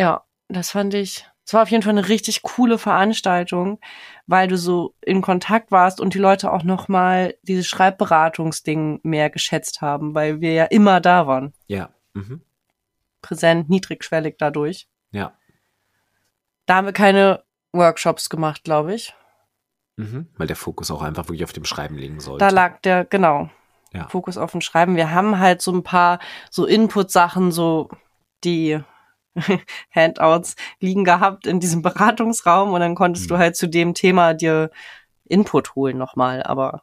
Ja, 0.00 0.24
das 0.48 0.70
fand 0.70 0.94
ich 0.94 1.28
Es 1.46 1.54
war 1.54 1.62
auf 1.62 1.70
jeden 1.70 1.84
Fall 1.84 1.92
eine 1.96 2.08
richtig 2.08 2.42
coole 2.42 2.76
Veranstaltung, 2.76 3.78
weil 4.26 4.48
du 4.48 4.58
so 4.58 4.96
in 5.00 5.22
Kontakt 5.22 5.70
warst 5.70 6.00
und 6.00 6.12
die 6.12 6.18
Leute 6.18 6.52
auch 6.52 6.64
noch 6.64 6.88
mal 6.88 7.36
dieses 7.42 7.68
Schreibberatungsding 7.68 8.98
mehr 9.04 9.30
geschätzt 9.30 9.80
haben, 9.80 10.16
weil 10.16 10.40
wir 10.40 10.52
ja 10.54 10.64
immer 10.64 11.00
da 11.00 11.28
waren. 11.28 11.54
Ja. 11.68 11.90
Mhm. 12.14 12.42
Präsent, 13.22 13.70
niedrigschwellig 13.70 14.34
dadurch. 14.38 14.88
Ja. 15.12 15.34
Da 16.66 16.76
haben 16.76 16.86
wir 16.86 16.92
keine 16.92 17.44
Workshops 17.72 18.28
gemacht, 18.28 18.64
glaube 18.64 18.94
ich. 18.94 19.14
Mhm. 19.94 20.26
Weil 20.36 20.48
der 20.48 20.56
Fokus 20.56 20.90
auch 20.90 21.02
einfach 21.02 21.26
wirklich 21.26 21.44
auf 21.44 21.52
dem 21.52 21.64
Schreiben 21.64 21.96
liegen 21.96 22.18
sollte. 22.18 22.44
Da 22.44 22.50
lag 22.50 22.80
der, 22.80 23.04
genau, 23.04 23.50
Ja. 23.92 24.08
Fokus 24.08 24.36
auf 24.36 24.50
dem 24.50 24.62
Schreiben. 24.62 24.96
Wir 24.96 25.12
haben 25.12 25.38
halt 25.38 25.62
so 25.62 25.72
ein 25.72 25.84
paar 25.84 26.18
so 26.50 26.66
Input-Sachen, 26.66 27.52
so 27.52 27.88
die 28.42 28.80
Handouts 29.94 30.56
liegen 30.80 31.04
gehabt 31.04 31.46
in 31.46 31.60
diesem 31.60 31.82
Beratungsraum 31.82 32.72
und 32.72 32.80
dann 32.80 32.94
konntest 32.94 33.26
Mhm. 33.26 33.28
du 33.34 33.38
halt 33.38 33.56
zu 33.56 33.68
dem 33.68 33.94
Thema 33.94 34.34
dir 34.34 34.70
Input 35.28 35.74
holen 35.74 35.98
nochmal. 35.98 36.42
Aber 36.42 36.82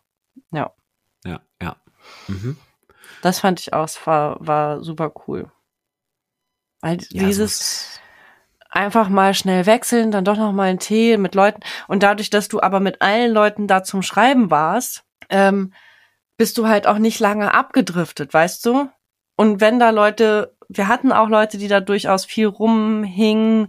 ja, 0.52 0.72
ja, 1.26 1.42
ja. 1.62 1.76
Mhm. 2.28 2.58
das 3.22 3.40
fand 3.40 3.60
ich 3.60 3.74
auch, 3.74 3.86
es 3.86 4.06
war, 4.06 4.38
war 4.40 4.84
super 4.84 5.14
cool. 5.28 5.52
Weil 6.82 6.98
ja 7.10 7.24
dieses, 7.26 8.00
einfach 8.70 9.08
mal 9.08 9.34
schnell 9.34 9.66
wechseln, 9.66 10.12
dann 10.12 10.26
doch 10.26 10.38
noch 10.38 10.52
mal 10.52 10.70
einen 10.70 10.80
Tee 10.80 11.18
mit 11.18 11.36
Leuten. 11.36 11.62
Und 11.88 12.04
dadurch, 12.04 12.30
dass 12.30 12.48
du 12.50 12.62
aber 12.62 12.80
mit 12.80 13.02
allen 13.02 13.32
Leuten 13.32 13.68
da 13.68 13.84
zum 13.84 14.02
Schreiben 14.02 14.52
warst, 14.52 15.04
ähm, 15.30 15.74
bist 16.38 16.58
du 16.58 16.68
halt 16.68 16.88
auch 16.88 16.98
nicht 16.98 17.20
lange 17.20 17.54
abgedriftet, 17.54 18.34
weißt 18.34 18.66
du? 18.66 18.90
Und 19.36 19.62
wenn 19.62 19.80
da 19.80 19.92
Leute, 19.92 20.53
wir 20.70 20.88
hatten 20.88 21.12
auch 21.12 21.30
Leute, 21.30 21.58
die 21.58 21.68
da 21.68 21.80
durchaus 21.80 22.26
viel 22.26 22.48
rumhingen, 22.48 23.68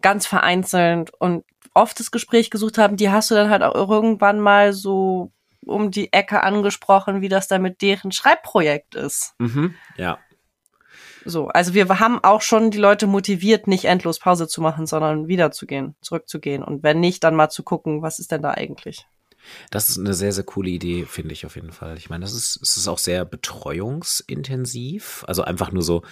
ganz 0.00 0.26
vereinzelt 0.26 1.12
und 1.18 1.44
oft 1.74 1.98
das 1.98 2.10
Gespräch 2.10 2.50
gesucht 2.50 2.78
haben, 2.78 2.96
die 2.96 3.10
hast 3.10 3.30
du 3.30 3.34
dann 3.34 3.50
halt 3.50 3.62
auch 3.62 3.74
irgendwann 3.74 4.40
mal 4.40 4.72
so 4.72 5.32
um 5.64 5.90
die 5.90 6.12
Ecke 6.12 6.42
angesprochen, 6.42 7.20
wie 7.20 7.28
das 7.28 7.48
da 7.48 7.58
mit 7.58 7.82
deren 7.82 8.12
Schreibprojekt 8.12 8.94
ist. 8.94 9.34
Mhm. 9.38 9.74
Ja. 9.96 10.18
So, 11.24 11.48
also 11.48 11.72
wir 11.72 11.88
haben 12.00 12.22
auch 12.24 12.42
schon 12.42 12.72
die 12.72 12.78
Leute 12.78 13.06
motiviert, 13.06 13.68
nicht 13.68 13.84
endlos 13.84 14.18
Pause 14.18 14.48
zu 14.48 14.60
machen, 14.60 14.86
sondern 14.86 15.28
wiederzugehen, 15.28 15.94
zurückzugehen. 16.00 16.64
Und 16.64 16.82
wenn 16.82 16.98
nicht, 16.98 17.22
dann 17.22 17.36
mal 17.36 17.48
zu 17.48 17.62
gucken, 17.62 18.02
was 18.02 18.18
ist 18.18 18.32
denn 18.32 18.42
da 18.42 18.50
eigentlich? 18.50 19.06
Das 19.70 19.88
ist 19.88 19.98
eine 19.98 20.14
sehr, 20.14 20.32
sehr 20.32 20.44
coole 20.44 20.70
Idee, 20.70 21.04
finde 21.04 21.32
ich 21.32 21.46
auf 21.46 21.56
jeden 21.56 21.72
Fall. 21.72 21.96
Ich 21.96 22.10
meine, 22.10 22.24
das 22.24 22.32
ist, 22.32 22.58
es 22.62 22.76
ist 22.76 22.88
auch 22.88 22.98
sehr 22.98 23.24
betreuungsintensiv. 23.24 25.24
Also 25.26 25.42
einfach 25.42 25.72
nur 25.72 25.82
so 25.82 26.02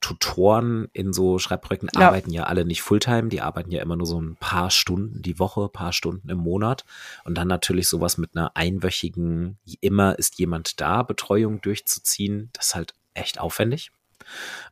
Tutoren 0.00 0.88
in 0.92 1.14
so 1.14 1.38
Schreibprojekten 1.38 1.88
Ja. 1.94 2.08
arbeiten 2.08 2.30
ja 2.30 2.44
alle 2.44 2.66
nicht 2.66 2.82
Fulltime, 2.82 3.30
die 3.30 3.40
arbeiten 3.40 3.70
ja 3.70 3.82
immer 3.82 3.96
nur 3.96 4.06
so 4.06 4.20
ein 4.20 4.36
paar 4.36 4.70
Stunden 4.70 5.22
die 5.22 5.38
Woche, 5.38 5.70
paar 5.70 5.94
Stunden 5.94 6.28
im 6.28 6.38
Monat. 6.38 6.84
Und 7.24 7.38
dann 7.38 7.48
natürlich 7.48 7.88
sowas 7.88 8.18
mit 8.18 8.36
einer 8.36 8.54
einwöchigen, 8.54 9.58
immer 9.80 10.18
ist 10.18 10.38
jemand 10.38 10.80
da, 10.80 11.02
Betreuung 11.02 11.62
durchzuziehen, 11.62 12.50
das 12.52 12.66
ist 12.66 12.74
halt 12.74 12.94
echt 13.14 13.40
aufwendig. 13.40 13.92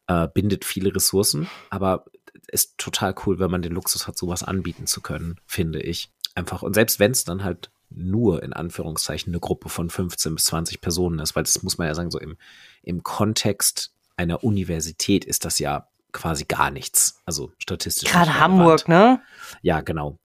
Äh, 0.06 0.28
bindet 0.28 0.66
viele 0.66 0.94
Ressourcen, 0.94 1.48
aber 1.70 2.04
ist 2.48 2.76
total 2.76 3.14
cool, 3.24 3.38
wenn 3.38 3.50
man 3.50 3.62
den 3.62 3.72
Luxus 3.72 4.06
hat, 4.06 4.18
sowas 4.18 4.42
anbieten 4.42 4.86
zu 4.86 5.00
können, 5.00 5.36
finde 5.46 5.80
ich. 5.80 6.10
Einfach. 6.34 6.62
Und 6.62 6.74
selbst 6.74 6.98
wenn 6.98 7.12
es 7.12 7.24
dann 7.24 7.42
halt 7.42 7.70
nur 7.96 8.42
in 8.42 8.52
Anführungszeichen 8.52 9.32
eine 9.32 9.40
Gruppe 9.40 9.68
von 9.68 9.90
15 9.90 10.34
bis 10.34 10.44
20 10.44 10.80
Personen 10.80 11.18
ist, 11.18 11.36
weil 11.36 11.44
das 11.44 11.62
muss 11.62 11.78
man 11.78 11.86
ja 11.86 11.94
sagen, 11.94 12.10
so 12.10 12.18
im, 12.18 12.36
im 12.82 13.02
Kontext 13.02 13.92
einer 14.16 14.44
Universität 14.44 15.24
ist 15.24 15.44
das 15.44 15.58
ja 15.58 15.88
quasi 16.12 16.44
gar 16.44 16.70
nichts. 16.70 17.20
Also 17.24 17.52
statistisch. 17.58 18.10
Gerade 18.10 18.38
Hamburg, 18.38 18.88
ne? 18.88 19.20
Ja, 19.62 19.80
genau. 19.80 20.18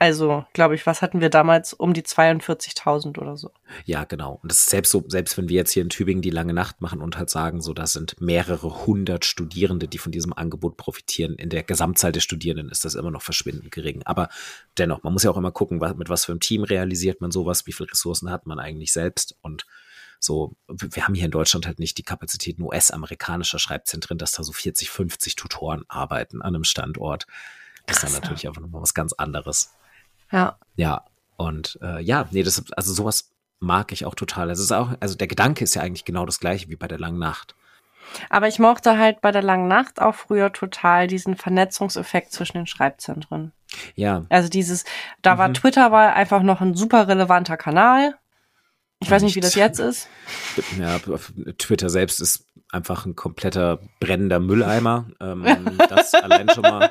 Also, 0.00 0.46
glaube 0.52 0.76
ich, 0.76 0.86
was 0.86 1.02
hatten 1.02 1.20
wir 1.20 1.28
damals? 1.28 1.72
Um 1.72 1.92
die 1.92 2.02
42.000 2.02 3.18
oder 3.18 3.36
so. 3.36 3.50
Ja, 3.84 4.04
genau. 4.04 4.38
Und 4.42 4.52
das 4.52 4.60
ist 4.60 4.70
selbst 4.70 4.92
so, 4.92 5.02
selbst 5.08 5.36
wenn 5.36 5.48
wir 5.48 5.56
jetzt 5.56 5.72
hier 5.72 5.82
in 5.82 5.88
Tübingen 5.88 6.22
die 6.22 6.30
lange 6.30 6.52
Nacht 6.52 6.80
machen 6.80 7.02
und 7.02 7.18
halt 7.18 7.30
sagen, 7.30 7.60
so, 7.60 7.74
das 7.74 7.94
sind 7.94 8.20
mehrere 8.20 8.86
hundert 8.86 9.24
Studierende, 9.24 9.88
die 9.88 9.98
von 9.98 10.12
diesem 10.12 10.32
Angebot 10.32 10.76
profitieren. 10.76 11.34
In 11.34 11.48
der 11.50 11.64
Gesamtzahl 11.64 12.12
der 12.12 12.20
Studierenden 12.20 12.70
ist 12.70 12.84
das 12.84 12.94
immer 12.94 13.10
noch 13.10 13.22
verschwindend 13.22 13.72
gering. 13.72 14.02
Aber 14.04 14.28
dennoch, 14.78 15.02
man 15.02 15.12
muss 15.12 15.24
ja 15.24 15.32
auch 15.32 15.36
immer 15.36 15.50
gucken, 15.50 15.80
was, 15.80 15.96
mit 15.96 16.08
was 16.08 16.26
für 16.26 16.32
einem 16.32 16.40
Team 16.40 16.62
realisiert 16.62 17.20
man 17.20 17.32
sowas, 17.32 17.66
wie 17.66 17.72
viele 17.72 17.90
Ressourcen 17.90 18.30
hat 18.30 18.46
man 18.46 18.60
eigentlich 18.60 18.92
selbst 18.92 19.36
und 19.42 19.66
so, 20.20 20.56
wir 20.66 21.06
haben 21.06 21.14
hier 21.14 21.26
in 21.26 21.30
Deutschland 21.30 21.66
halt 21.66 21.78
nicht 21.78 21.96
die 21.96 22.02
Kapazitäten 22.02 22.62
US-amerikanischer 22.62 23.60
Schreibzentren, 23.60 24.18
dass 24.18 24.32
da 24.32 24.42
so 24.42 24.52
40, 24.52 24.90
50 24.90 25.36
Tutoren 25.36 25.84
arbeiten 25.86 26.42
an 26.42 26.56
einem 26.56 26.64
Standort. 26.64 27.26
Das 27.86 27.98
ist 27.98 28.02
dann 28.02 28.10
Krass, 28.10 28.14
ja. 28.14 28.20
natürlich 28.20 28.48
einfach 28.48 28.60
nochmal 28.60 28.82
was 28.82 28.94
ganz 28.94 29.12
anderes. 29.12 29.76
Ja. 30.30 30.58
Ja, 30.76 31.04
und 31.36 31.78
äh, 31.82 32.00
ja, 32.02 32.26
nee, 32.30 32.42
das 32.42 32.62
also 32.72 32.92
sowas 32.92 33.30
mag 33.60 33.92
ich 33.92 34.04
auch 34.04 34.14
total. 34.14 34.50
Es 34.50 34.60
ist 34.60 34.72
auch, 34.72 34.90
also 35.00 35.16
der 35.16 35.26
Gedanke 35.26 35.64
ist 35.64 35.74
ja 35.74 35.82
eigentlich 35.82 36.04
genau 36.04 36.26
das 36.26 36.40
gleiche 36.40 36.68
wie 36.68 36.76
bei 36.76 36.88
der 36.88 36.98
langen 36.98 37.18
Nacht. 37.18 37.54
Aber 38.30 38.48
ich 38.48 38.58
mochte 38.58 38.98
halt 38.98 39.20
bei 39.20 39.32
der 39.32 39.42
langen 39.42 39.68
Nacht 39.68 40.00
auch 40.00 40.14
früher 40.14 40.52
total 40.52 41.06
diesen 41.06 41.36
Vernetzungseffekt 41.36 42.32
zwischen 42.32 42.56
den 42.56 42.66
Schreibzentren. 42.66 43.52
Ja, 43.94 44.24
Also 44.30 44.48
dieses, 44.48 44.84
da 45.20 45.36
war 45.36 45.48
Mhm. 45.48 45.54
Twitter 45.54 45.92
war 45.92 46.14
einfach 46.14 46.42
noch 46.42 46.60
ein 46.60 46.74
super 46.74 47.06
relevanter 47.06 47.56
Kanal. 47.56 48.14
Ich 49.00 49.10
weiß 49.10 49.22
nicht, 49.22 49.36
wie 49.36 49.40
das 49.40 49.54
jetzt 49.54 49.78
ist. 49.78 50.08
ja, 50.78 50.98
Twitter 51.58 51.90
selbst 51.90 52.20
ist 52.20 52.46
einfach 52.72 53.06
ein 53.06 53.14
kompletter 53.14 53.78
brennender 54.00 54.40
Mülleimer. 54.40 55.06
Ähm, 55.20 55.44
das 55.88 56.14
allein 56.14 56.48
schon 56.48 56.62
mal 56.62 56.90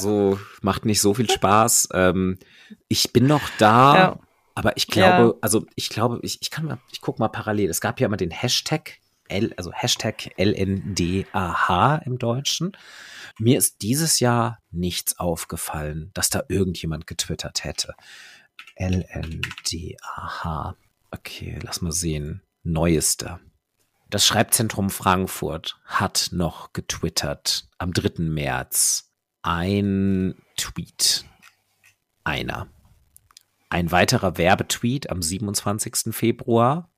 so 0.00 0.38
macht 0.62 0.84
nicht 0.84 1.00
so 1.00 1.14
viel 1.14 1.30
Spaß. 1.30 1.88
Ähm, 1.94 2.38
ich 2.88 3.12
bin 3.12 3.26
noch 3.26 3.42
da. 3.58 3.96
Ja. 3.96 4.18
Aber 4.54 4.76
ich 4.76 4.86
glaube, 4.88 5.28
Ja. 5.28 5.34
also 5.40 5.64
ich 5.76 5.88
glaube, 5.88 6.18
ich, 6.22 6.38
ich 6.42 6.50
kann 6.50 6.64
mal, 6.64 6.78
ich 6.90 7.00
guck 7.00 7.18
mal 7.18 7.28
parallel. 7.28 7.70
Es 7.70 7.80
gab 7.80 8.00
ja 8.00 8.06
immer 8.06 8.16
den 8.16 8.30
Hashtag 8.32 8.98
L, 9.28 9.52
also 9.56 9.72
Hashtag 9.72 10.30
LNDAH 10.36 12.02
im 12.04 12.18
Deutschen. 12.18 12.72
Mir 13.38 13.56
ist 13.58 13.82
dieses 13.82 14.18
Jahr 14.20 14.58
nichts 14.70 15.18
aufgefallen, 15.18 16.10
dass 16.14 16.28
da 16.30 16.42
irgendjemand 16.48 17.06
getwittert 17.06 17.62
hätte. 17.62 17.94
LNDAH. 18.76 20.74
Okay, 21.10 21.58
lass 21.62 21.80
mal 21.80 21.92
sehen. 21.92 22.42
Neueste. 22.62 23.38
Das 24.10 24.26
Schreibzentrum 24.26 24.90
Frankfurt 24.90 25.78
hat 25.84 26.28
noch 26.32 26.72
getwittert 26.72 27.68
am 27.78 27.92
3. 27.92 28.22
März. 28.24 29.07
Ein 29.42 30.34
Tweet. 30.56 31.24
Einer. 32.24 32.68
Ein 33.70 33.90
weiterer 33.92 34.36
Werbetweet 34.36 35.10
am 35.10 35.22
27. 35.22 36.14
Februar. 36.14 36.90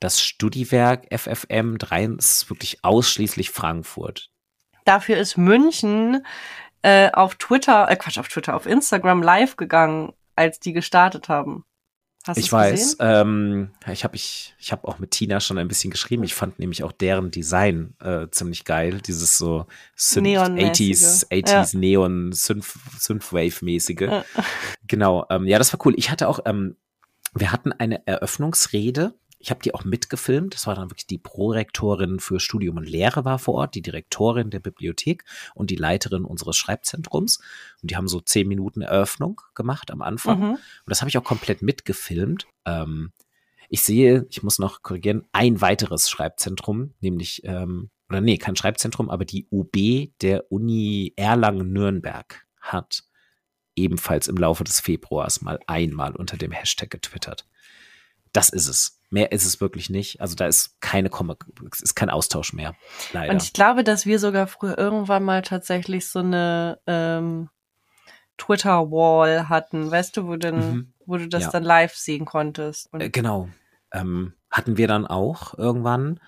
Das 0.00 0.22
Studiwerk 0.22 1.06
FFM 1.12 1.78
3 1.78 2.04
ist 2.18 2.50
wirklich 2.50 2.84
ausschließlich 2.84 3.50
Frankfurt. 3.50 4.30
Dafür 4.84 5.16
ist 5.16 5.36
München 5.36 6.24
äh, 6.82 7.10
auf 7.12 7.34
Twitter, 7.34 7.90
äh, 7.90 7.96
Quatsch, 7.96 8.18
auf 8.18 8.28
Twitter, 8.28 8.54
auf 8.56 8.66
Instagram 8.66 9.22
live 9.22 9.56
gegangen, 9.56 10.12
als 10.36 10.60
die 10.60 10.72
gestartet 10.72 11.28
haben. 11.28 11.64
Hast 12.28 12.36
ich 12.36 12.52
weiß, 12.52 12.98
ähm, 13.00 13.70
ich 13.90 14.04
habe 14.04 14.14
ich, 14.14 14.54
ich 14.58 14.70
hab 14.70 14.84
auch 14.84 14.98
mit 14.98 15.12
Tina 15.12 15.40
schon 15.40 15.56
ein 15.56 15.66
bisschen 15.66 15.90
geschrieben. 15.90 16.24
Ich 16.24 16.34
fand 16.34 16.58
nämlich 16.58 16.84
auch 16.84 16.92
deren 16.92 17.30
Design 17.30 17.94
äh, 18.00 18.26
ziemlich 18.30 18.64
geil. 18.64 19.00
Dieses 19.00 19.38
so 19.38 19.66
Synth 19.96 20.24
Neonmäßige. 20.24 21.24
80s, 21.24 21.30
80s 21.30 21.78
Neon 21.78 22.32
Synth, 22.32 22.66
Synthwave-mäßige. 22.98 24.02
Ja. 24.02 24.24
Genau, 24.86 25.24
ähm, 25.30 25.46
ja, 25.46 25.58
das 25.58 25.72
war 25.72 25.84
cool. 25.86 25.94
Ich 25.96 26.10
hatte 26.10 26.28
auch, 26.28 26.40
ähm, 26.44 26.76
wir 27.34 27.50
hatten 27.50 27.72
eine 27.72 28.06
Eröffnungsrede. 28.06 29.14
Ich 29.38 29.50
habe 29.50 29.60
die 29.62 29.74
auch 29.74 29.84
mitgefilmt. 29.84 30.54
Das 30.54 30.66
war 30.66 30.74
dann 30.74 30.90
wirklich 30.90 31.06
die 31.06 31.18
Prorektorin 31.18 32.18
für 32.18 32.40
Studium 32.40 32.76
und 32.76 32.88
Lehre 32.88 33.24
war 33.24 33.38
vor 33.38 33.54
Ort, 33.54 33.74
die 33.74 33.82
Direktorin 33.82 34.50
der 34.50 34.60
Bibliothek 34.60 35.24
und 35.54 35.70
die 35.70 35.76
Leiterin 35.76 36.24
unseres 36.24 36.56
Schreibzentrums. 36.56 37.38
Und 37.82 37.90
die 37.90 37.96
haben 37.96 38.08
so 38.08 38.20
zehn 38.20 38.48
Minuten 38.48 38.82
Eröffnung 38.82 39.40
gemacht 39.54 39.90
am 39.90 40.02
Anfang. 40.02 40.40
Mhm. 40.40 40.50
Und 40.50 40.60
das 40.86 41.00
habe 41.00 41.08
ich 41.08 41.18
auch 41.18 41.24
komplett 41.24 41.62
mitgefilmt. 41.62 42.46
Ähm, 42.64 43.12
ich 43.68 43.82
sehe, 43.82 44.26
ich 44.30 44.42
muss 44.42 44.58
noch 44.58 44.82
korrigieren, 44.82 45.26
ein 45.32 45.60
weiteres 45.60 46.08
Schreibzentrum, 46.08 46.94
nämlich, 47.00 47.42
ähm, 47.44 47.90
oder 48.08 48.20
nee, 48.20 48.38
kein 48.38 48.56
Schreibzentrum, 48.56 49.10
aber 49.10 49.24
die 49.24 49.46
UB 49.50 50.10
der 50.22 50.50
Uni 50.50 51.12
Erlangen-Nürnberg 51.16 52.46
hat 52.60 53.04
ebenfalls 53.76 54.26
im 54.26 54.36
Laufe 54.36 54.64
des 54.64 54.80
Februars 54.80 55.42
mal 55.42 55.60
einmal 55.66 56.16
unter 56.16 56.36
dem 56.36 56.50
Hashtag 56.50 56.90
getwittert. 56.90 57.46
Das 58.32 58.48
ist 58.48 58.68
es. 58.68 58.97
Mehr 59.10 59.32
ist 59.32 59.46
es 59.46 59.60
wirklich 59.60 59.88
nicht. 59.88 60.20
Also 60.20 60.34
da 60.34 60.46
ist 60.46 60.80
keine 60.80 61.10
es 61.72 61.80
ist 61.80 61.94
kein 61.94 62.10
Austausch 62.10 62.52
mehr. 62.52 62.74
Leider. 63.12 63.32
Und 63.32 63.42
ich 63.42 63.52
glaube, 63.52 63.82
dass 63.84 64.04
wir 64.04 64.18
sogar 64.18 64.46
früher 64.46 64.76
irgendwann 64.76 65.22
mal 65.24 65.42
tatsächlich 65.42 66.06
so 66.08 66.18
eine 66.18 66.78
ähm, 66.86 67.48
Twitter-Wall 68.36 69.48
hatten, 69.48 69.90
weißt 69.90 70.16
du, 70.16 70.26
wo, 70.26 70.36
denn, 70.36 70.56
Mhm. 70.56 70.92
wo 71.06 71.16
du 71.16 71.28
das 71.28 71.44
Ja. 71.44 71.50
dann 71.50 71.64
live 71.64 71.94
sehen 71.94 72.24
konntest. 72.24 72.88
Äh, 72.94 73.10
genau. 73.10 73.48
Ähm, 73.92 74.34
hatten 74.50 74.76
wir 74.76 74.88
dann 74.88 75.06
auch 75.06 75.56
irgendwann. 75.58 76.20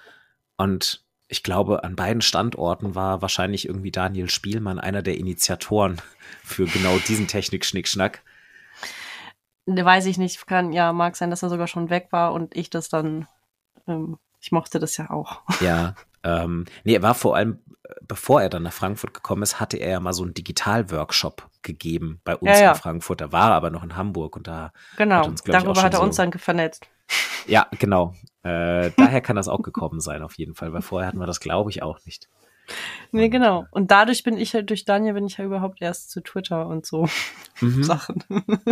Und 0.57 1.05
ich 1.29 1.43
glaube, 1.43 1.85
an 1.85 1.97
beiden 1.97 2.23
Standorten 2.23 2.95
war 2.95 3.23
wahrscheinlich 3.23 3.67
irgendwie 3.67 3.93
Daniel 3.93 4.29
Spielmann 4.29 4.81
einer 4.81 5.03
der 5.03 5.17
Initiatoren 5.19 6.01
für 6.45 6.67
genau 6.67 6.99
diesen 6.99 7.29
Technik-Schnickschnack. 7.29 8.23
Ne, 9.75 9.85
weiß 9.85 10.07
ich 10.07 10.19
nicht, 10.19 10.47
kann, 10.47 10.73
ja, 10.73 10.93
mag 10.93 11.17
sein, 11.17 11.31
dass 11.31 11.43
er 11.43 11.49
sogar 11.49 11.67
schon 11.69 11.91
weg 11.91 12.09
war 12.11 12.33
und 12.33 12.57
ich 12.57 12.71
das 12.71 12.89
dann, 12.89 13.29
ähm, 13.87 14.19
ich 14.41 14.51
mochte 14.53 14.79
das 14.79 14.97
ja 14.97 15.11
auch. 15.11 15.43
Ja, 15.61 15.95
ähm, 16.25 16.65
nee, 16.85 16.95
er 16.95 17.03
war 17.03 17.15
vor 17.15 17.37
allem, 17.37 17.61
bevor 18.07 18.43
er 18.43 18.49
dann 18.51 18.63
nach 18.65 18.73
Frankfurt 18.73 19.15
gekommen 19.15 19.43
ist, 19.43 19.61
hatte 19.61 19.77
er 19.77 19.91
ja 19.91 20.01
mal 20.01 20.13
so 20.13 20.23
einen 20.25 20.35
Digital-Workshop 20.35 21.49
gegeben 21.63 22.21
bei 22.25 22.37
uns 22.37 22.59
Ja, 22.59 22.65
ja. 22.65 22.71
in 22.73 22.77
Frankfurt. 22.79 23.21
Da 23.21 23.33
war 23.33 23.51
er 23.51 23.55
aber 23.57 23.71
noch 23.71 23.83
in 23.85 23.97
Hamburg 23.97 24.37
und 24.37 24.47
da 24.49 24.73
Genau, 24.97 25.17
Hat 25.17 25.29
uns, 25.29 25.43
glaub 25.45 25.55
ich, 25.57 25.61
auch 25.61 25.65
darüber 25.65 25.83
hat 25.83 25.93
er 25.95 25.99
schon 25.99 26.07
uns 26.09 26.17
so- 26.17 26.23
dann 26.23 26.33
vernetzt. 26.33 26.89
Ja, 27.47 27.67
genau. 27.79 28.15
Äh, 28.43 28.91
daher 28.97 29.21
kann 29.21 29.37
das 29.37 29.49
auch 29.49 29.63
gekommen 29.63 30.01
sein, 30.01 30.23
auf 30.23 30.35
jeden 30.35 30.55
Fall, 30.55 30.73
weil 30.73 30.83
vorher 30.83 31.09
hatten 31.09 31.19
wir 31.21 31.27
das, 31.27 31.41
glaube 31.41 31.71
ich, 31.71 31.83
auch 31.83 31.99
nicht. 32.07 32.29
Nee, 33.13 33.29
genau. 33.29 33.67
Und 33.73 33.91
dadurch 33.91 34.23
bin 34.23 34.39
ich 34.39 34.55
halt, 34.55 34.71
durch 34.71 34.85
Daniel 34.85 35.15
bin 35.15 35.27
ich 35.27 35.39
ja 35.39 35.45
überhaupt 35.45 35.83
erst 35.83 36.11
zu 36.11 36.21
Twitter 36.21 36.69
und 36.69 36.87
so 36.87 37.09
Mhm. 37.61 37.83
Sachen. 37.83 38.25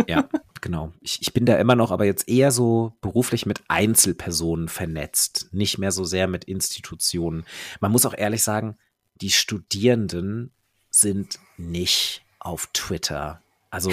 Ja, 0.07 0.27
genau. 0.61 0.93
Ich, 1.01 1.21
ich 1.21 1.33
bin 1.33 1.45
da 1.45 1.57
immer 1.57 1.75
noch, 1.75 1.91
aber 1.91 2.05
jetzt 2.05 2.27
eher 2.29 2.51
so 2.51 2.93
beruflich 3.01 3.45
mit 3.45 3.61
Einzelpersonen 3.67 4.67
vernetzt, 4.67 5.49
nicht 5.51 5.77
mehr 5.77 5.91
so 5.91 6.05
sehr 6.05 6.27
mit 6.27 6.45
Institutionen. 6.45 7.45
Man 7.81 7.91
muss 7.91 8.05
auch 8.05 8.17
ehrlich 8.17 8.43
sagen, 8.43 8.77
die 9.21 9.29
Studierenden 9.29 10.51
sind 10.89 11.39
nicht 11.57 12.23
auf 12.39 12.69
Twitter. 12.73 13.41
Also 13.69 13.91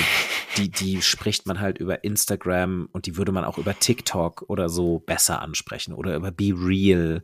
die, 0.56 0.70
die 0.70 1.02
spricht 1.02 1.46
man 1.46 1.60
halt 1.60 1.78
über 1.78 2.04
Instagram 2.04 2.88
und 2.92 3.06
die 3.06 3.16
würde 3.16 3.32
man 3.32 3.44
auch 3.44 3.58
über 3.58 3.78
TikTok 3.78 4.44
oder 4.48 4.68
so 4.68 5.00
besser 5.00 5.42
ansprechen 5.42 5.92
oder 5.92 6.16
über 6.16 6.30
Be 6.30 6.54
Real. 6.56 7.22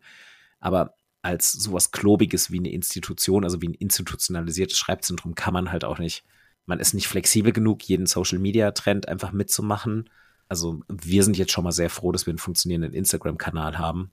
Aber 0.61 0.95
als 1.23 1.53
sowas 1.53 1.93
Klobiges 1.93 2.51
wie 2.51 2.59
eine 2.59 2.73
Institution, 2.73 3.45
also 3.45 3.63
wie 3.63 3.69
ein 3.69 3.75
institutionalisiertes 3.75 4.77
Schreibzentrum, 4.77 5.35
kann 5.35 5.55
man 5.55 5.71
halt 5.71 5.85
auch 5.85 5.99
nicht. 5.99 6.25
Man 6.67 6.81
ist 6.81 6.95
nicht 6.95 7.09
flexibel 7.09 7.53
genug, 7.53 7.83
jeden 7.85 8.07
Social 8.07 8.39
Media 8.39 8.73
Trend 8.73 9.09
einfach 9.09 9.33
mitzumachen. 9.33 10.11
Also 10.49 10.83
wir 10.89 11.25
sind 11.25 11.39
jetzt 11.39 11.53
schon 11.53 11.65
mal 11.65 11.73
sehr 11.73 11.91
froh, 11.91 12.13
dass 12.13 12.27
wir 12.27 12.33
einen 12.33 12.39
funktionierenden 12.39 12.93
Instagram-Kanal 12.93 13.79
haben. 13.79 14.11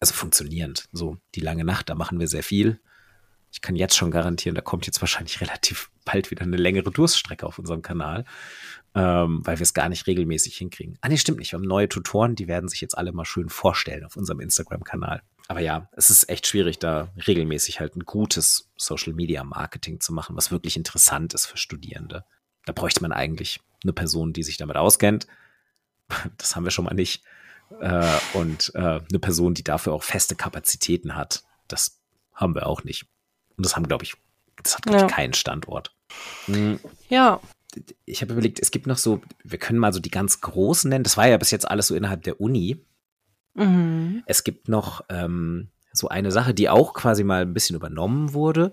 Also 0.00 0.14
funktionierend. 0.14 0.88
So 0.92 1.16
die 1.34 1.40
lange 1.40 1.64
Nacht, 1.64 1.88
da 1.88 1.94
machen 1.94 2.20
wir 2.20 2.28
sehr 2.28 2.42
viel. 2.42 2.80
Ich 3.50 3.62
kann 3.62 3.76
jetzt 3.76 3.96
schon 3.96 4.10
garantieren, 4.10 4.54
da 4.54 4.60
kommt 4.60 4.86
jetzt 4.86 5.00
wahrscheinlich 5.00 5.40
relativ 5.40 5.90
bald 6.04 6.30
wieder 6.30 6.42
eine 6.42 6.56
längere 6.56 6.90
Durststrecke 6.90 7.46
auf 7.46 7.58
unserem 7.58 7.82
Kanal, 7.82 8.24
ähm, 8.94 9.40
weil 9.44 9.58
wir 9.58 9.62
es 9.62 9.74
gar 9.74 9.88
nicht 9.88 10.06
regelmäßig 10.06 10.56
hinkriegen. 10.56 10.98
Ah, 11.00 11.08
nee, 11.08 11.16
stimmt 11.16 11.38
nicht. 11.38 11.52
Wir 11.52 11.58
haben 11.58 11.66
neue 11.66 11.88
Tutoren, 11.88 12.34
die 12.34 12.48
werden 12.48 12.68
sich 12.68 12.80
jetzt 12.80 12.96
alle 12.96 13.12
mal 13.12 13.24
schön 13.24 13.48
vorstellen 13.48 14.04
auf 14.04 14.16
unserem 14.16 14.40
Instagram-Kanal. 14.40 15.22
Aber 15.48 15.60
ja, 15.60 15.88
es 15.92 16.10
ist 16.10 16.28
echt 16.28 16.46
schwierig, 16.46 16.78
da 16.78 17.08
regelmäßig 17.26 17.80
halt 17.80 17.96
ein 17.96 18.04
gutes 18.04 18.68
Social-Media-Marketing 18.76 19.98
zu 20.00 20.12
machen, 20.12 20.36
was 20.36 20.50
wirklich 20.50 20.76
interessant 20.76 21.32
ist 21.34 21.46
für 21.46 21.56
Studierende. 21.56 22.24
Da 22.66 22.72
bräuchte 22.72 23.00
man 23.02 23.12
eigentlich 23.12 23.60
eine 23.82 23.94
Person, 23.94 24.32
die 24.34 24.42
sich 24.42 24.56
damit 24.58 24.76
auskennt. 24.76 25.26
Das 26.38 26.56
haben 26.56 26.64
wir 26.64 26.70
schon 26.70 26.84
mal 26.86 26.94
nicht. 26.94 27.22
Äh, 27.80 28.18
und 28.34 28.72
äh, 28.74 28.78
eine 28.78 29.18
Person, 29.20 29.52
die 29.54 29.62
dafür 29.64 29.92
auch 29.92 30.02
feste 30.02 30.34
Kapazitäten 30.36 31.14
hat. 31.16 31.44
Das 31.66 31.98
haben 32.34 32.54
wir 32.54 32.66
auch 32.66 32.82
nicht. 32.84 33.04
Und 33.58 33.66
das 33.66 33.76
haben, 33.76 33.86
glaube 33.86 34.04
ich, 34.04 34.14
das 34.62 34.74
hat, 34.76 34.82
glaube 34.84 35.00
Ja. 35.00 35.06
ich, 35.06 35.12
keinen 35.12 35.34
Standort. 35.34 35.94
Hm, 36.46 36.80
Ja, 37.10 37.40
Ich 38.06 38.22
habe 38.22 38.32
überlegt, 38.32 38.58
es 38.60 38.70
gibt 38.70 38.86
noch 38.86 38.96
so, 38.96 39.20
wir 39.44 39.58
können 39.58 39.78
mal 39.78 39.92
so 39.92 40.00
die 40.00 40.10
ganz 40.10 40.40
großen 40.40 40.88
nennen. 40.88 41.04
Das 41.04 41.18
war 41.18 41.28
ja 41.28 41.36
bis 41.36 41.50
jetzt 41.50 41.68
alles 41.70 41.88
so 41.88 41.94
innerhalb 41.94 42.22
der 42.22 42.40
Uni. 42.40 42.82
Mhm. 43.58 44.22
Es 44.26 44.44
gibt 44.44 44.68
noch 44.68 45.02
ähm, 45.08 45.68
so 45.92 46.08
eine 46.08 46.30
Sache, 46.30 46.54
die 46.54 46.68
auch 46.68 46.94
quasi 46.94 47.24
mal 47.24 47.42
ein 47.42 47.54
bisschen 47.54 47.76
übernommen 47.76 48.32
wurde 48.32 48.72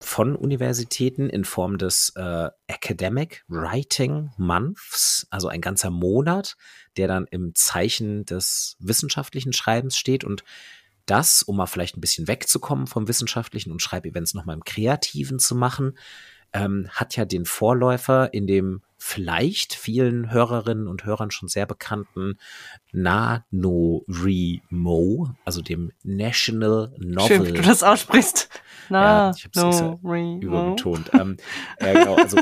von 0.00 0.36
Universitäten 0.36 1.28
in 1.28 1.44
Form 1.44 1.76
des 1.76 2.12
äh, 2.14 2.50
Academic 2.68 3.44
Writing 3.48 4.30
Months, 4.36 5.26
also 5.30 5.48
ein 5.48 5.60
ganzer 5.60 5.90
Monat, 5.90 6.56
der 6.96 7.08
dann 7.08 7.26
im 7.30 7.54
Zeichen 7.54 8.24
des 8.24 8.76
wissenschaftlichen 8.78 9.52
Schreibens 9.52 9.98
steht 9.98 10.22
und 10.24 10.44
das, 11.06 11.42
um 11.42 11.56
mal 11.56 11.66
vielleicht 11.66 11.96
ein 11.96 12.00
bisschen 12.00 12.28
wegzukommen 12.28 12.86
vom 12.86 13.08
wissenschaftlichen 13.08 13.72
und 13.72 13.82
Schreibevents 13.82 14.34
nochmal 14.34 14.56
im 14.56 14.64
Kreativen 14.64 15.38
zu 15.38 15.56
machen, 15.56 15.98
ähm, 16.52 16.88
hat 16.90 17.16
ja 17.16 17.24
den 17.24 17.44
Vorläufer 17.44 18.32
in 18.32 18.46
dem 18.46 18.82
vielleicht 18.98 19.74
vielen 19.74 20.30
Hörerinnen 20.30 20.88
und 20.88 21.04
Hörern 21.04 21.30
schon 21.30 21.48
sehr 21.48 21.66
bekannten 21.66 22.38
NaNoWriMo, 22.92 24.10
also 25.44 25.62
dem 25.62 25.92
National 26.02 26.92
schön, 26.96 27.06
wie 27.06 27.14
Novel 27.14 27.52
du 27.52 27.62
das 27.62 27.82
aussprichst. 27.82 28.50
Na, 28.88 29.28
Ja, 29.28 29.32
ich 29.36 29.44
hab's 29.44 29.56
no, 29.56 29.68
extra 29.68 29.98
re, 30.04 30.22
no. 30.22 30.40
überbetont. 30.40 31.10
ähm, 31.14 31.36
äh, 31.76 31.94
genau, 31.94 32.16
also 32.16 32.38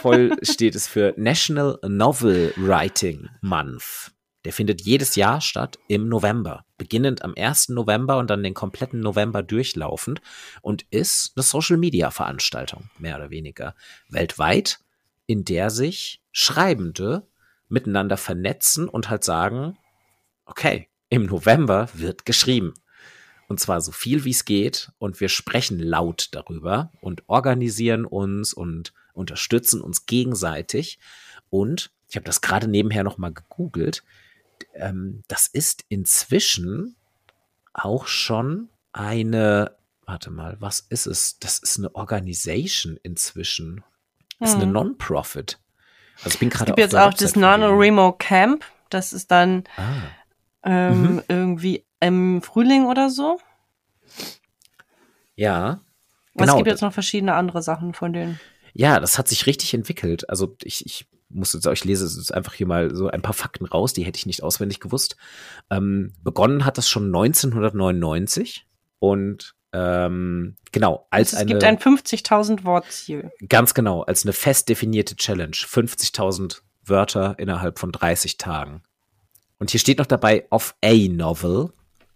voll 0.00 0.36
steht 0.42 0.74
es 0.74 0.88
für 0.88 1.14
National 1.16 1.78
Novel 1.86 2.54
Writing 2.56 3.28
Month. 3.42 4.12
Der 4.46 4.54
findet 4.54 4.80
jedes 4.80 5.16
Jahr 5.16 5.42
statt 5.42 5.78
im 5.86 6.08
November, 6.08 6.64
beginnend 6.78 7.22
am 7.22 7.34
1. 7.36 7.68
November 7.70 8.16
und 8.16 8.30
dann 8.30 8.42
den 8.42 8.54
kompletten 8.54 9.00
November 9.00 9.42
durchlaufend 9.42 10.22
und 10.62 10.86
ist 10.90 11.32
eine 11.36 11.42
Social 11.42 11.76
Media 11.76 12.10
Veranstaltung, 12.10 12.88
mehr 12.98 13.16
oder 13.16 13.28
weniger, 13.28 13.74
weltweit, 14.08 14.78
in 15.30 15.44
der 15.44 15.70
sich 15.70 16.20
Schreibende 16.32 17.24
miteinander 17.68 18.16
vernetzen 18.16 18.88
und 18.88 19.10
halt 19.10 19.22
sagen, 19.22 19.78
okay, 20.44 20.88
im 21.08 21.26
November 21.26 21.88
wird 21.94 22.26
geschrieben. 22.26 22.74
Und 23.46 23.60
zwar 23.60 23.80
so 23.80 23.92
viel 23.92 24.24
wie 24.24 24.32
es 24.32 24.44
geht. 24.44 24.90
Und 24.98 25.20
wir 25.20 25.28
sprechen 25.28 25.78
laut 25.78 26.30
darüber 26.32 26.90
und 27.00 27.22
organisieren 27.28 28.06
uns 28.06 28.52
und 28.52 28.92
unterstützen 29.12 29.80
uns 29.80 30.06
gegenseitig. 30.06 30.98
Und 31.48 31.92
ich 32.08 32.16
habe 32.16 32.26
das 32.26 32.40
gerade 32.40 32.66
nebenher 32.66 33.04
nochmal 33.04 33.32
gegoogelt. 33.32 34.02
Ähm, 34.74 35.22
das 35.28 35.46
ist 35.46 35.84
inzwischen 35.88 36.96
auch 37.72 38.08
schon 38.08 38.68
eine, 38.92 39.76
warte 40.06 40.32
mal, 40.32 40.56
was 40.58 40.80
ist 40.80 41.06
es? 41.06 41.38
Das 41.38 41.60
ist 41.60 41.78
eine 41.78 41.94
Organisation 41.94 42.98
inzwischen. 43.04 43.84
Das 44.40 44.50
ist 44.50 44.54
eine 44.56 44.64
Hm. 44.64 44.72
Non-Profit. 44.72 45.58
Also 46.24 46.34
ich 46.34 46.38
bin 46.40 46.48
Es 46.48 46.54
gerade 46.54 46.66
gibt 46.72 46.78
auf 46.78 46.82
jetzt 46.82 46.94
auch 46.96 47.06
Website 47.12 47.22
das 47.22 47.32
denen. 47.34 47.42
NaNoWriMo 47.42 48.12
Camp. 48.18 48.64
Das 48.90 49.12
ist 49.12 49.30
dann 49.30 49.64
Ah. 49.76 49.82
ähm, 50.64 51.02
Mhm. 51.02 51.22
irgendwie 51.28 51.84
im 52.00 52.42
Frühling 52.42 52.86
oder 52.86 53.08
so. 53.10 53.38
Ja. 55.36 55.80
Genau, 56.34 56.52
es 56.52 56.56
gibt 56.56 56.68
jetzt 56.68 56.82
noch 56.82 56.92
verschiedene 56.92 57.34
andere 57.34 57.62
Sachen 57.62 57.94
von 57.94 58.12
denen. 58.12 58.40
Ja, 58.72 59.00
das 59.00 59.18
hat 59.18 59.28
sich 59.28 59.46
richtig 59.46 59.74
entwickelt. 59.74 60.28
Also 60.30 60.56
ich, 60.62 60.86
ich 60.86 61.06
muss 61.28 61.52
jetzt, 61.52 61.66
ich 61.66 61.84
lese 61.84 62.04
jetzt 62.04 62.32
einfach 62.32 62.54
hier 62.54 62.66
mal 62.66 62.94
so 62.94 63.08
ein 63.08 63.22
paar 63.22 63.34
Fakten 63.34 63.66
raus, 63.66 63.92
die 63.92 64.04
hätte 64.04 64.16
ich 64.18 64.26
nicht 64.26 64.42
auswendig 64.42 64.80
gewusst. 64.80 65.16
Ähm, 65.70 66.12
begonnen 66.22 66.64
hat 66.64 66.78
das 66.78 66.88
schon 66.88 67.06
1999 67.06 68.66
und 68.98 69.54
ähm, 69.72 70.56
genau, 70.72 71.06
als 71.10 71.32
es 71.32 71.38
eine, 71.38 71.46
gibt 71.46 71.64
ein 71.64 71.78
50.000 71.78 72.64
Wort 72.64 72.90
Ziel. 72.90 73.30
ganz 73.48 73.74
genau, 73.74 74.02
als 74.02 74.24
eine 74.24 74.32
fest 74.32 74.68
definierte 74.68 75.16
Challenge. 75.16 75.54
50.000 75.54 76.62
Wörter 76.84 77.36
innerhalb 77.38 77.78
von 77.78 77.92
30 77.92 78.36
Tagen. 78.36 78.82
Und 79.58 79.70
hier 79.70 79.80
steht 79.80 79.98
noch 79.98 80.06
dabei, 80.06 80.46
of 80.50 80.74
a 80.82 80.94
novel. 81.08 81.72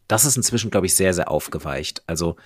Das 0.08 0.24
ist 0.24 0.36
inzwischen, 0.36 0.70
glaube 0.70 0.86
ich, 0.86 0.96
sehr, 0.96 1.14
sehr 1.14 1.30
aufgeweicht. 1.30 2.02
Also, 2.06 2.36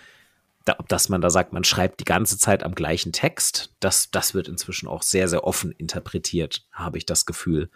da, 0.64 0.76
dass 0.88 1.08
man 1.08 1.20
da 1.20 1.30
sagt, 1.30 1.52
man 1.52 1.64
schreibt 1.64 2.00
die 2.00 2.04
ganze 2.04 2.36
Zeit 2.36 2.62
am 2.62 2.74
gleichen 2.74 3.12
Text, 3.12 3.74
das, 3.80 4.10
das 4.10 4.34
wird 4.34 4.48
inzwischen 4.48 4.88
auch 4.88 5.02
sehr, 5.02 5.28
sehr 5.28 5.44
offen 5.44 5.72
interpretiert, 5.72 6.66
habe 6.72 6.98
ich 6.98 7.06
das 7.06 7.24
Gefühl. 7.24 7.70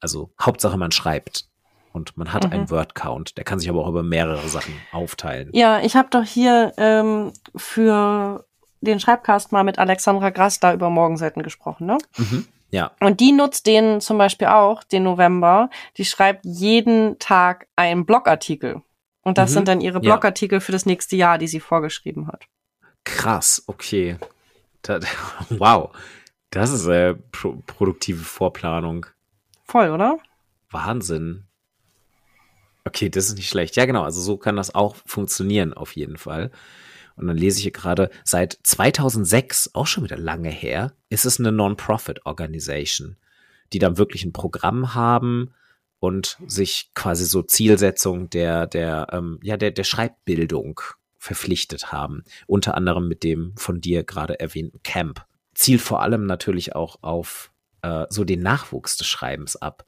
Also, 0.00 0.32
Hauptsache, 0.40 0.76
man 0.76 0.92
schreibt. 0.92 1.48
Und 1.92 2.16
man 2.16 2.32
hat 2.32 2.44
Mhm. 2.44 2.52
einen 2.52 2.70
Word-Count. 2.70 3.36
Der 3.36 3.44
kann 3.44 3.58
sich 3.58 3.68
aber 3.70 3.82
auch 3.84 3.88
über 3.88 4.02
mehrere 4.02 4.46
Sachen 4.48 4.74
aufteilen. 4.92 5.50
Ja, 5.52 5.80
ich 5.80 5.96
habe 5.96 6.08
doch 6.10 6.22
hier 6.24 6.72
ähm, 6.76 7.32
für 7.56 8.44
den 8.80 9.00
Schreibcast 9.00 9.50
mal 9.52 9.64
mit 9.64 9.78
Alexandra 9.78 10.30
Grasta 10.30 10.72
über 10.72 10.90
Morgenseiten 10.90 11.42
gesprochen, 11.42 11.86
ne? 11.86 11.98
Mhm. 12.16 12.46
Ja. 12.70 12.90
Und 13.00 13.20
die 13.20 13.32
nutzt 13.32 13.66
den 13.66 14.00
zum 14.02 14.18
Beispiel 14.18 14.48
auch, 14.48 14.84
den 14.84 15.02
November. 15.02 15.70
Die 15.96 16.04
schreibt 16.04 16.44
jeden 16.44 17.18
Tag 17.18 17.66
einen 17.76 18.04
Blogartikel. 18.04 18.82
Und 19.22 19.38
das 19.38 19.50
Mhm. 19.50 19.54
sind 19.54 19.68
dann 19.68 19.80
ihre 19.80 19.96
Ja. 19.96 20.00
Blogartikel 20.14 20.60
für 20.60 20.72
das 20.72 20.84
nächste 20.86 21.16
Jahr, 21.16 21.38
die 21.38 21.48
sie 21.48 21.60
vorgeschrieben 21.60 22.28
hat. 22.28 22.44
Krass, 23.04 23.64
okay. 23.66 24.18
Da, 24.82 25.00
wow. 25.50 25.90
Das 26.50 26.70
ist 26.70 26.86
äh, 26.86 27.14
pro 27.32 27.56
produktive 27.66 28.22
Vorplanung. 28.22 29.06
Voll, 29.64 29.90
oder? 29.90 30.18
Wahnsinn. 30.70 31.47
Okay, 32.88 33.10
das 33.10 33.26
ist 33.26 33.36
nicht 33.36 33.50
schlecht. 33.50 33.76
Ja, 33.76 33.84
genau. 33.84 34.02
Also 34.02 34.22
so 34.22 34.38
kann 34.38 34.56
das 34.56 34.74
auch 34.74 34.96
funktionieren 35.04 35.74
auf 35.74 35.94
jeden 35.94 36.16
Fall. 36.16 36.50
Und 37.16 37.26
dann 37.26 37.36
lese 37.36 37.58
ich 37.58 37.64
hier 37.64 37.72
gerade, 37.72 38.08
seit 38.24 38.58
2006, 38.62 39.74
auch 39.74 39.86
schon 39.86 40.04
wieder 40.04 40.16
lange 40.16 40.48
her, 40.48 40.94
ist 41.10 41.26
es 41.26 41.38
eine 41.38 41.52
Non-Profit-Organisation, 41.52 43.16
die 43.74 43.78
dann 43.78 43.98
wirklich 43.98 44.24
ein 44.24 44.32
Programm 44.32 44.94
haben 44.94 45.52
und 46.00 46.38
sich 46.46 46.90
quasi 46.94 47.26
so 47.26 47.42
Zielsetzung 47.42 48.30
der, 48.30 48.66
der, 48.66 49.08
ähm, 49.12 49.38
ja, 49.42 49.58
der, 49.58 49.70
der 49.72 49.84
Schreibbildung 49.84 50.80
verpflichtet 51.18 51.92
haben. 51.92 52.24
Unter 52.46 52.74
anderem 52.74 53.06
mit 53.06 53.22
dem 53.22 53.52
von 53.58 53.82
dir 53.82 54.02
gerade 54.02 54.40
erwähnten 54.40 54.80
Camp. 54.82 55.26
Zielt 55.54 55.82
vor 55.82 56.00
allem 56.00 56.24
natürlich 56.24 56.74
auch 56.74 57.02
auf 57.02 57.50
äh, 57.82 58.06
so 58.08 58.24
den 58.24 58.40
Nachwuchs 58.40 58.96
des 58.96 59.08
Schreibens 59.08 59.56
ab. 59.56 59.84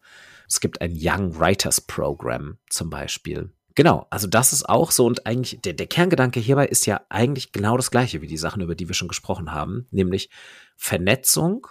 Es 0.50 0.58
gibt 0.58 0.80
ein 0.80 0.92
Young 0.94 1.38
Writers 1.38 1.80
Program 1.80 2.58
zum 2.68 2.90
Beispiel. 2.90 3.52
Genau, 3.76 4.08
also 4.10 4.26
das 4.26 4.52
ist 4.52 4.68
auch 4.68 4.90
so 4.90 5.06
und 5.06 5.26
eigentlich 5.26 5.60
der, 5.60 5.74
der 5.74 5.86
Kerngedanke 5.86 6.40
hierbei 6.40 6.66
ist 6.66 6.86
ja 6.86 7.00
eigentlich 7.08 7.52
genau 7.52 7.76
das 7.76 7.92
gleiche 7.92 8.20
wie 8.20 8.26
die 8.26 8.36
Sachen, 8.36 8.60
über 8.60 8.74
die 8.74 8.88
wir 8.88 8.94
schon 8.96 9.08
gesprochen 9.08 9.52
haben, 9.52 9.86
nämlich 9.92 10.28
Vernetzung 10.76 11.68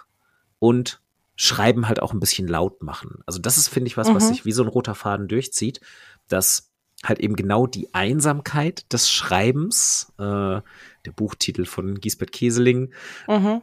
und 0.58 1.02
Schreiben 1.36 1.88
halt 1.88 2.00
auch 2.00 2.12
ein 2.12 2.20
bisschen 2.20 2.48
laut 2.48 2.82
machen. 2.82 3.18
Also 3.26 3.38
das 3.38 3.58
ist, 3.58 3.68
finde 3.68 3.88
ich, 3.88 3.98
was, 3.98 4.08
mhm. 4.08 4.14
was 4.14 4.28
sich 4.28 4.44
wie 4.44 4.52
so 4.52 4.62
ein 4.62 4.68
roter 4.68 4.94
Faden 4.94 5.28
durchzieht, 5.28 5.80
dass 6.28 6.70
halt 7.04 7.20
eben 7.20 7.36
genau 7.36 7.66
die 7.66 7.92
Einsamkeit 7.94 8.90
des 8.92 9.10
Schreibens, 9.10 10.12
äh, 10.18 10.22
der 10.24 11.12
Buchtitel 11.14 11.66
von 11.66 12.00
Giesbert 12.00 12.32
Keseling, 12.32 12.92
mhm. 13.28 13.62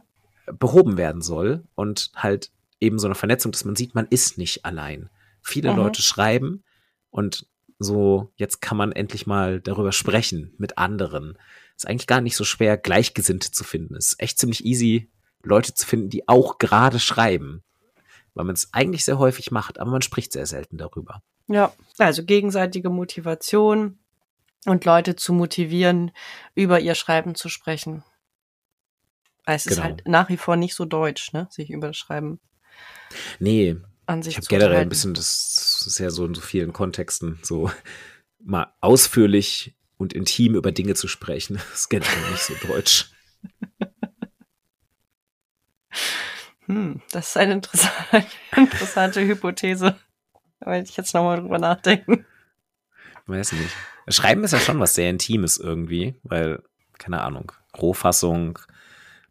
behoben 0.58 0.96
werden 0.96 1.22
soll 1.22 1.64
und 1.74 2.12
halt 2.14 2.50
eben 2.80 2.98
so 2.98 3.06
eine 3.06 3.14
Vernetzung, 3.14 3.52
dass 3.52 3.64
man 3.64 3.76
sieht, 3.76 3.94
man 3.94 4.06
ist 4.08 4.38
nicht 4.38 4.64
allein. 4.64 5.10
Viele 5.42 5.72
mhm. 5.72 5.78
Leute 5.78 6.02
schreiben 6.02 6.64
und 7.10 7.46
so, 7.78 8.32
jetzt 8.36 8.60
kann 8.60 8.76
man 8.76 8.92
endlich 8.92 9.26
mal 9.26 9.60
darüber 9.60 9.92
sprechen 9.92 10.52
mit 10.58 10.78
anderen. 10.78 11.38
Ist 11.76 11.86
eigentlich 11.86 12.08
gar 12.08 12.20
nicht 12.20 12.34
so 12.34 12.44
schwer, 12.44 12.76
Gleichgesinnte 12.76 13.52
zu 13.52 13.62
finden. 13.62 13.94
Ist 13.94 14.20
echt 14.20 14.38
ziemlich 14.38 14.64
easy, 14.64 15.10
Leute 15.44 15.74
zu 15.74 15.86
finden, 15.86 16.10
die 16.10 16.28
auch 16.28 16.58
gerade 16.58 16.98
schreiben. 16.98 17.62
Weil 18.34 18.44
man 18.44 18.54
es 18.54 18.72
eigentlich 18.72 19.04
sehr 19.04 19.18
häufig 19.18 19.52
macht, 19.52 19.78
aber 19.78 19.90
man 19.90 20.02
spricht 20.02 20.32
sehr 20.32 20.46
selten 20.46 20.76
darüber. 20.76 21.22
Ja, 21.46 21.72
also 21.98 22.24
gegenseitige 22.24 22.90
Motivation 22.90 23.98
und 24.66 24.84
Leute 24.84 25.16
zu 25.16 25.32
motivieren, 25.32 26.10
über 26.54 26.80
ihr 26.80 26.94
Schreiben 26.94 27.34
zu 27.34 27.48
sprechen. 27.48 28.02
Es 29.46 29.64
genau. 29.64 29.76
ist 29.76 29.82
halt 29.82 30.02
nach 30.06 30.28
wie 30.28 30.36
vor 30.36 30.56
nicht 30.56 30.74
so 30.74 30.84
deutsch, 30.84 31.32
ne, 31.32 31.46
sich 31.50 31.70
über 31.70 31.86
das 31.88 31.96
Schreiben. 31.96 32.40
Nee, 33.38 33.76
an 34.06 34.22
sich 34.22 34.34
Ich 34.34 34.36
habe 34.38 34.46
generell 34.46 34.80
ein 34.80 34.88
bisschen, 34.88 35.14
das 35.14 35.84
ist 35.86 35.98
ja 35.98 36.10
so 36.10 36.24
in 36.24 36.34
so 36.34 36.40
vielen 36.40 36.72
Kontexten, 36.72 37.38
so 37.42 37.70
mal 38.42 38.72
ausführlich 38.80 39.74
und 39.96 40.12
intim 40.12 40.54
über 40.54 40.72
Dinge 40.72 40.94
zu 40.94 41.08
sprechen. 41.08 41.60
Das 41.70 41.80
ist 41.80 41.88
generell 41.88 42.30
nicht 42.30 42.42
so 42.42 42.54
deutsch. 42.66 43.10
Hm, 46.66 47.00
das 47.12 47.28
ist 47.28 47.36
eine 47.36 47.54
interessante, 47.54 48.26
interessante 48.56 49.26
Hypothese. 49.26 49.96
Da 50.60 50.70
werde 50.70 50.86
ich 50.88 50.96
jetzt 50.96 51.14
nochmal 51.14 51.40
drüber 51.40 51.58
nachdenken. 51.58 52.26
Weiß 53.26 53.52
nicht. 53.52 53.74
Schreiben 54.08 54.44
ist 54.44 54.52
ja 54.52 54.58
schon 54.58 54.80
was 54.80 54.94
sehr 54.94 55.10
Intimes 55.10 55.58
irgendwie, 55.58 56.14
weil, 56.22 56.62
keine 56.98 57.22
Ahnung, 57.22 57.52
Rohfassung, 57.76 58.58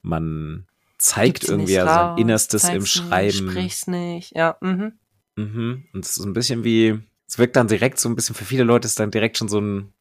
man 0.01 0.67
zeigt 1.07 1.39
Gibt's 1.39 1.49
irgendwie 1.49 1.77
raus, 1.77 1.89
sein 1.89 2.17
Innerstes 2.17 2.69
im 2.69 2.85
Schreiben. 2.85 3.45
Nicht, 3.45 3.51
sprich's 3.51 3.87
nicht, 3.87 4.35
ja. 4.35 4.57
Mhm. 4.61 4.99
Mhm. 5.35 5.87
Und 5.93 6.05
es 6.05 6.17
ist 6.17 6.25
ein 6.25 6.33
bisschen 6.33 6.63
wie, 6.63 6.99
es 7.27 7.37
wirkt 7.37 7.55
dann 7.55 7.67
direkt 7.67 7.99
so 7.99 8.09
ein 8.09 8.15
bisschen, 8.15 8.35
für 8.35 8.45
viele 8.45 8.63
Leute 8.63 8.87
ist 8.87 8.99
dann 8.99 9.11
direkt 9.11 9.37
schon 9.37 9.47
so 9.47 9.59
ein, 9.59 9.93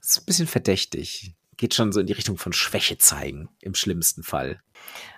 es 0.00 0.10
ist 0.10 0.22
ein 0.22 0.26
bisschen 0.26 0.46
verdächtig. 0.46 1.34
Geht 1.56 1.74
schon 1.74 1.90
so 1.90 1.98
in 1.98 2.06
die 2.06 2.12
Richtung 2.12 2.38
von 2.38 2.52
Schwäche 2.52 2.98
zeigen, 2.98 3.48
im 3.60 3.74
schlimmsten 3.74 4.22
Fall. 4.22 4.60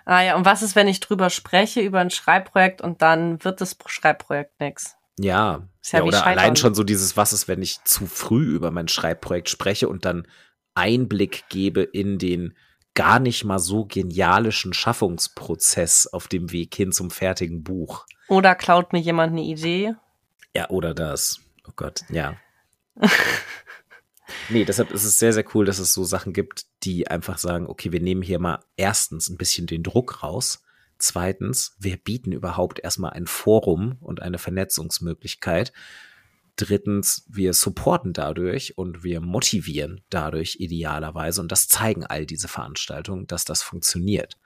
Ah 0.05 0.23
ja, 0.23 0.35
und 0.35 0.45
was 0.45 0.63
ist, 0.63 0.75
wenn 0.75 0.87
ich 0.87 0.99
drüber 0.99 1.29
spreche, 1.29 1.81
über 1.81 1.99
ein 1.99 2.09
Schreibprojekt 2.09 2.81
und 2.81 3.03
dann 3.03 3.43
wird 3.43 3.61
das 3.61 3.77
Schreibprojekt 3.85 4.59
nix? 4.59 4.95
Ja, 5.19 5.67
ja, 5.91 5.99
ja 5.99 6.03
oder 6.03 6.25
allein 6.25 6.55
schon 6.55 6.73
so 6.73 6.83
dieses, 6.83 7.15
was 7.15 7.31
ist, 7.31 7.47
wenn 7.47 7.61
ich 7.61 7.83
zu 7.83 8.07
früh 8.07 8.55
über 8.55 8.71
mein 8.71 8.87
Schreibprojekt 8.87 9.49
spreche 9.49 9.87
und 9.87 10.03
dann 10.03 10.27
Einblick 10.73 11.43
gebe 11.49 11.83
in 11.83 12.17
den 12.17 12.55
gar 12.93 13.19
nicht 13.19 13.43
mal 13.43 13.59
so 13.59 13.85
genialischen 13.85 14.73
Schaffungsprozess 14.73 16.07
auf 16.07 16.27
dem 16.27 16.51
Weg 16.51 16.75
hin 16.75 16.91
zum 16.91 17.11
fertigen 17.11 17.63
Buch. 17.63 18.05
Oder 18.27 18.55
klaut 18.55 18.93
mir 18.93 18.99
jemand 18.99 19.31
eine 19.31 19.43
Idee? 19.43 19.95
Ja, 20.55 20.69
oder 20.69 20.93
das. 20.93 21.39
Oh 21.67 21.71
Gott, 21.75 22.01
ja. 22.09 22.35
nee, 24.49 24.65
deshalb 24.65 24.91
ist 24.91 25.03
es 25.03 25.17
sehr, 25.19 25.33
sehr 25.33 25.45
cool, 25.53 25.65
dass 25.65 25.79
es 25.79 25.93
so 25.93 26.03
Sachen 26.03 26.33
gibt, 26.33 26.65
die 26.83 27.07
einfach 27.07 27.37
sagen, 27.37 27.67
okay, 27.67 27.91
wir 27.91 28.01
nehmen 28.01 28.21
hier 28.21 28.39
mal 28.39 28.59
erstens 28.75 29.29
ein 29.29 29.37
bisschen 29.37 29.67
den 29.67 29.83
Druck 29.83 30.23
raus. 30.23 30.63
Zweitens, 30.97 31.75
wir 31.79 31.97
bieten 31.97 32.31
überhaupt 32.31 32.79
erstmal 32.79 33.13
ein 33.13 33.25
Forum 33.25 33.97
und 34.01 34.21
eine 34.21 34.37
Vernetzungsmöglichkeit. 34.37 35.73
Drittens, 36.55 37.25
wir 37.27 37.53
supporten 37.53 38.13
dadurch 38.13 38.77
und 38.77 39.03
wir 39.03 39.21
motivieren 39.21 40.01
dadurch 40.09 40.57
idealerweise. 40.59 41.41
Und 41.41 41.51
das 41.51 41.67
zeigen 41.67 42.05
all 42.05 42.25
diese 42.25 42.47
Veranstaltungen, 42.47 43.27
dass 43.27 43.45
das 43.45 43.63
funktioniert. 43.63 44.37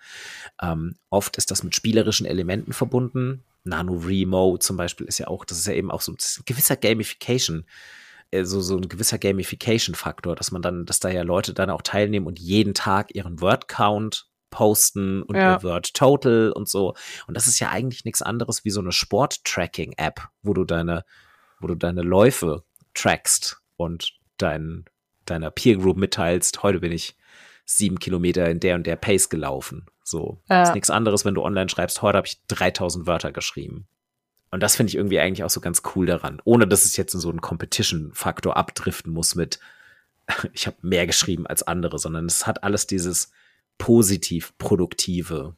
Ähm, 0.61 0.95
oft 1.09 1.37
ist 1.37 1.51
das 1.51 1.63
mit 1.63 1.75
spielerischen 1.75 2.25
Elementen 2.25 2.73
verbunden. 2.73 3.43
Nano 3.63 3.95
Remo 3.95 4.57
zum 4.57 4.77
Beispiel 4.77 5.07
ist 5.07 5.17
ja 5.17 5.27
auch, 5.27 5.43
das 5.45 5.57
ist 5.57 5.67
ja 5.67 5.73
eben 5.73 5.91
auch 5.91 6.01
so 6.01 6.11
ein 6.11 6.17
gewisser 6.45 6.75
Gamification 6.75 7.65
äh, 8.31 8.43
so, 8.43 8.61
so 8.61 8.77
ein 8.77 8.89
gewisser 8.89 9.17
Gamification-Faktor, 9.17 10.35
dass 10.35 10.51
man 10.51 10.61
dann, 10.61 10.85
dass 10.85 10.99
da 10.99 11.09
ja 11.09 11.23
Leute 11.23 11.53
dann 11.53 11.69
auch 11.69 11.81
teilnehmen 11.81 12.27
und 12.27 12.39
jeden 12.39 12.73
Tag 12.73 13.13
ihren 13.15 13.41
Word-Count 13.41 14.27
posten 14.49 15.21
und 15.21 15.35
ja. 15.35 15.55
ihr 15.55 15.63
Word 15.63 15.93
Total 15.93 16.51
und 16.51 16.69
so. 16.69 16.95
Und 17.27 17.35
das 17.35 17.47
ist 17.47 17.59
ja 17.59 17.69
eigentlich 17.69 18.05
nichts 18.05 18.21
anderes 18.21 18.63
wie 18.63 18.69
so 18.69 18.79
eine 18.79 18.93
Sport-Tracking-App, 18.93 20.29
wo 20.43 20.53
du 20.53 20.63
deine 20.63 21.03
wo 21.65 21.67
du 21.67 21.73
deine 21.73 22.03
Läufe 22.03 22.63
trackst 22.93 23.59
und 23.75 24.13
dein, 24.37 24.85
deiner 25.25 25.49
Peer 25.49 25.77
Group 25.77 25.97
mitteilst, 25.97 26.61
heute 26.61 26.79
bin 26.79 26.91
ich 26.91 27.17
sieben 27.65 27.97
Kilometer 27.97 28.47
in 28.51 28.59
der 28.59 28.75
und 28.75 28.85
der 28.85 28.97
Pace 28.97 29.29
gelaufen. 29.29 29.87
So. 30.03 30.39
Ja. 30.47 30.61
Ist 30.61 30.75
nichts 30.75 30.91
anderes, 30.91 31.25
wenn 31.25 31.33
du 31.33 31.41
online 31.41 31.67
schreibst, 31.67 32.03
heute 32.03 32.17
habe 32.19 32.27
ich 32.27 32.39
3000 32.49 33.07
Wörter 33.07 33.31
geschrieben. 33.31 33.87
Und 34.51 34.61
das 34.61 34.75
finde 34.75 34.91
ich 34.91 34.95
irgendwie 34.95 35.19
eigentlich 35.19 35.43
auch 35.43 35.49
so 35.49 35.59
ganz 35.59 35.81
cool 35.95 36.05
daran. 36.05 36.39
Ohne 36.45 36.67
dass 36.67 36.85
es 36.85 36.97
jetzt 36.97 37.15
in 37.15 37.19
so 37.19 37.31
einen 37.31 37.41
Competition-Faktor 37.41 38.55
abdriften 38.55 39.11
muss 39.11 39.33
mit, 39.33 39.59
ich 40.53 40.67
habe 40.67 40.77
mehr 40.83 41.07
geschrieben 41.07 41.47
als 41.47 41.63
andere, 41.63 41.97
sondern 41.97 42.27
es 42.27 42.45
hat 42.45 42.63
alles 42.63 42.85
dieses 42.85 43.31
positiv 43.79 44.55
produktive. 44.59 45.55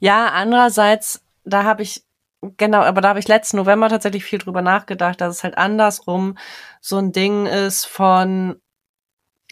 Ja, 0.00 0.30
andererseits, 0.32 1.22
da 1.44 1.62
habe 1.62 1.84
ich 1.84 2.02
Genau, 2.40 2.82
aber 2.82 3.00
da 3.00 3.08
habe 3.08 3.18
ich 3.18 3.26
letzten 3.26 3.56
November 3.56 3.88
tatsächlich 3.88 4.24
viel 4.24 4.38
drüber 4.38 4.62
nachgedacht, 4.62 5.20
dass 5.20 5.36
es 5.36 5.44
halt 5.44 5.58
andersrum 5.58 6.38
so 6.80 6.96
ein 6.96 7.10
Ding 7.10 7.46
ist 7.46 7.84
von, 7.84 8.60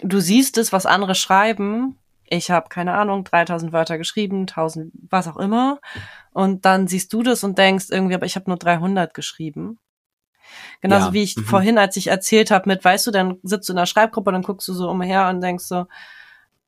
du 0.02 0.20
siehst 0.20 0.56
es, 0.56 0.72
was 0.72 0.86
andere 0.86 1.16
schreiben. 1.16 1.98
Ich 2.28 2.50
habe 2.50 2.68
keine 2.68 2.94
Ahnung, 2.94 3.24
3000 3.24 3.72
Wörter 3.72 3.98
geschrieben, 3.98 4.42
1000, 4.42 4.92
was 5.10 5.26
auch 5.26 5.36
immer. 5.36 5.80
Und 6.30 6.64
dann 6.64 6.86
siehst 6.86 7.12
du 7.12 7.22
das 7.22 7.42
und 7.42 7.58
denkst 7.58 7.86
irgendwie, 7.90 8.14
aber 8.14 8.26
ich 8.26 8.36
habe 8.36 8.50
nur 8.50 8.58
300 8.58 9.14
geschrieben. 9.14 9.78
Genauso 10.80 11.08
ja. 11.08 11.12
wie 11.12 11.22
ich 11.22 11.36
mhm. 11.36 11.44
vorhin, 11.44 11.78
als 11.78 11.96
ich 11.96 12.06
erzählt 12.08 12.52
habe 12.52 12.68
mit, 12.68 12.84
weißt 12.84 13.06
du, 13.06 13.10
dann 13.10 13.38
sitzt 13.42 13.68
du 13.68 13.72
in 13.72 13.78
der 13.78 13.86
Schreibgruppe, 13.86 14.30
dann 14.30 14.42
guckst 14.42 14.68
du 14.68 14.74
so 14.74 14.88
umher 14.88 15.28
und 15.28 15.40
denkst 15.40 15.64
so, 15.64 15.86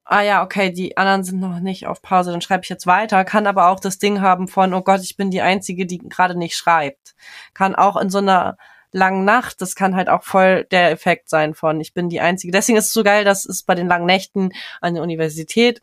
ah 0.08 0.22
ja, 0.22 0.42
okay, 0.42 0.72
die 0.72 0.96
anderen 0.96 1.22
sind 1.22 1.38
noch 1.38 1.60
nicht 1.60 1.86
auf 1.86 2.00
Pause, 2.00 2.30
dann 2.30 2.40
schreibe 2.40 2.62
ich 2.64 2.70
jetzt 2.70 2.86
weiter, 2.86 3.24
kann 3.26 3.46
aber 3.46 3.68
auch 3.68 3.78
das 3.78 3.98
Ding 3.98 4.22
haben 4.22 4.48
von, 4.48 4.72
oh 4.72 4.80
Gott, 4.80 5.02
ich 5.02 5.18
bin 5.18 5.30
die 5.30 5.42
Einzige, 5.42 5.84
die 5.84 5.98
gerade 5.98 6.36
nicht 6.36 6.56
schreibt. 6.56 7.14
Kann 7.52 7.74
auch 7.74 7.96
in 7.96 8.08
so 8.08 8.18
einer 8.18 8.56
langen 8.90 9.26
Nacht, 9.26 9.60
das 9.60 9.74
kann 9.74 9.94
halt 9.94 10.08
auch 10.08 10.22
voll 10.22 10.64
der 10.70 10.90
Effekt 10.90 11.28
sein 11.28 11.52
von, 11.52 11.78
ich 11.78 11.92
bin 11.92 12.08
die 12.08 12.22
Einzige. 12.22 12.52
Deswegen 12.52 12.78
ist 12.78 12.86
es 12.86 12.94
so 12.94 13.04
geil, 13.04 13.24
dass 13.24 13.44
es 13.44 13.62
bei 13.62 13.74
den 13.74 13.86
langen 13.86 14.06
Nächten 14.06 14.52
an 14.80 14.94
der 14.94 15.02
Universität 15.02 15.82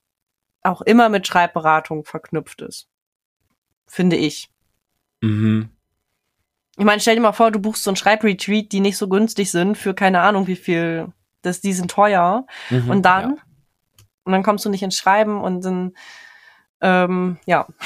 auch 0.63 0.81
immer 0.81 1.09
mit 1.09 1.27
Schreibberatung 1.27 2.03
verknüpft 2.03 2.63
ist. 2.63 2.87
Finde 3.85 4.15
ich. 4.15 4.49
Mhm. 5.21 5.69
Ich 6.77 6.83
meine, 6.83 6.99
stell 6.99 7.13
dir 7.13 7.21
mal 7.21 7.31
vor, 7.31 7.51
du 7.51 7.59
buchst 7.59 7.83
so 7.83 7.91
einen 7.91 7.95
Schreibretreat, 7.95 8.71
die 8.71 8.79
nicht 8.79 8.97
so 8.97 9.07
günstig 9.07 9.51
sind, 9.51 9.77
für 9.77 9.93
keine 9.93 10.21
Ahnung 10.21 10.47
wie 10.47 10.55
viel, 10.55 11.13
das, 11.43 11.61
die 11.61 11.73
sind 11.73 11.91
teuer. 11.91 12.47
Mhm, 12.71 12.89
und 12.89 13.01
dann 13.03 13.35
ja 13.35 13.41
und 14.25 14.31
dann 14.31 14.43
kommst 14.43 14.65
du 14.65 14.69
nicht 14.69 14.83
ins 14.83 14.97
Schreiben 14.97 15.41
und 15.41 15.63
dann, 15.63 15.93
ähm, 16.81 17.37
ja. 17.45 17.67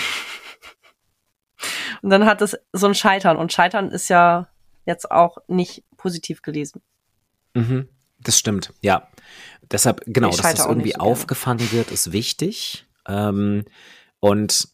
Und 2.01 2.11
dann 2.11 2.25
hat 2.25 2.41
es 2.41 2.57
so 2.71 2.87
ein 2.87 2.95
Scheitern. 2.95 3.35
Und 3.35 3.51
Scheitern 3.51 3.91
ist 3.91 4.07
ja 4.07 4.47
jetzt 4.85 5.11
auch 5.11 5.39
nicht 5.47 5.83
positiv 5.97 6.41
gelesen. 6.41 6.81
Mhm, 7.53 7.89
das 8.19 8.39
stimmt, 8.39 8.73
ja. 8.81 9.09
Deshalb, 9.69 10.01
genau, 10.05 10.29
dass 10.29 10.55
das 10.55 10.65
irgendwie 10.65 10.93
so 10.93 11.01
aufgefangen 11.01 11.71
wird, 11.73 11.91
ist 11.91 12.13
wichtig. 12.13 12.87
Ähm, 13.05 13.65
und 14.21 14.69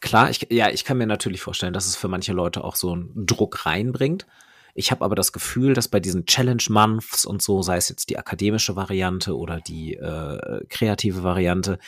klar, 0.00 0.30
ich, 0.30 0.46
ja, 0.50 0.70
ich 0.70 0.84
kann 0.84 0.98
mir 0.98 1.06
natürlich 1.06 1.40
vorstellen, 1.40 1.72
dass 1.72 1.86
es 1.86 1.96
für 1.96 2.08
manche 2.08 2.32
Leute 2.32 2.64
auch 2.64 2.76
so 2.76 2.92
einen 2.92 3.26
Druck 3.26 3.66
reinbringt. 3.66 4.26
Ich 4.74 4.90
habe 4.90 5.04
aber 5.04 5.14
das 5.14 5.32
Gefühl, 5.32 5.74
dass 5.74 5.88
bei 5.88 6.00
diesen 6.00 6.26
Challenge 6.26 6.62
Months 6.68 7.24
und 7.24 7.42
so, 7.42 7.62
sei 7.62 7.76
es 7.76 7.88
jetzt 7.88 8.08
die 8.10 8.18
akademische 8.18 8.76
Variante 8.76 9.36
oder 9.36 9.60
die 9.60 9.94
äh, 9.94 10.64
kreative 10.68 11.22
Variante, 11.22 11.78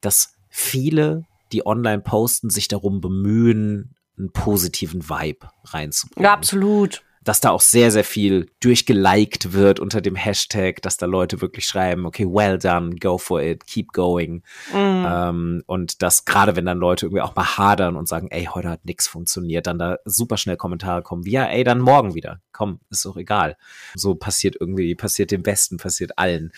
dass 0.00 0.34
viele, 0.48 1.24
die 1.52 1.66
online 1.66 2.02
posten, 2.02 2.50
sich 2.50 2.68
darum 2.68 3.00
bemühen, 3.00 3.94
einen 4.18 4.30
positiven 4.32 5.08
Vibe 5.08 5.48
reinzubringen. 5.64 6.24
Ja, 6.24 6.32
absolut. 6.32 7.03
Dass 7.24 7.40
da 7.40 7.50
auch 7.50 7.60
sehr, 7.60 7.90
sehr 7.90 8.04
viel 8.04 8.50
durchgeliked 8.60 9.52
wird 9.52 9.80
unter 9.80 10.00
dem 10.00 10.14
Hashtag, 10.14 10.82
dass 10.82 10.96
da 10.96 11.06
Leute 11.06 11.40
wirklich 11.40 11.66
schreiben, 11.66 12.06
okay, 12.06 12.26
well 12.26 12.58
done, 12.58 12.96
go 12.96 13.18
for 13.18 13.42
it, 13.42 13.66
keep 13.66 13.92
going. 13.92 14.42
Mhm. 14.72 15.06
Ähm, 15.08 15.62
und 15.66 16.02
dass 16.02 16.24
gerade 16.24 16.54
wenn 16.54 16.66
dann 16.66 16.78
Leute 16.78 17.06
irgendwie 17.06 17.22
auch 17.22 17.34
mal 17.34 17.56
hadern 17.56 17.96
und 17.96 18.06
sagen, 18.06 18.28
ey, 18.30 18.44
heute 18.44 18.68
hat 18.68 18.84
nichts 18.84 19.06
funktioniert, 19.06 19.66
dann 19.66 19.78
da 19.78 19.96
super 20.04 20.36
schnell 20.36 20.56
Kommentare 20.56 21.02
kommen, 21.02 21.24
wie 21.24 21.32
ja, 21.32 21.46
ey, 21.46 21.64
dann 21.64 21.80
morgen 21.80 22.14
wieder. 22.14 22.40
Komm, 22.52 22.80
ist 22.90 23.04
doch 23.04 23.16
egal. 23.16 23.56
So 23.94 24.14
passiert 24.14 24.56
irgendwie, 24.60 24.94
passiert 24.94 25.30
dem 25.30 25.42
Besten, 25.42 25.78
passiert 25.78 26.18
allen. 26.18 26.52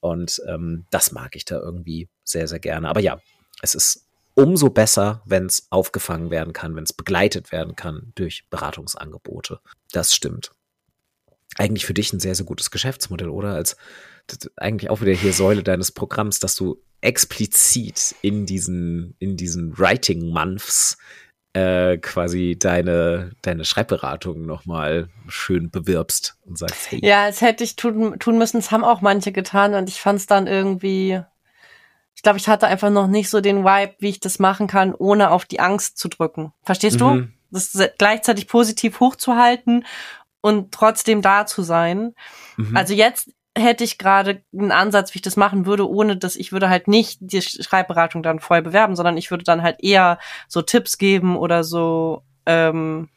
Und 0.00 0.40
ähm, 0.48 0.86
das 0.90 1.12
mag 1.12 1.36
ich 1.36 1.44
da 1.44 1.58
irgendwie 1.58 2.08
sehr, 2.24 2.48
sehr 2.48 2.58
gerne. 2.58 2.88
Aber 2.88 3.00
ja, 3.00 3.18
es 3.60 3.74
ist 3.74 4.01
umso 4.34 4.70
besser, 4.70 5.22
wenn 5.24 5.46
es 5.46 5.66
aufgefangen 5.70 6.30
werden 6.30 6.52
kann, 6.52 6.74
wenn 6.76 6.84
es 6.84 6.92
begleitet 6.92 7.52
werden 7.52 7.76
kann 7.76 8.12
durch 8.14 8.44
Beratungsangebote. 8.50 9.60
Das 9.92 10.14
stimmt. 10.14 10.52
Eigentlich 11.58 11.84
für 11.84 11.94
dich 11.94 12.12
ein 12.12 12.20
sehr, 12.20 12.34
sehr 12.34 12.46
gutes 12.46 12.70
Geschäftsmodell, 12.70 13.28
oder? 13.28 13.54
Als 13.54 13.76
eigentlich 14.56 14.90
auch 14.90 15.00
wieder 15.00 15.12
hier 15.12 15.32
Säule 15.32 15.62
deines 15.62 15.92
Programms, 15.92 16.40
dass 16.40 16.54
du 16.54 16.82
explizit 17.00 18.14
in 18.22 18.46
diesen, 18.46 19.16
in 19.18 19.36
diesen 19.36 19.76
Writing 19.78 20.30
Months 20.30 20.96
äh, 21.54 21.98
quasi 21.98 22.56
deine, 22.58 23.32
deine 23.42 23.64
Schreibberatung 23.64 24.46
nochmal 24.46 25.08
schön 25.28 25.70
bewirbst 25.70 26.38
und 26.46 26.56
sagst, 26.56 26.90
hey. 26.90 27.00
Ja, 27.02 27.28
es 27.28 27.42
hätte 27.42 27.64
ich 27.64 27.76
tun, 27.76 28.18
tun 28.18 28.38
müssen, 28.38 28.58
es 28.58 28.70
haben 28.70 28.84
auch 28.84 29.02
manche 29.02 29.32
getan 29.32 29.74
und 29.74 29.88
ich 29.88 30.00
fand 30.00 30.20
es 30.20 30.26
dann 30.26 30.46
irgendwie, 30.46 31.20
ich 32.14 32.22
glaube, 32.22 32.38
ich 32.38 32.48
hatte 32.48 32.66
einfach 32.66 32.90
noch 32.90 33.06
nicht 33.06 33.30
so 33.30 33.40
den 33.40 33.64
Vibe, 33.64 33.94
wie 33.98 34.10
ich 34.10 34.20
das 34.20 34.38
machen 34.38 34.66
kann, 34.66 34.94
ohne 34.94 35.30
auf 35.30 35.44
die 35.44 35.60
Angst 35.60 35.98
zu 35.98 36.08
drücken. 36.08 36.52
Verstehst 36.62 37.00
mhm. 37.00 37.32
du? 37.50 37.58
Das 37.58 37.76
gleichzeitig 37.98 38.48
positiv 38.48 39.00
hochzuhalten 39.00 39.84
und 40.40 40.72
trotzdem 40.72 41.20
da 41.20 41.46
zu 41.46 41.62
sein. 41.62 42.14
Mhm. 42.56 42.76
Also 42.76 42.94
jetzt 42.94 43.30
hätte 43.56 43.84
ich 43.84 43.98
gerade 43.98 44.42
einen 44.52 44.72
Ansatz, 44.72 45.12
wie 45.12 45.18
ich 45.18 45.22
das 45.22 45.36
machen 45.36 45.66
würde, 45.66 45.88
ohne 45.88 46.16
dass 46.16 46.36
ich 46.36 46.52
würde 46.52 46.70
halt 46.70 46.88
nicht 46.88 47.18
die 47.20 47.42
Schreibberatung 47.42 48.22
dann 48.22 48.40
voll 48.40 48.62
bewerben, 48.62 48.96
sondern 48.96 49.16
ich 49.16 49.30
würde 49.30 49.44
dann 49.44 49.62
halt 49.62 49.82
eher 49.82 50.18
so 50.48 50.62
Tipps 50.62 50.96
geben 50.96 51.36
oder 51.36 51.64
so, 51.64 52.22
ähm, 52.46 53.08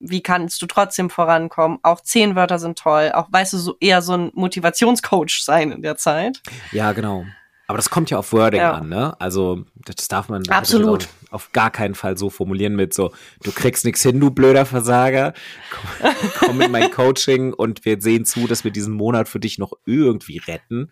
wie 0.00 0.22
kannst 0.22 0.60
du 0.60 0.66
trotzdem 0.66 1.10
vorankommen? 1.10 1.78
Auch 1.82 2.00
zehn 2.00 2.34
Wörter 2.34 2.58
sind 2.58 2.78
toll. 2.78 3.12
Auch, 3.14 3.28
weißt 3.30 3.52
du, 3.52 3.58
so 3.58 3.76
eher 3.78 4.02
so 4.02 4.14
ein 4.14 4.30
Motivationscoach 4.34 5.44
sein 5.44 5.70
in 5.70 5.82
der 5.82 5.96
Zeit. 5.96 6.42
Ja, 6.72 6.92
genau. 6.92 7.24
Aber 7.66 7.78
das 7.78 7.90
kommt 7.90 8.10
ja 8.10 8.18
auf 8.18 8.32
Wording 8.32 8.60
ja. 8.60 8.72
an, 8.72 8.88
ne? 8.88 9.18
Also, 9.20 9.64
das 9.84 10.08
darf 10.08 10.28
man 10.28 10.42
Absolut. 10.48 11.08
auf 11.30 11.52
gar 11.52 11.70
keinen 11.70 11.94
Fall 11.94 12.18
so 12.18 12.28
formulieren 12.28 12.76
mit 12.76 12.92
so, 12.92 13.12
du 13.42 13.52
kriegst 13.52 13.84
nichts 13.84 14.02
hin, 14.02 14.20
du 14.20 14.30
blöder 14.30 14.66
Versager. 14.66 15.32
Komm, 15.70 16.10
komm 16.38 16.60
in 16.60 16.70
mein 16.70 16.90
Coaching 16.90 17.52
und 17.52 17.84
wir 17.84 18.00
sehen 18.00 18.24
zu, 18.24 18.46
dass 18.46 18.64
wir 18.64 18.72
diesen 18.72 18.94
Monat 18.94 19.28
für 19.28 19.40
dich 19.40 19.58
noch 19.58 19.72
irgendwie 19.86 20.38
retten. 20.38 20.90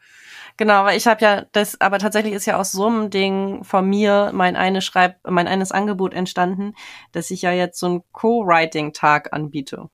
Genau, 0.56 0.84
weil 0.84 0.96
ich 0.96 1.06
habe 1.06 1.24
ja 1.24 1.46
das, 1.52 1.80
aber 1.80 1.98
tatsächlich 1.98 2.34
ist 2.34 2.46
ja 2.46 2.56
aus 2.56 2.72
so 2.72 2.86
einem 2.86 3.10
Ding 3.10 3.64
von 3.64 3.88
mir 3.88 4.30
mein 4.34 4.56
eine 4.56 4.82
Schreib, 4.82 5.16
mein 5.28 5.48
eines 5.48 5.72
Angebot 5.72 6.12
entstanden, 6.14 6.74
dass 7.12 7.30
ich 7.30 7.42
ja 7.42 7.52
jetzt 7.52 7.78
so 7.78 7.86
einen 7.86 8.02
Co-Writing-Tag 8.12 9.32
anbiete. 9.32 9.88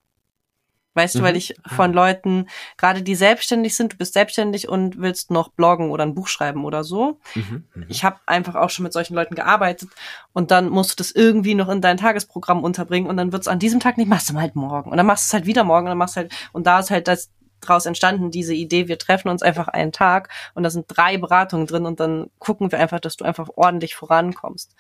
Weißt 0.97 1.15
mhm. 1.15 1.19
du, 1.19 1.25
weil 1.25 1.33
mhm. 1.35 1.39
ich 1.39 1.55
von 1.67 1.93
Leuten, 1.93 2.49
gerade 2.79 3.03
die 3.03 3.15
selbstständig 3.15 3.77
sind, 3.77 3.93
du 3.93 3.97
bist 3.99 4.15
selbstständig 4.15 4.69
und 4.69 4.99
willst 4.99 5.31
noch 5.31 5.51
bloggen 5.51 5.91
oder 5.91 6.05
ein 6.05 6.15
Buch 6.15 6.27
schreiben 6.27 6.65
oder 6.65 6.85
so. 6.85 7.21
Mhm. 7.35 7.65
Mhm. 7.75 7.85
Ich 7.89 8.03
habe 8.03 8.19
einfach 8.25 8.55
auch 8.55 8.71
schon 8.71 8.83
mit 8.83 8.95
solchen 8.95 9.15
Leuten 9.15 9.35
gearbeitet 9.35 9.91
und 10.33 10.51
dann 10.51 10.71
musst 10.71 10.93
du 10.93 10.97
das 10.97 11.13
irgendwie 11.13 11.55
noch 11.55 11.69
in 11.69 11.83
dein 11.83 11.99
Tagesprogramm 11.99 12.65
unterbringen 12.65 13.09
und 13.09 13.19
dann 13.19 13.31
wird's 13.31 13.47
an 13.47 13.59
diesem 13.59 13.79
Tag 13.79 13.99
nicht, 13.99 14.09
machst 14.09 14.31
du 14.31 14.41
halt 14.41 14.57
morgen 14.57 14.91
und 14.91 14.97
dann 14.97 15.07
machst 15.07 15.25
du 15.25 15.29
es 15.29 15.35
halt 15.35 15.47
wieder 15.47 15.65
morgen 15.65 15.87
und 15.87 15.91
dann 15.91 15.99
machst 15.99 16.17
du 16.17 16.21
halt, 16.21 16.33
und 16.53 16.67
da 16.67 16.81
ist 16.81 16.91
halt 16.91 17.09
das 17.09 17.31
draus 17.61 17.85
entstanden, 17.85 18.31
diese 18.31 18.55
Idee, 18.55 18.89
wir 18.89 18.99
treffen 18.99 19.29
uns 19.29 19.43
einfach 19.43 19.69
einen 19.69 19.93
Tag 19.93 20.31
und 20.55 20.63
da 20.63 20.71
sind 20.71 20.87
drei 20.89 21.19
Beratungen 21.19 21.67
drin 21.67 21.85
und 21.85 22.01
dann 22.01 22.31
gucken 22.39 22.73
wir 22.73 22.79
einfach, 22.79 23.01
dass 23.01 23.17
du 23.17 23.25
einfach 23.25 23.51
ordentlich 23.55 23.95
vorankommst. 23.95 24.75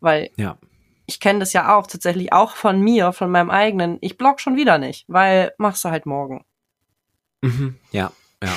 Weil 0.00 0.30
ja 0.36 0.58
ich 1.06 1.20
kenne 1.20 1.40
das 1.40 1.52
ja 1.52 1.76
auch 1.76 1.86
tatsächlich 1.86 2.32
auch 2.32 2.56
von 2.56 2.80
mir, 2.80 3.12
von 3.12 3.30
meinem 3.30 3.50
eigenen. 3.50 3.98
Ich 4.00 4.16
blog 4.16 4.40
schon 4.40 4.56
wieder 4.56 4.78
nicht, 4.78 5.04
weil 5.08 5.52
machst 5.58 5.84
du 5.84 5.90
halt 5.90 6.06
morgen. 6.06 6.44
Mhm, 7.42 7.76
ja, 7.90 8.10
ja. 8.42 8.50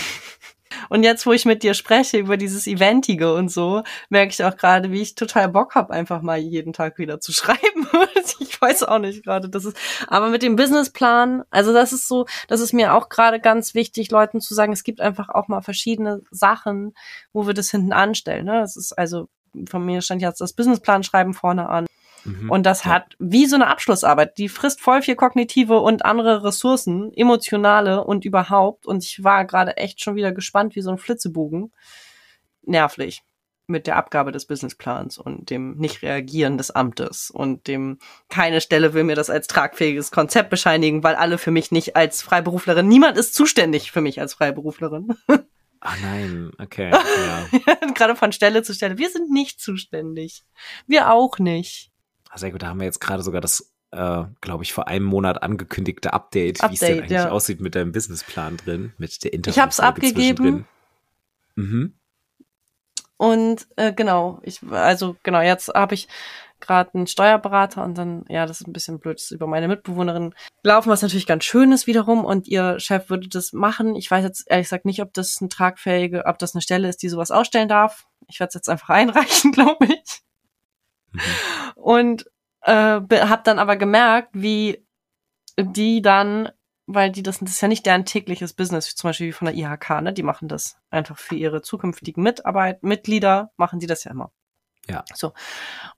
Und 0.90 1.04
jetzt, 1.04 1.26
wo 1.26 1.34
ich 1.34 1.46
mit 1.46 1.64
dir 1.64 1.74
spreche 1.74 2.18
über 2.18 2.38
dieses 2.38 2.68
Eventige 2.68 3.34
und 3.34 3.50
so, 3.50 3.84
merke 4.10 4.32
ich 4.32 4.44
auch 4.44 4.56
gerade, 4.56 4.92
wie 4.92 5.02
ich 5.02 5.16
total 5.16 5.50
Bock 5.50 5.76
habe, 5.76 5.92
einfach 5.92 6.22
mal 6.22 6.38
jeden 6.38 6.72
Tag 6.72 6.98
wieder 6.98 7.20
zu 7.20 7.34
schreiben. 7.34 7.88
ich 8.40 8.62
weiß 8.62 8.84
auch 8.84 9.00
nicht 9.00 9.24
gerade, 9.24 9.50
das 9.50 9.66
ist. 9.66 9.78
Aber 10.08 10.30
mit 10.30 10.44
dem 10.44 10.56
Businessplan, 10.56 11.44
also 11.50 11.74
das 11.74 11.92
ist 11.94 12.08
so, 12.08 12.26
das 12.48 12.62
ist 12.62 12.74
mir 12.74 12.94
auch 12.94 13.10
gerade 13.10 13.40
ganz 13.40 13.74
wichtig, 13.74 14.12
Leuten 14.12 14.40
zu 14.40 14.54
sagen, 14.54 14.72
es 14.72 14.84
gibt 14.84 15.02
einfach 15.02 15.30
auch 15.30 15.48
mal 15.48 15.62
verschiedene 15.62 16.22
Sachen, 16.32 16.94
wo 17.34 17.48
wir 17.48 17.54
das 17.54 17.72
hinten 17.72 17.92
anstellen. 17.92 18.46
Ne? 18.46 18.62
Das 18.62 18.78
ist 18.78 18.94
also 18.94 19.28
von 19.68 19.86
mir 19.86 20.02
stand 20.02 20.22
jetzt 20.22 20.42
das 20.42 20.54
Businessplan 20.54 21.04
schreiben 21.04 21.34
vorne 21.34 21.70
an. 21.70 21.88
Mhm. 22.28 22.52
Und 22.52 22.66
das 22.66 22.84
ja. 22.84 22.92
hat 22.92 23.16
wie 23.20 23.46
so 23.46 23.56
eine 23.56 23.68
Abschlussarbeit. 23.68 24.38
Die 24.38 24.50
frisst 24.50 24.82
voll 24.82 25.02
viel 25.02 25.16
kognitive 25.16 25.80
und 25.80 26.06
andere 26.06 26.44
Ressourcen, 26.44 27.12
emotionale 27.14 28.04
und 28.04 28.26
überhaupt. 28.26 28.86
Und 28.86 29.04
ich 29.04 29.24
war 29.24 29.46
gerade 29.46 29.78
echt 29.78 30.02
schon 30.02 30.16
wieder 30.16 30.32
gespannt 30.32 30.76
wie 30.76 30.82
so 30.82 30.92
ein 30.92 30.98
Flitzebogen. 30.98 31.72
Nervlich 32.64 33.24
mit 33.68 33.86
der 33.86 33.98
Abgabe 33.98 34.32
des 34.32 34.46
Businessplans 34.46 35.18
und 35.18 35.50
dem 35.50 35.76
Nicht-Reagieren 35.78 36.58
des 36.58 36.72
Amtes 36.72 37.30
und 37.30 37.68
dem 37.68 38.00
keine 38.30 38.62
Stelle 38.62 38.94
will 38.94 39.04
mir 39.04 39.16
das 39.16 39.30
als 39.30 39.48
tragfähiges 39.48 40.12
Konzept 40.12 40.50
bescheinigen, 40.50 41.04
weil 41.04 41.16
alle 41.16 41.38
für 41.38 41.52
mich 41.52 41.72
nicht 41.72 41.98
als 41.98 42.22
Freiberuflerin, 42.22 42.88
niemand 42.88 43.18
ist 43.18 43.36
zuständig 43.36 43.92
für 43.92 44.00
mich 44.00 44.22
als 44.22 44.36
Freiberuflerin. 44.36 45.16
Ah 45.80 45.96
nein, 46.02 46.52
okay. 46.60 46.92
Ja. 47.68 47.76
Gerade 47.94 48.16
von 48.16 48.32
Stelle 48.32 48.64
zu 48.64 48.74
Stelle. 48.74 48.98
Wir 48.98 49.10
sind 49.10 49.30
nicht 49.30 49.60
zuständig. 49.60 50.44
Wir 50.88 51.12
auch 51.12 51.38
nicht. 51.38 51.92
Sehr 52.38 52.52
gut, 52.52 52.62
da 52.62 52.68
haben 52.68 52.80
wir 52.80 52.86
jetzt 52.86 53.02
gerade 53.02 53.24
sogar 53.24 53.42
das, 53.42 53.74
äh, 53.92 54.24
glaube 54.42 54.64
ich, 54.64 54.74
vor 54.74 54.88
einem 54.88 55.06
Monat 55.06 55.44
angekündigte 55.44 56.14
Update, 56.14 56.62
Update 56.62 56.70
wie 56.70 56.74
es 56.74 56.80
denn 56.80 57.00
eigentlich 57.00 57.12
ja. 57.12 57.30
aussieht 57.30 57.62
mit 57.62 57.76
deinem 57.76 57.92
Businessplan 57.92 58.58
drin, 58.58 58.94
mit 58.98 59.24
der 59.24 59.34
Interview. 59.34 59.56
Ich 59.56 59.60
habe 59.60 59.72
es 59.72 59.80
abgegeben. 59.80 60.66
Mhm. 61.56 61.94
Und 63.18 63.68
äh, 63.76 63.94
genau, 63.94 64.40
ich 64.44 64.62
also 64.70 65.16
genau, 65.24 65.42
jetzt 65.42 65.70
habe 65.70 65.96
ich 65.96 66.08
gerade 66.60 66.94
einen 66.94 67.08
Steuerberater 67.08 67.84
und 67.84 67.98
dann, 67.98 68.26
ja, 68.30 68.46
das 68.46 68.62
ist 68.62 68.68
ein 68.68 68.74
bisschen 68.74 69.00
blöd, 69.00 69.20
das 69.20 69.32
über 69.32 69.48
meine 69.48 69.68
Mitbewohnerin 69.68 70.34
laufen, 70.64 70.90
was 70.90 71.02
natürlich 71.02 71.28
ganz 71.28 71.44
schön 71.44 71.72
ist 71.72 71.88
wiederum 71.88 72.26
und 72.26 72.48
ihr 72.48 72.80
Chef 72.80 73.10
würde 73.10 73.28
das 73.28 73.54
machen. 73.54 73.96
Ich 73.96 74.10
weiß 74.10 74.24
jetzt 74.24 74.50
ehrlich 74.50 74.66
gesagt 74.66 74.86
nicht, 74.86 75.02
ob 75.02 75.14
das 75.14 75.38
eine 75.40 75.50
tragfähige, 75.50 76.26
ob 76.26 76.40
das 76.40 76.56
eine 76.56 76.62
Stelle 76.62 76.90
ist, 76.90 77.02
die 77.04 77.10
sowas 77.10 77.32
ausstellen 77.32 77.70
darf. 77.70 78.08
Ich 78.28 78.40
werde 78.40 78.50
es 78.50 78.56
jetzt 78.56 78.70
einfach 78.70 78.90
einreichen, 78.90 79.52
glaube 79.54 79.86
ich. 79.86 80.22
Mhm. 81.18 81.82
Und 81.82 82.32
äh, 82.62 82.72
habe 82.74 83.42
dann 83.44 83.60
aber 83.60 83.76
gemerkt, 83.78 84.30
wie 84.34 84.86
die 85.60 86.02
dann, 86.02 86.50
weil 86.86 87.12
die 87.12 87.24
das, 87.24 87.40
das 87.40 87.52
ist 87.52 87.62
ja 87.62 87.68
nicht 87.68 87.86
deren 87.86 88.06
tägliches 88.06 88.54
Business, 88.54 88.96
zum 88.96 89.10
Beispiel 89.10 89.28
wie 89.28 89.34
von 89.34 89.46
der 89.48 89.56
IHK, 89.56 90.02
ne? 90.02 90.14
Die 90.14 90.24
machen 90.24 90.48
das 90.48 90.78
einfach 90.90 91.18
für 91.18 91.36
ihre 91.36 91.62
zukünftigen 91.62 92.24
Mitarbeit, 92.24 92.84
Mitglieder 92.84 93.52
machen 93.58 93.80
die 93.80 93.88
das 93.88 94.04
ja 94.04 94.12
immer. 94.12 94.32
Ja. 94.90 95.04
So. 95.14 95.34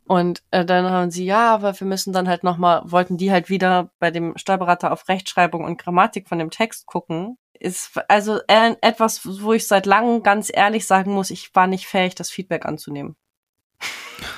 Und 0.05 0.41
äh, 0.51 0.65
dann 0.65 0.89
haben 0.89 1.11
sie, 1.11 1.25
ja, 1.25 1.53
aber 1.53 1.79
wir 1.79 1.85
müssen 1.85 2.11
dann 2.11 2.27
halt 2.27 2.43
nochmal, 2.43 2.81
wollten 2.85 3.17
die 3.17 3.31
halt 3.31 3.49
wieder 3.49 3.91
bei 3.99 4.09
dem 4.09 4.35
Steuerberater 4.35 4.91
auf 4.91 5.07
Rechtschreibung 5.07 5.63
und 5.63 5.77
Grammatik 5.77 6.27
von 6.27 6.39
dem 6.39 6.49
Text 6.49 6.87
gucken. 6.87 7.37
Ist 7.53 7.99
also 8.07 8.39
äh, 8.47 8.75
etwas, 8.81 9.21
wo 9.41 9.53
ich 9.53 9.67
seit 9.67 9.85
langem 9.85 10.23
ganz 10.23 10.49
ehrlich 10.51 10.87
sagen 10.87 11.13
muss, 11.13 11.29
ich 11.29 11.53
war 11.53 11.67
nicht 11.67 11.87
fähig, 11.87 12.15
das 12.15 12.31
Feedback 12.31 12.65
anzunehmen. 12.65 13.15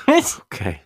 Okay. 0.08 0.82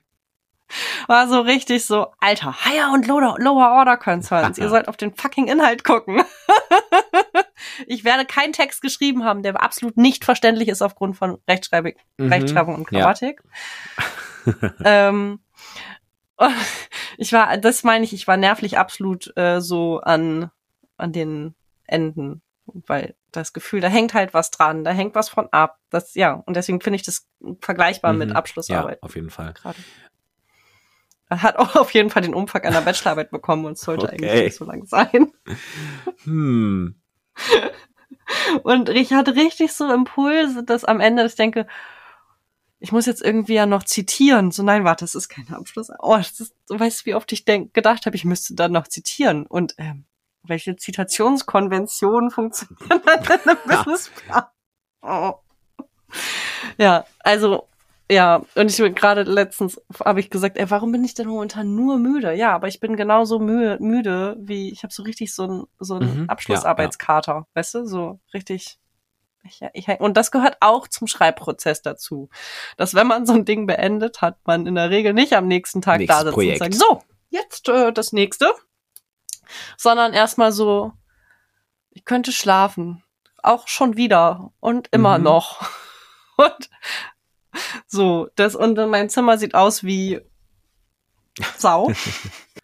War 1.08 1.28
so 1.28 1.42
richtig 1.42 1.86
so, 1.86 2.08
Alter, 2.20 2.66
Higher 2.66 2.92
und 2.94 3.08
Lower, 3.08 3.38
Lower 3.40 3.72
Order 3.72 3.98
Concerns. 3.98 4.58
Ihr 4.58 4.70
sollt 4.70 4.88
auf 4.88 4.98
den 4.98 5.14
fucking 5.14 5.48
Inhalt 5.48 5.84
gucken. 5.84 6.24
ich 7.88 8.04
werde 8.04 8.26
keinen 8.26 8.54
Text 8.54 8.82
geschrieben 8.82 9.24
haben, 9.24 9.44
der 9.44 9.62
absolut 9.62 9.98
nicht 9.98 10.26
verständlich 10.26 10.68
ist 10.68 10.82
aufgrund 10.82 11.18
von 11.18 11.38
Rechtschreibung, 11.48 11.94
mhm. 12.18 12.32
Rechtschreibung 12.32 12.76
und 12.76 12.88
Grammatik. 12.88 13.42
Ja. 14.46 14.74
ähm, 14.84 15.40
ich 17.18 17.32
war, 17.32 17.58
das 17.58 17.84
meine 17.84 18.04
ich, 18.04 18.14
ich 18.14 18.28
war 18.28 18.38
nervlich 18.38 18.78
absolut 18.78 19.36
äh, 19.38 19.62
so 19.62 20.00
an, 20.00 20.52
an 20.98 21.14
den 21.14 21.56
Enden, 21.88 22.42
weil 22.66 23.16
das 23.32 23.54
Gefühl, 23.54 23.82
da 23.82 23.88
hängt 23.88 24.14
halt 24.14 24.34
was 24.34 24.52
dran, 24.52 24.84
da 24.84 24.92
hängt 24.92 25.16
was 25.16 25.30
von 25.30 25.48
ab. 25.52 25.80
Das, 25.90 26.16
ja, 26.16 26.34
und 26.34 26.56
deswegen 26.56 26.82
finde 26.82 26.96
ich 26.96 27.04
das 27.04 27.28
vergleichbar 27.62 28.14
mhm. 28.14 28.20
mit 28.20 28.36
Abschlussarbeit. 28.36 29.00
Ja, 29.02 29.04
auf 29.04 29.16
jeden 29.16 29.30
Fall. 29.30 29.54
Gerade. 29.54 29.78
Er 31.30 31.42
hat 31.42 31.58
auch 31.58 31.76
auf 31.76 31.92
jeden 31.94 32.10
Fall 32.10 32.22
den 32.22 32.36
Umfang 32.36 32.64
einer 32.64 32.82
Bachelorarbeit 32.82 33.32
bekommen 33.32 33.66
und 33.66 33.74
es 33.74 33.82
sollte 33.82 34.06
okay. 34.06 34.16
eigentlich 34.16 34.44
nicht 34.44 34.56
so 34.58 34.66
lang 34.66 34.86
sein. 34.86 35.32
Hm. 36.24 36.96
Und 38.64 38.90
ich 38.90 39.14
hatte 39.14 39.36
richtig 39.36 39.74
so 39.74 39.92
Impulse, 39.92 40.64
dass 40.64 40.84
am 40.84 41.00
Ende, 41.00 41.26
ich 41.26 41.36
denke, 41.36 41.68
ich 42.80 42.92
muss 42.92 43.06
jetzt 43.06 43.22
irgendwie 43.22 43.54
ja 43.54 43.66
noch 43.66 43.84
zitieren. 43.84 44.52
So, 44.52 44.64
nein, 44.64 44.84
warte, 44.84 45.04
das 45.06 45.16
ist 45.16 45.30
kein 45.30 45.48
Abschluss. 45.54 45.90
Oh, 46.00 46.18
das 46.18 46.40
ist, 46.40 46.56
du 46.68 46.80
weißt, 46.80 47.06
wie 47.06 47.16
oft 47.16 47.32
ich 47.32 47.46
denk, 47.46 47.74
gedacht 47.74 48.06
habe, 48.06 48.16
ich 48.16 48.26
müsste 48.26 48.56
dann 48.56 48.72
noch 48.72 48.88
zitieren. 48.88 49.46
Und 49.46 49.76
ähm, 49.78 50.06
welche 50.48 50.76
Zitationskonventionen 50.76 52.32
funktionieren 52.32 53.02
dann 53.06 53.24
in 53.24 53.50
einem 53.50 53.58
Businessplan? 53.68 54.46
Oh. 55.02 55.34
Ja, 56.78 57.06
also 57.20 57.68
ja, 58.10 58.44
und 58.54 58.70
ich 58.70 58.78
bin 58.78 58.94
gerade 58.94 59.24
letztens 59.24 59.82
habe 60.04 60.20
ich 60.20 60.30
gesagt, 60.30 60.58
ey, 60.58 60.70
warum 60.70 60.92
bin 60.92 61.04
ich 61.04 61.16
denn 61.16 61.28
momentan 61.28 61.74
nur 61.76 61.98
müde? 61.98 62.34
Ja, 62.34 62.54
aber 62.54 62.68
ich 62.68 62.80
bin 62.80 62.96
genauso 62.96 63.40
müde, 63.40 63.78
müde 63.80 64.36
wie 64.40 64.72
ich 64.72 64.84
habe 64.84 64.94
so 64.94 65.02
richtig 65.04 65.34
so 65.34 65.44
ein 65.48 65.64
so 65.80 65.96
ein 65.96 66.04
Mhm, 66.04 66.30
Abschlussarbeitskater, 66.30 67.34
ja, 67.34 67.48
weißt 67.56 67.76
du, 67.76 67.86
so 67.88 68.20
richtig. 68.34 68.78
Ich, 69.44 69.62
ich, 69.74 69.88
und 70.00 70.18
das 70.18 70.32
gehört 70.32 70.58
auch 70.60 70.88
zum 70.88 71.06
Schreibprozess 71.08 71.84
dazu, 71.84 72.30
dass 72.78 72.96
wenn 72.96 73.06
man 73.06 73.28
so 73.28 73.34
ein 73.34 73.46
Ding 73.46 73.68
beendet, 73.68 74.22
hat 74.22 74.40
man 74.46 74.66
in 74.66 74.74
der 74.74 74.90
Regel 74.90 75.14
nicht 75.14 75.34
am 75.34 75.48
nächsten 75.48 75.84
Tag 75.84 76.00
Nächstes 76.00 76.18
da 76.18 76.24
sitzen 76.26 76.34
Projekt. 76.34 76.62
und 76.62 76.74
sagen, 76.74 76.74
so 76.74 77.04
jetzt 77.30 77.70
äh, 77.70 77.92
das 77.92 78.12
nächste, 78.12 78.54
sondern 79.78 80.14
erstmal 80.14 80.52
so, 80.52 80.94
ich 81.92 82.06
könnte 82.06 82.32
schlafen, 82.32 83.04
auch 83.42 83.68
schon 83.68 83.96
wieder 83.98 84.52
und 84.60 84.88
immer 84.92 85.18
Mhm. 85.18 85.24
noch 85.24 85.70
und 86.38 86.70
so, 87.88 88.28
das 88.36 88.56
und 88.56 88.76
mein 88.90 89.10
Zimmer 89.10 89.38
sieht 89.38 89.56
aus 89.56 89.84
wie 89.84 90.22
Sau. 91.58 91.92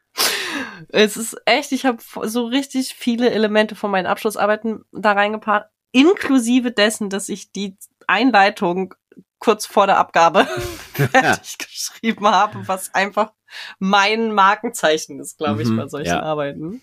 es 0.90 1.18
ist 1.18 1.38
echt, 1.46 1.72
ich 1.72 1.86
habe 1.86 2.00
so 2.24 2.46
richtig 2.46 2.94
viele 2.94 3.30
Elemente 3.30 3.76
von 3.76 3.92
meinen 3.92 4.08
Abschlussarbeiten 4.08 4.84
da 4.92 5.14
reingepackt, 5.14 5.70
inklusive 5.92 6.72
dessen, 6.72 7.10
dass 7.10 7.30
ich 7.30 7.52
die 7.52 7.78
Einleitung 8.08 8.96
kurz 9.42 9.66
vor 9.66 9.88
der 9.88 9.98
Abgabe 9.98 10.46
fertig 10.94 11.58
geschrieben 11.58 12.28
habe, 12.28 12.66
was 12.68 12.94
einfach 12.94 13.34
mein 13.80 14.34
Markenzeichen 14.34 15.20
ist, 15.20 15.38
glaube 15.38 15.64
ich, 15.64 15.68
Mhm, 15.68 15.78
bei 15.78 15.88
solchen 15.90 16.08
ja. 16.08 16.24
Arbeiten. 16.24 16.82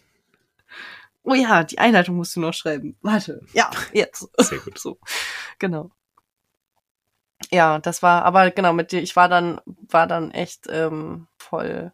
Oh 1.22 1.34
ja, 1.34 1.64
die 1.64 1.78
Einleitung 1.78 2.16
musst 2.16 2.36
du 2.36 2.40
noch 2.40 2.52
schreiben. 2.54 2.96
Warte. 3.00 3.40
Ja, 3.52 3.70
jetzt. 3.92 4.28
Sehr 4.38 4.58
gut. 4.58 4.78
So, 4.78 4.98
genau. 5.58 5.90
Ja, 7.50 7.78
das 7.78 8.02
war, 8.02 8.24
aber 8.24 8.50
genau, 8.50 8.72
mit 8.72 8.92
dir, 8.92 9.00
ich 9.00 9.14
war 9.16 9.28
dann, 9.28 9.60
war 9.66 10.06
dann 10.06 10.32
echt 10.32 10.66
ähm, 10.68 11.28
voll. 11.38 11.92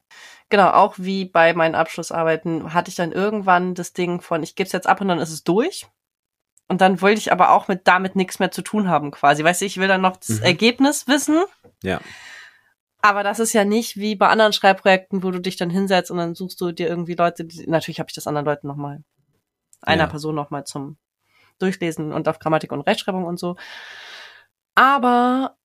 Genau, 0.48 0.70
auch 0.70 0.94
wie 0.96 1.26
bei 1.26 1.52
meinen 1.54 1.74
Abschlussarbeiten 1.74 2.72
hatte 2.72 2.88
ich 2.88 2.96
dann 2.96 3.12
irgendwann 3.12 3.74
das 3.74 3.92
Ding 3.92 4.20
von, 4.20 4.42
ich 4.42 4.56
gebe 4.56 4.66
es 4.66 4.72
jetzt 4.72 4.86
ab 4.86 5.00
und 5.00 5.08
dann 5.08 5.18
ist 5.18 5.30
es 5.30 5.44
durch. 5.44 5.86
Und 6.68 6.80
dann 6.80 7.00
wollte 7.02 7.18
ich 7.18 7.30
aber 7.32 7.50
auch 7.50 7.68
mit 7.68 7.86
damit 7.86 8.16
nichts 8.16 8.38
mehr 8.38 8.50
zu 8.50 8.62
tun 8.62 8.88
haben, 8.88 9.10
quasi. 9.10 9.44
Weißt 9.44 9.60
du, 9.60 9.66
ich 9.66 9.76
will 9.78 9.88
dann 9.88 10.00
noch 10.00 10.16
das 10.16 10.38
Mhm. 10.40 10.44
Ergebnis 10.44 11.06
wissen, 11.06 11.42
Ja. 11.82 12.00
aber 13.02 13.22
das 13.22 13.38
ist 13.38 13.52
ja 13.52 13.64
nicht 13.64 13.96
wie 13.96 14.16
bei 14.16 14.28
anderen 14.28 14.52
Schreibprojekten, 14.54 15.22
wo 15.22 15.30
du 15.30 15.40
dich 15.40 15.56
dann 15.56 15.68
hinsetzt 15.70 16.10
und 16.10 16.16
dann 16.16 16.34
suchst 16.34 16.60
du 16.60 16.72
dir 16.72 16.88
irgendwie 16.88 17.14
Leute, 17.14 17.44
die, 17.44 17.66
natürlich 17.68 17.98
habe 18.00 18.08
ich 18.08 18.14
das 18.14 18.26
anderen 18.26 18.46
Leuten 18.46 18.66
nochmal, 18.66 19.02
einer 19.82 20.04
Ja. 20.04 20.08
Person 20.08 20.34
nochmal 20.34 20.64
zum 20.64 20.96
Durchlesen 21.58 22.12
und 22.12 22.26
auf 22.28 22.38
Grammatik 22.38 22.72
und 22.72 22.80
Rechtschreibung 22.80 23.24
und 23.24 23.38
so. 23.38 23.56
Aber 24.74 25.56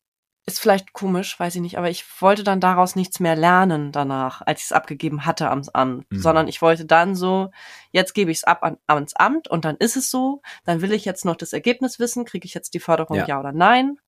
ist 0.54 0.60
vielleicht 0.60 0.94
komisch, 0.94 1.40
weiß 1.40 1.56
ich 1.56 1.62
nicht, 1.62 1.78
aber 1.78 1.90
ich 1.90 2.04
wollte 2.22 2.44
dann 2.44 2.60
daraus 2.60 2.96
nichts 2.96 3.20
mehr 3.20 3.36
lernen 3.36 3.92
danach, 3.92 4.42
als 4.42 4.60
ich 4.60 4.66
es 4.66 4.72
abgegeben 4.72 5.26
hatte 5.26 5.50
am 5.50 5.62
Amt, 5.74 6.12
Mhm. 6.12 6.20
sondern 6.20 6.48
ich 6.48 6.62
wollte 6.62 6.86
dann 6.86 7.16
so, 7.16 7.52
jetzt 7.92 8.14
gebe 8.14 8.32
ich 8.32 8.40
es 8.40 8.44
ab 8.44 8.64
an, 8.64 8.78
ans 8.88 9.14
Amt 9.16 9.48
und 9.48 9.64
dann 9.66 9.78
ist 9.78 9.96
es 9.96 10.10
so, 10.12 10.42
dann 10.66 10.82
will 10.82 10.92
ich 10.92 11.06
jetzt 11.06 11.24
noch 11.26 11.36
das 11.36 11.54
Ergebnis 11.54 12.00
wissen, 12.00 12.26
kriege 12.26 12.46
ich 12.46 12.54
jetzt 12.54 12.74
die 12.74 12.80
Förderung 12.80 13.18
Ja. 13.18 13.28
ja, 13.28 13.40
oder 13.40 13.52
nein. 13.52 14.00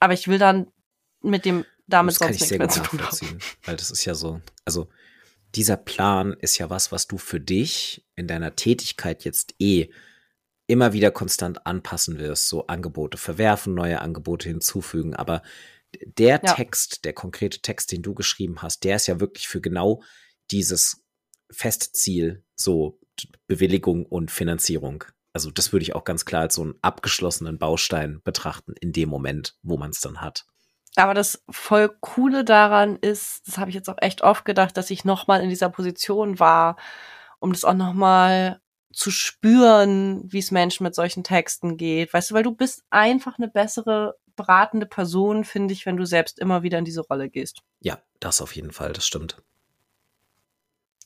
Aber 0.00 0.12
ich 0.14 0.28
will 0.28 0.38
dann 0.38 0.68
mit 1.20 1.44
dem 1.44 1.64
damit 1.86 2.12
das 2.12 2.18
kann 2.20 2.28
sonst 2.28 2.36
ich 2.36 2.40
nichts 2.40 2.48
sehr 2.48 2.58
mehr 2.58 2.66
gut 2.68 2.74
zu 2.74 2.82
tun 2.82 3.00
haben. 3.02 3.38
Weil 3.64 3.76
das 3.76 3.90
ist 3.90 4.04
ja 4.04 4.14
so, 4.14 4.40
also 4.64 4.88
dieser 5.54 5.76
Plan 5.76 6.32
ist 6.32 6.58
ja 6.58 6.70
was, 6.70 6.92
was 6.92 7.06
du 7.06 7.18
für 7.18 7.40
dich 7.40 8.04
in 8.16 8.26
deiner 8.26 8.56
Tätigkeit 8.56 9.24
jetzt 9.24 9.54
eh 9.58 9.90
immer 10.66 10.92
wieder 10.92 11.10
konstant 11.10 11.66
anpassen 11.66 12.18
wirst. 12.18 12.48
So 12.48 12.66
Angebote 12.66 13.18
verwerfen, 13.18 13.74
neue 13.74 14.00
Angebote 14.00 14.48
hinzufügen. 14.48 15.14
Aber 15.14 15.42
der 16.18 16.40
Ja. 16.44 16.54
Text, 16.54 17.04
der 17.04 17.12
konkrete 17.12 17.60
Text, 17.60 17.92
den 17.92 18.02
du 18.02 18.14
geschrieben 18.14 18.62
hast, 18.62 18.84
der 18.84 18.96
ist 18.96 19.06
ja 19.06 19.20
wirklich 19.20 19.48
für 19.48 19.60
genau 19.60 20.02
dieses 20.50 21.04
Festziel, 21.50 22.44
so 22.56 22.98
Bewilligung 23.46 24.06
und 24.06 24.30
Finanzierung. 24.30 25.04
Also 25.32 25.50
das 25.50 25.72
würde 25.72 25.82
ich 25.82 25.94
auch 25.94 26.04
ganz 26.04 26.24
klar 26.24 26.42
als 26.42 26.54
so 26.54 26.62
einen 26.62 26.74
abgeschlossenen 26.82 27.58
Baustein 27.58 28.20
betrachten 28.24 28.74
in 28.80 28.92
dem 28.92 29.08
Moment, 29.08 29.56
wo 29.62 29.76
man 29.76 29.90
es 29.90 30.00
dann 30.00 30.20
hat. 30.20 30.46
Aber 30.96 31.12
das 31.12 31.42
voll 31.50 31.90
coole 32.00 32.44
daran 32.44 32.96
ist, 32.96 33.42
das 33.46 33.58
habe 33.58 33.68
ich 33.70 33.74
jetzt 33.74 33.88
auch 33.90 33.98
echt 33.98 34.22
oft 34.22 34.44
gedacht, 34.44 34.76
dass 34.76 34.90
ich 34.90 35.04
noch 35.04 35.26
mal 35.26 35.42
in 35.42 35.48
dieser 35.48 35.68
Position 35.68 36.38
war, 36.38 36.76
um 37.40 37.52
das 37.52 37.64
auch 37.64 37.74
noch 37.74 37.94
mal 37.94 38.60
zu 38.94 39.10
spüren, 39.10 40.22
wie 40.32 40.38
es 40.38 40.50
Menschen 40.50 40.84
mit 40.84 40.94
solchen 40.94 41.24
Texten 41.24 41.76
geht. 41.76 42.12
Weißt 42.12 42.30
du, 42.30 42.34
weil 42.34 42.42
du 42.42 42.52
bist 42.52 42.82
einfach 42.90 43.38
eine 43.38 43.48
bessere 43.48 44.16
beratende 44.36 44.86
Person, 44.86 45.44
finde 45.44 45.72
ich, 45.74 45.86
wenn 45.86 45.96
du 45.96 46.04
selbst 46.04 46.38
immer 46.38 46.62
wieder 46.62 46.78
in 46.78 46.84
diese 46.84 47.02
Rolle 47.02 47.28
gehst. 47.30 47.62
Ja, 47.80 47.98
das 48.20 48.40
auf 48.42 48.56
jeden 48.56 48.72
Fall, 48.72 48.92
das 48.92 49.06
stimmt. 49.06 49.40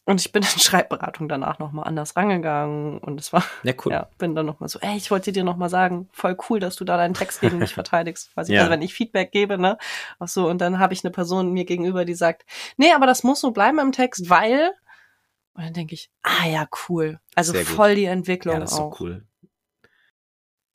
Und 0.04 0.22
ich 0.22 0.32
bin 0.32 0.42
in 0.42 0.48
Schreibberatung 0.60 1.28
danach 1.28 1.58
noch 1.58 1.70
mal 1.72 1.82
anders 1.82 2.16
rangegangen 2.16 2.98
und 2.98 3.20
es 3.20 3.30
war 3.34 3.44
Ja, 3.62 3.74
cool. 3.84 3.92
Ja, 3.92 4.08
bin 4.16 4.34
dann 4.34 4.46
nochmal 4.46 4.70
so, 4.70 4.78
ey, 4.78 4.96
ich 4.96 5.10
wollte 5.10 5.32
dir 5.32 5.44
nochmal 5.44 5.68
sagen, 5.68 6.08
voll 6.12 6.36
cool, 6.48 6.60
dass 6.60 6.76
du 6.76 6.84
da 6.86 6.96
deinen 6.96 7.12
Text 7.12 7.42
gegen 7.42 7.58
mich 7.58 7.74
verteidigst. 7.74 8.34
Weiß 8.34 8.48
ich, 8.48 8.54
Ja. 8.54 8.60
also 8.62 8.70
wenn 8.72 8.80
ich 8.80 8.94
Feedback 8.94 9.30
gebe, 9.32 9.58
ne? 9.58 9.76
Ach 10.18 10.28
so, 10.28 10.48
und 10.48 10.62
dann 10.62 10.78
habe 10.78 10.94
ich 10.94 11.04
eine 11.04 11.10
Person 11.10 11.52
mir 11.52 11.66
gegenüber, 11.66 12.06
die 12.06 12.14
sagt, 12.14 12.46
nee, 12.78 12.92
aber 12.92 13.06
das 13.06 13.22
muss 13.22 13.40
so 13.40 13.50
bleiben 13.50 13.78
im 13.78 13.92
Text, 13.92 14.30
weil. 14.30 14.72
Und 15.58 15.64
dann 15.64 15.72
denke 15.72 15.94
ich, 15.94 16.08
ah 16.22 16.46
ja, 16.46 16.68
cool. 16.88 17.18
Also 17.34 17.50
Sehr 17.50 17.64
gut. 17.64 17.74
voll 17.74 17.96
die 17.96 18.04
Entwicklung 18.04 18.54
Ja, 18.54 18.60
das 18.60 18.70
ist 18.70 18.76
so 18.76 18.84
auch. 18.84 19.00
cool. 19.00 19.26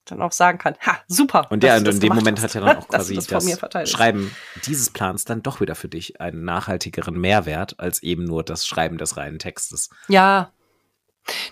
Dann 0.03 0.21
auch 0.21 0.34
sagen 0.34 0.57
kann, 0.57 0.75
ha, 0.86 0.99
super. 1.07 1.49
Und 1.49 1.63
ja, 1.63 1.77
und 1.77 1.88
in 1.88 2.01
dem 2.01 2.13
Moment 2.13 2.38
hast, 2.39 2.53
hat 2.53 2.61
ja 2.61 2.67
dann 2.67 2.77
auch 2.79 2.88
quasi 2.89 3.15
das 3.15 3.27
das. 3.27 3.89
Schreiben 3.89 4.36
dieses 4.65 4.89
Plans 4.89 5.23
dann 5.23 5.41
doch 5.41 5.61
wieder 5.61 5.75
für 5.75 5.88
dich 5.88 6.19
einen 6.19 6.43
nachhaltigeren 6.43 7.17
Mehrwert 7.17 7.79
als 7.79 8.03
eben 8.03 8.25
nur 8.25 8.43
das 8.43 8.67
Schreiben 8.67 8.97
des 8.97 9.15
reinen 9.15 9.39
Textes. 9.39 9.89
Ja. 10.09 10.51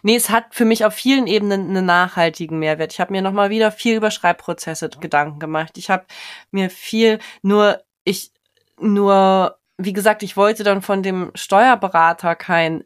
Nee, 0.02 0.18
es 0.18 0.30
hat 0.30 0.54
für 0.54 0.66
mich 0.66 0.84
auf 0.84 0.94
vielen 0.94 1.26
Ebenen 1.26 1.70
einen 1.70 1.86
nachhaltigen 1.86 2.60
Mehrwert. 2.60 2.92
Ich 2.92 3.00
habe 3.00 3.14
mir 3.14 3.22
nochmal 3.22 3.50
wieder 3.50 3.72
viel 3.72 3.96
über 3.96 4.12
Schreibprozesse 4.12 4.90
Gedanken 4.90 5.40
gemacht. 5.40 5.78
Ich 5.78 5.90
habe 5.90 6.04
mir 6.52 6.70
viel, 6.70 7.20
nur 7.44 7.82
ich, 8.04 8.34
nur, 8.78 9.58
wie 9.78 9.94
gesagt, 9.94 10.22
ich 10.22 10.36
wollte 10.36 10.66
dann 10.66 10.82
von 10.82 11.02
dem 11.02 11.32
Steuerberater 11.34 12.36
kein 12.36 12.84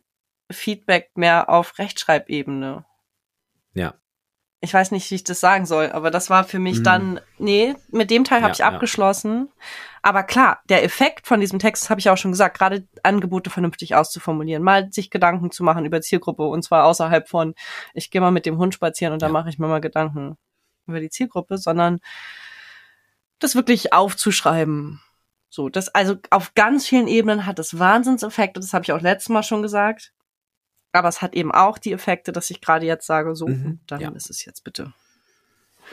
Feedback 0.51 1.11
mehr 1.15 1.49
auf 1.49 1.77
Rechtschreibebene. 1.79 2.85
Ja. 3.73 3.95
Ich 4.61 4.73
weiß 4.73 4.91
nicht, 4.91 5.11
wie 5.11 5.15
ich 5.15 5.23
das 5.23 5.39
sagen 5.39 5.65
soll, 5.67 5.91
aber 5.91 6.09
das 6.09 6.29
war 6.31 6.43
für 6.43 6.57
mich 6.59 6.79
Mhm. 6.79 6.83
dann, 6.83 7.19
nee, 7.37 7.75
mit 7.91 8.09
dem 8.09 8.23
Teil 8.23 8.37
habe 8.37 8.47
Ja, 8.47 8.53
ich 8.53 8.59
ja. 8.59 8.67
abgeschlossen. 8.69 9.51
Aber 10.01 10.23
klar, 10.23 10.61
der 10.69 10.83
Effekt 10.83 11.27
von 11.27 11.39
diesem 11.39 11.59
Text, 11.59 11.83
das 11.83 11.89
habe 11.89 11.99
ich 11.99 12.09
auch 12.09 12.17
schon 12.17 12.31
gesagt, 12.31 12.57
gerade 12.57 12.87
Angebote 13.03 13.49
vernünftig 13.49 13.95
auszuformulieren, 13.95 14.63
mal 14.63 14.91
sich 14.91 15.09
Gedanken 15.11 15.51
zu 15.51 15.63
machen 15.63 15.85
über 15.85 16.01
Zielgruppe 16.01 16.43
und 16.43 16.63
zwar 16.63 16.85
außerhalb 16.85 17.27
von, 17.27 17.53
ich 17.93 18.09
gehe 18.09 18.21
mal 18.21 18.31
mit 18.31 18.45
dem 18.45 18.57
Hund 18.57 18.73
spazieren 18.73 19.13
und 19.13 19.21
dann 19.21 19.29
Ja. 19.29 19.33
mache 19.33 19.49
ich 19.49 19.59
mir 19.59 19.67
mal 19.67 19.81
Gedanken 19.81 20.37
über 20.87 20.99
die 20.99 21.09
Zielgruppe, 21.09 21.57
sondern 21.57 21.99
das 23.39 23.55
wirklich 23.55 23.93
aufzuschreiben. 23.93 25.01
So, 25.49 25.69
das 25.69 25.89
also 25.89 26.15
auf 26.31 26.53
ganz 26.55 26.87
vielen 26.87 27.07
Ebenen 27.07 27.45
hat 27.45 27.59
es 27.59 27.77
Wahnsinnseffekte, 27.77 28.59
das 28.59 28.73
habe 28.73 28.83
ich 28.83 28.91
auch 28.93 29.01
letztes 29.01 29.29
Mal 29.29 29.43
schon 29.43 29.61
gesagt. 29.61 30.11
Aber 30.95 31.09
es 31.09 31.21
hat 31.21 31.35
eben 31.35 31.51
auch 31.51 31.77
die 31.77 31.91
Effekte, 31.91 32.31
dass 32.31 32.49
ich 32.49 32.61
gerade 32.61 32.85
jetzt 32.85 33.05
sage, 33.05 33.35
so, 33.35 33.47
Mhm, 33.47 33.79
dann 33.87 34.01
ja. 34.01 34.09
ist 34.11 34.29
es 34.29 34.45
jetzt 34.45 34.63
bitte. 34.63 34.93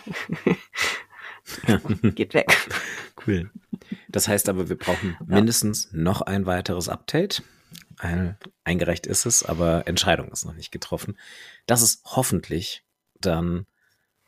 Geht 2.15 2.35
weg. 2.35 2.57
Cool. 3.27 3.51
Das 4.09 4.29
heißt 4.29 4.49
aber, 4.49 4.69
wir 4.69 4.79
brauchen 4.79 5.17
mindestens 5.27 5.93
noch 5.93 6.23
ein 6.23 6.47
weiteres 6.47 6.89
Update. 6.89 7.43
Ein, 7.99 8.37
eingereicht 8.65 9.07
ist 9.07 9.27
es, 9.27 9.45
aber 9.45 9.87
Entscheidung 9.87 10.31
ist 10.31 10.45
noch 10.45 10.55
nicht 10.55 10.73
getroffen. 10.73 11.19
Das 11.67 11.83
ist 11.83 12.03
hoffentlich 12.05 12.85
dann 13.21 13.67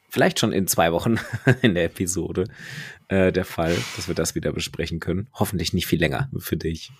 vielleicht 0.09 0.39
schon 0.39 0.53
in 0.53 0.67
zwei 0.67 0.93
Wochen 0.93 1.19
in 1.63 1.75
der 1.75 1.85
Episode 1.85 2.45
äh, 3.09 3.33
der 3.33 3.45
Fall, 3.45 3.77
dass 3.97 4.09
wir 4.09 4.15
das 4.15 4.35
wieder 4.35 4.53
besprechen 4.53 5.01
können. 5.01 5.29
Hoffentlich 5.35 5.73
nicht 5.73 5.87
viel 5.87 6.01
länger 6.01 6.31
für 6.39 6.57
dich. 6.57 6.91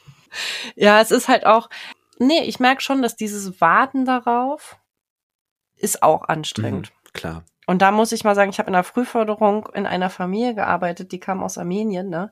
Ja, 0.75 1.01
es 1.01 1.11
ist 1.11 1.29
halt 1.29 1.47
auch, 1.47 1.71
nee, 2.19 2.43
ich 2.43 2.61
merke 2.61 2.81
schon, 2.83 3.03
dass 3.03 3.17
dieses 3.17 3.61
Warten 3.61 4.05
darauf 4.05 4.79
ist 5.77 6.03
auch 6.03 6.23
anstrengend. 6.29 6.93
Mhm, 7.05 7.13
klar. 7.13 7.45
Und 7.67 7.81
da 7.83 7.91
muss 7.91 8.13
ich 8.13 8.25
mal 8.25 8.35
sagen, 8.35 8.51
ich 8.51 8.59
habe 8.59 8.69
in 8.69 8.75
der 8.75 8.85
Frühförderung 8.85 9.69
in 9.75 9.87
einer 9.87 10.11
Familie 10.11 10.55
gearbeitet, 10.55 11.13
die 11.13 11.21
kam 11.21 11.43
aus 11.43 11.57
Armenien, 11.59 12.11
ne? 12.11 12.31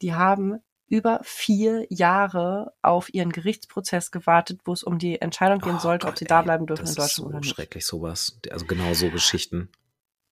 Die 0.00 0.14
haben 0.14 0.60
über 0.88 1.20
vier 1.22 1.86
Jahre 1.90 2.72
auf 2.82 3.12
ihren 3.14 3.30
Gerichtsprozess 3.30 4.10
gewartet, 4.10 4.60
wo 4.64 4.72
es 4.72 4.82
um 4.82 4.98
die 4.98 5.20
Entscheidung 5.20 5.60
gehen 5.60 5.76
Oh 5.76 5.80
sollte, 5.80 6.06
ob 6.06 6.12
Gott, 6.12 6.18
sie 6.18 6.24
da 6.24 6.38
ey, 6.38 6.44
bleiben 6.44 6.66
dürfen 6.66 6.82
das 6.82 6.90
in 6.90 6.96
Deutschland 6.96 7.10
ist 7.10 7.16
so 7.16 7.24
oder 7.26 7.38
nicht. 7.40 7.54
schrecklich 7.54 7.86
sowas. 7.86 8.38
Also 8.50 8.66
genau 8.66 8.92
so 8.94 9.08
Geschichten. 9.10 9.70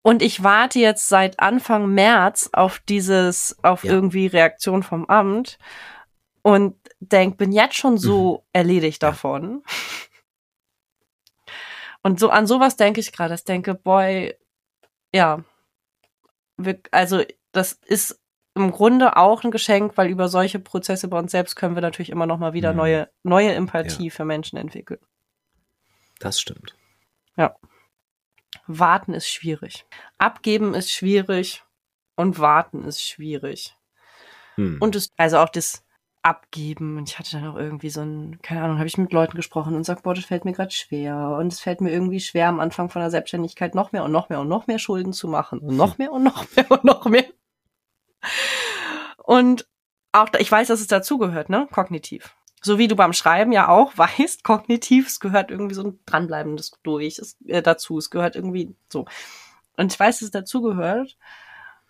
Und 0.01 0.21
ich 0.21 0.43
warte 0.43 0.79
jetzt 0.79 1.09
seit 1.09 1.39
Anfang 1.39 1.93
März 1.93 2.49
auf 2.53 2.79
dieses, 2.79 3.57
auf 3.61 3.83
Ja. 3.83 3.91
irgendwie 3.93 4.27
Reaktion 4.27 4.81
vom 4.81 5.05
Amt 5.05 5.59
und 6.41 6.75
denk, 6.99 7.37
bin 7.37 7.51
jetzt 7.51 7.75
schon 7.75 7.97
so 7.97 8.45
erledigt 8.53 9.01
Mhm. 9.01 9.05
Ja. 9.05 9.11
davon. 9.11 9.63
Und 12.03 12.19
so 12.19 12.29
an 12.29 12.47
sowas 12.47 12.77
denke 12.77 12.99
ich 12.99 13.11
gerade. 13.11 13.33
Ich 13.33 13.43
denke, 13.43 13.73
boy, 13.75 14.35
ja, 15.13 15.43
wir, 16.57 16.79
also 16.91 17.23
das 17.51 17.73
ist 17.73 18.19
im 18.55 18.71
Grunde 18.71 19.17
auch 19.17 19.43
ein 19.43 19.51
Geschenk, 19.51 19.97
weil 19.97 20.09
über 20.09 20.29
solche 20.29 20.59
Prozesse 20.59 21.07
bei 21.07 21.19
uns 21.19 21.31
selbst 21.31 21.55
können 21.55 21.75
wir 21.75 21.81
natürlich 21.81 22.09
immer 22.09 22.25
noch 22.25 22.39
mal 22.39 22.53
wieder 22.53 22.71
Mhm. 22.71 22.77
neue, 22.77 23.09
neue 23.23 23.53
Empathie 23.53 24.09
für 24.09 24.25
Menschen 24.25 24.57
entwickeln. 24.57 24.99
Das 26.19 26.39
stimmt. 26.39 26.75
Warten 28.69 29.13
ist 29.13 29.29
schwierig. 29.29 29.85
Abgeben 30.17 30.73
ist 30.73 30.91
schwierig 30.91 31.63
und 32.15 32.39
warten 32.39 32.83
ist 32.83 33.01
schwierig. 33.01 33.77
Hm. 34.55 34.77
Und 34.81 34.95
es, 34.95 35.09
also 35.15 35.37
auch 35.37 35.47
das 35.49 35.85
Abgeben. 36.21 36.97
Und 36.97 37.09
ich 37.09 37.19
hatte 37.19 37.31
dann 37.31 37.47
auch 37.47 37.55
irgendwie 37.55 37.89
so 37.89 38.01
ein, 38.01 38.39
keine 38.41 38.63
Ahnung, 38.63 38.77
habe 38.77 38.87
ich 38.87 38.97
mit 38.97 39.13
Leuten 39.13 39.35
gesprochen 39.35 39.75
und 39.75 39.85
sagt, 39.85 40.03
boah, 40.03 40.13
das 40.13 40.25
fällt 40.25 40.45
mir 40.45 40.53
gerade 40.53 40.71
schwer. 40.71 41.37
Und 41.39 41.53
es 41.53 41.59
fällt 41.59 41.81
mir 41.81 41.91
irgendwie 41.91 42.19
schwer, 42.19 42.49
am 42.49 42.59
Anfang 42.59 42.89
von 42.89 43.01
der 43.01 43.11
Selbstständigkeit 43.11 43.75
noch 43.75 43.91
mehr 43.91 44.03
und 44.03 44.11
noch 44.11 44.29
mehr 44.29 44.39
und 44.41 44.47
noch 44.47 44.67
mehr 44.67 44.79
Schulden 44.79 45.13
zu 45.13 45.27
machen. 45.27 45.59
Und 45.59 45.77
noch 45.77 45.97
mehr 45.97 46.11
und 46.11 46.23
noch 46.23 46.45
mehr 46.55 46.71
und 46.71 46.83
noch 46.83 47.05
mehr. 47.05 47.25
Und 49.23 49.67
auch, 50.11 50.29
ich 50.39 50.51
weiß, 50.51 50.67
dass 50.67 50.81
es 50.81 50.87
dazugehört, 50.87 51.49
ne? 51.49 51.67
Kognitiv. 51.71 52.35
So 52.61 52.77
wie 52.77 52.87
du 52.87 52.95
beim 52.95 53.13
Schreiben 53.13 53.51
ja 53.51 53.67
auch 53.69 53.91
weißt, 53.97 54.43
kognitiv, 54.43 55.07
es 55.07 55.19
gehört 55.19 55.51
irgendwie 55.51 55.75
so 55.75 55.83
ein 55.83 55.99
Dranbleibendes 56.05 56.71
durch, 56.83 57.19
es, 57.19 57.37
äh, 57.45 57.61
dazu. 57.61 57.97
Es 57.97 58.09
gehört 58.09 58.35
irgendwie 58.35 58.75
so. 58.91 59.05
Und 59.77 59.93
ich 59.93 59.99
weiß, 59.99 60.19
dass 60.19 60.25
es 60.25 60.31
dazugehört. 60.31 61.17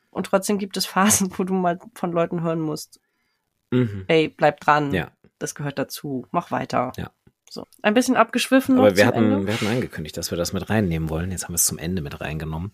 Und 0.09 0.25
trotzdem 0.25 0.57
gibt 0.57 0.77
es 0.77 0.85
Phasen, 0.85 1.31
wo 1.37 1.43
du 1.43 1.53
mal 1.53 1.79
von 1.93 2.11
Leuten 2.11 2.41
hören 2.41 2.59
musst, 2.59 2.99
mhm. 3.71 4.05
ey, 4.07 4.29
bleib 4.29 4.59
dran, 4.59 4.93
Ja, 4.93 5.11
das 5.39 5.55
gehört 5.55 5.79
dazu, 5.79 6.27
mach 6.31 6.51
weiter. 6.51 6.91
Ja. 6.97 7.11
So, 7.49 7.65
ein 7.81 7.93
bisschen 7.93 8.17
abgeschwiffen 8.17 8.77
aber 8.77 8.97
wir 8.97 9.07
hatten, 9.07 9.31
Ende. 9.31 9.47
wir 9.47 9.53
hatten 9.53 9.67
angekündigt, 9.67 10.17
dass 10.17 10.31
wir 10.31 10.37
das 10.37 10.51
mit 10.51 10.69
reinnehmen 10.69 11.09
wollen. 11.09 11.31
Jetzt 11.31 11.45
haben 11.45 11.53
wir 11.53 11.57
es 11.57 11.65
zum 11.65 11.77
Ende 11.77 12.01
mit 12.01 12.19
reingenommen. 12.19 12.73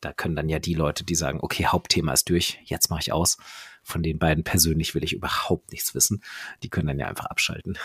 Da 0.00 0.12
können 0.12 0.36
dann 0.36 0.48
ja 0.48 0.58
die 0.58 0.74
Leute, 0.74 1.04
die 1.04 1.14
sagen, 1.14 1.40
okay, 1.42 1.66
Hauptthema 1.66 2.12
ist 2.12 2.30
durch, 2.30 2.58
jetzt 2.64 2.88
mache 2.88 3.00
ich 3.00 3.12
aus. 3.12 3.36
Von 3.82 4.02
den 4.02 4.18
beiden 4.18 4.42
persönlich 4.42 4.94
will 4.94 5.04
ich 5.04 5.12
überhaupt 5.12 5.70
nichts 5.70 5.94
wissen. 5.94 6.22
Die 6.62 6.70
können 6.70 6.88
dann 6.88 6.98
ja 6.98 7.08
einfach 7.08 7.26
abschalten. 7.26 7.78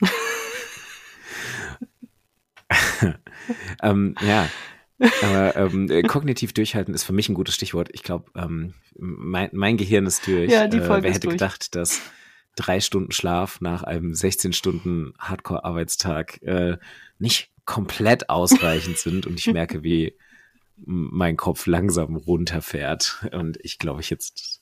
ähm, 3.82 4.14
ja, 4.20 4.48
aber 5.22 5.56
ähm, 5.56 5.90
äh, 5.90 6.02
kognitiv 6.02 6.52
durchhalten 6.52 6.94
ist 6.94 7.04
für 7.04 7.12
mich 7.12 7.28
ein 7.28 7.34
gutes 7.34 7.54
Stichwort. 7.54 7.88
Ich 7.92 8.02
glaube, 8.02 8.30
ähm, 8.36 8.74
mein, 8.96 9.50
mein 9.52 9.76
Gehirn 9.76 10.06
ist 10.06 10.26
durch. 10.26 10.50
Ja, 10.50 10.66
die 10.66 10.78
äh, 10.78 10.82
Folge 10.82 11.04
wer 11.04 11.10
ist 11.10 11.16
hätte 11.16 11.28
durch. 11.28 11.38
gedacht, 11.38 11.74
dass 11.74 12.00
drei 12.56 12.80
Stunden 12.80 13.12
Schlaf 13.12 13.60
nach 13.60 13.82
einem 13.82 14.14
16 14.14 14.52
Stunden 14.52 15.14
Hardcore-Arbeitstag 15.18 16.42
äh, 16.42 16.76
nicht 17.18 17.50
komplett 17.64 18.28
ausreichend 18.28 18.98
sind 18.98 19.26
und 19.26 19.38
ich 19.38 19.46
merke, 19.52 19.82
wie 19.82 20.16
mein 20.84 21.36
Kopf 21.36 21.66
langsam 21.66 22.16
runterfährt 22.16 23.26
und 23.32 23.58
ich 23.62 23.78
glaube, 23.78 24.00
ich 24.00 24.10
jetzt 24.10 24.60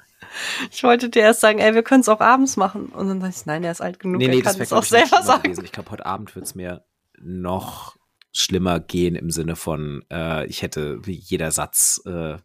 Ich 0.70 0.82
wollte 0.82 1.08
dir 1.08 1.22
erst 1.22 1.40
sagen, 1.40 1.58
ey, 1.58 1.74
wir 1.74 1.82
können 1.82 2.02
es 2.02 2.08
auch 2.08 2.20
abends 2.20 2.56
machen. 2.56 2.86
Und 2.86 3.08
dann 3.08 3.20
dachte 3.20 3.34
ich, 3.36 3.46
nein, 3.46 3.62
der 3.62 3.72
ist 3.72 3.80
alt 3.80 3.98
genug, 3.98 4.20
er 4.20 4.42
kann 4.42 4.60
es 4.60 4.72
auch 4.72 4.82
selber 4.82 5.22
sagen. 5.22 5.44
gewesen. 5.44 5.64
Ich 5.64 5.72
glaube, 5.72 5.90
heute 5.90 6.04
Abend 6.04 6.34
wird 6.34 6.44
es 6.44 6.54
mir 6.54 6.84
noch 7.18 7.96
schlimmer 8.32 8.80
gehen 8.80 9.14
im 9.14 9.30
Sinne 9.30 9.56
von, 9.56 10.04
äh, 10.10 10.46
ich 10.46 10.62
hätte 10.62 11.00
jeder 11.06 11.50
Satz, 11.50 12.00
äh, 12.06 12.38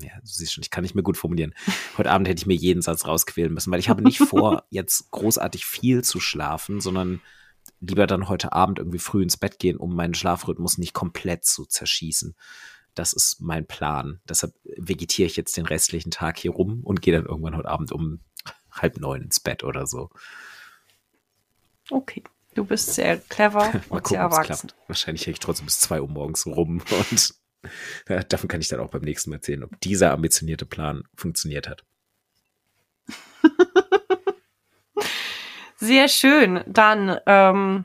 ja, 0.00 0.14
du 0.20 0.26
siehst 0.26 0.54
schon, 0.54 0.62
ich 0.62 0.70
kann 0.70 0.82
nicht 0.82 0.94
mehr 0.94 1.04
gut 1.04 1.16
formulieren. 1.16 1.54
Heute 1.98 2.10
Abend 2.10 2.28
hätte 2.28 2.40
ich 2.40 2.46
mir 2.46 2.54
jeden 2.54 2.82
Satz 2.82 3.06
rausquälen 3.06 3.52
müssen, 3.52 3.70
weil 3.70 3.80
ich 3.80 3.88
habe 3.88 4.02
nicht 4.02 4.18
vor, 4.18 4.64
jetzt 4.70 5.10
großartig 5.10 5.66
viel 5.66 6.02
zu 6.02 6.20
schlafen, 6.20 6.80
sondern 6.80 7.20
lieber 7.80 8.06
dann 8.06 8.28
heute 8.28 8.52
Abend 8.52 8.78
irgendwie 8.78 8.98
früh 8.98 9.22
ins 9.22 9.36
Bett 9.36 9.58
gehen, 9.58 9.76
um 9.76 9.94
meinen 9.94 10.14
Schlafrhythmus 10.14 10.78
nicht 10.78 10.94
komplett 10.94 11.44
zu 11.44 11.66
zerschießen. 11.66 12.34
Das 12.94 13.12
ist 13.12 13.40
mein 13.40 13.66
Plan. 13.66 14.20
Deshalb 14.28 14.54
vegetiere 14.64 15.26
ich 15.26 15.36
jetzt 15.36 15.56
den 15.56 15.66
restlichen 15.66 16.10
Tag 16.10 16.38
hier 16.38 16.52
rum 16.52 16.80
und 16.84 17.02
gehe 17.02 17.14
dann 17.14 17.26
irgendwann 17.26 17.56
heute 17.56 17.68
Abend 17.68 17.92
um 17.92 18.20
halb 18.70 18.98
neun 18.98 19.22
ins 19.22 19.40
Bett 19.40 19.64
oder 19.64 19.86
so. 19.86 20.10
Okay, 21.90 22.22
du 22.54 22.64
bist 22.64 22.94
sehr 22.94 23.18
clever 23.18 23.64
und 23.88 24.06
sehr 24.06 24.20
gucken, 24.22 24.38
es 24.38 24.48
erwachsen. 24.48 24.72
Wahrscheinlich 24.86 25.26
hänge 25.26 25.34
ich 25.34 25.40
trotzdem 25.40 25.66
bis 25.66 25.80
zwei 25.80 26.00
Uhr 26.00 26.08
morgens 26.08 26.46
rum 26.46 26.82
und 27.10 27.34
ja, 28.08 28.22
davon 28.24 28.48
kann 28.48 28.60
ich 28.60 28.68
dann 28.68 28.80
auch 28.80 28.90
beim 28.90 29.02
nächsten 29.02 29.30
Mal 29.30 29.36
erzählen, 29.36 29.62
ob 29.62 29.80
dieser 29.80 30.10
ambitionierte 30.12 30.66
Plan 30.66 31.04
funktioniert 31.16 31.68
hat. 31.68 31.84
Sehr 35.76 36.08
schön. 36.08 36.62
Dann, 36.66 37.18
ähm, 37.26 37.84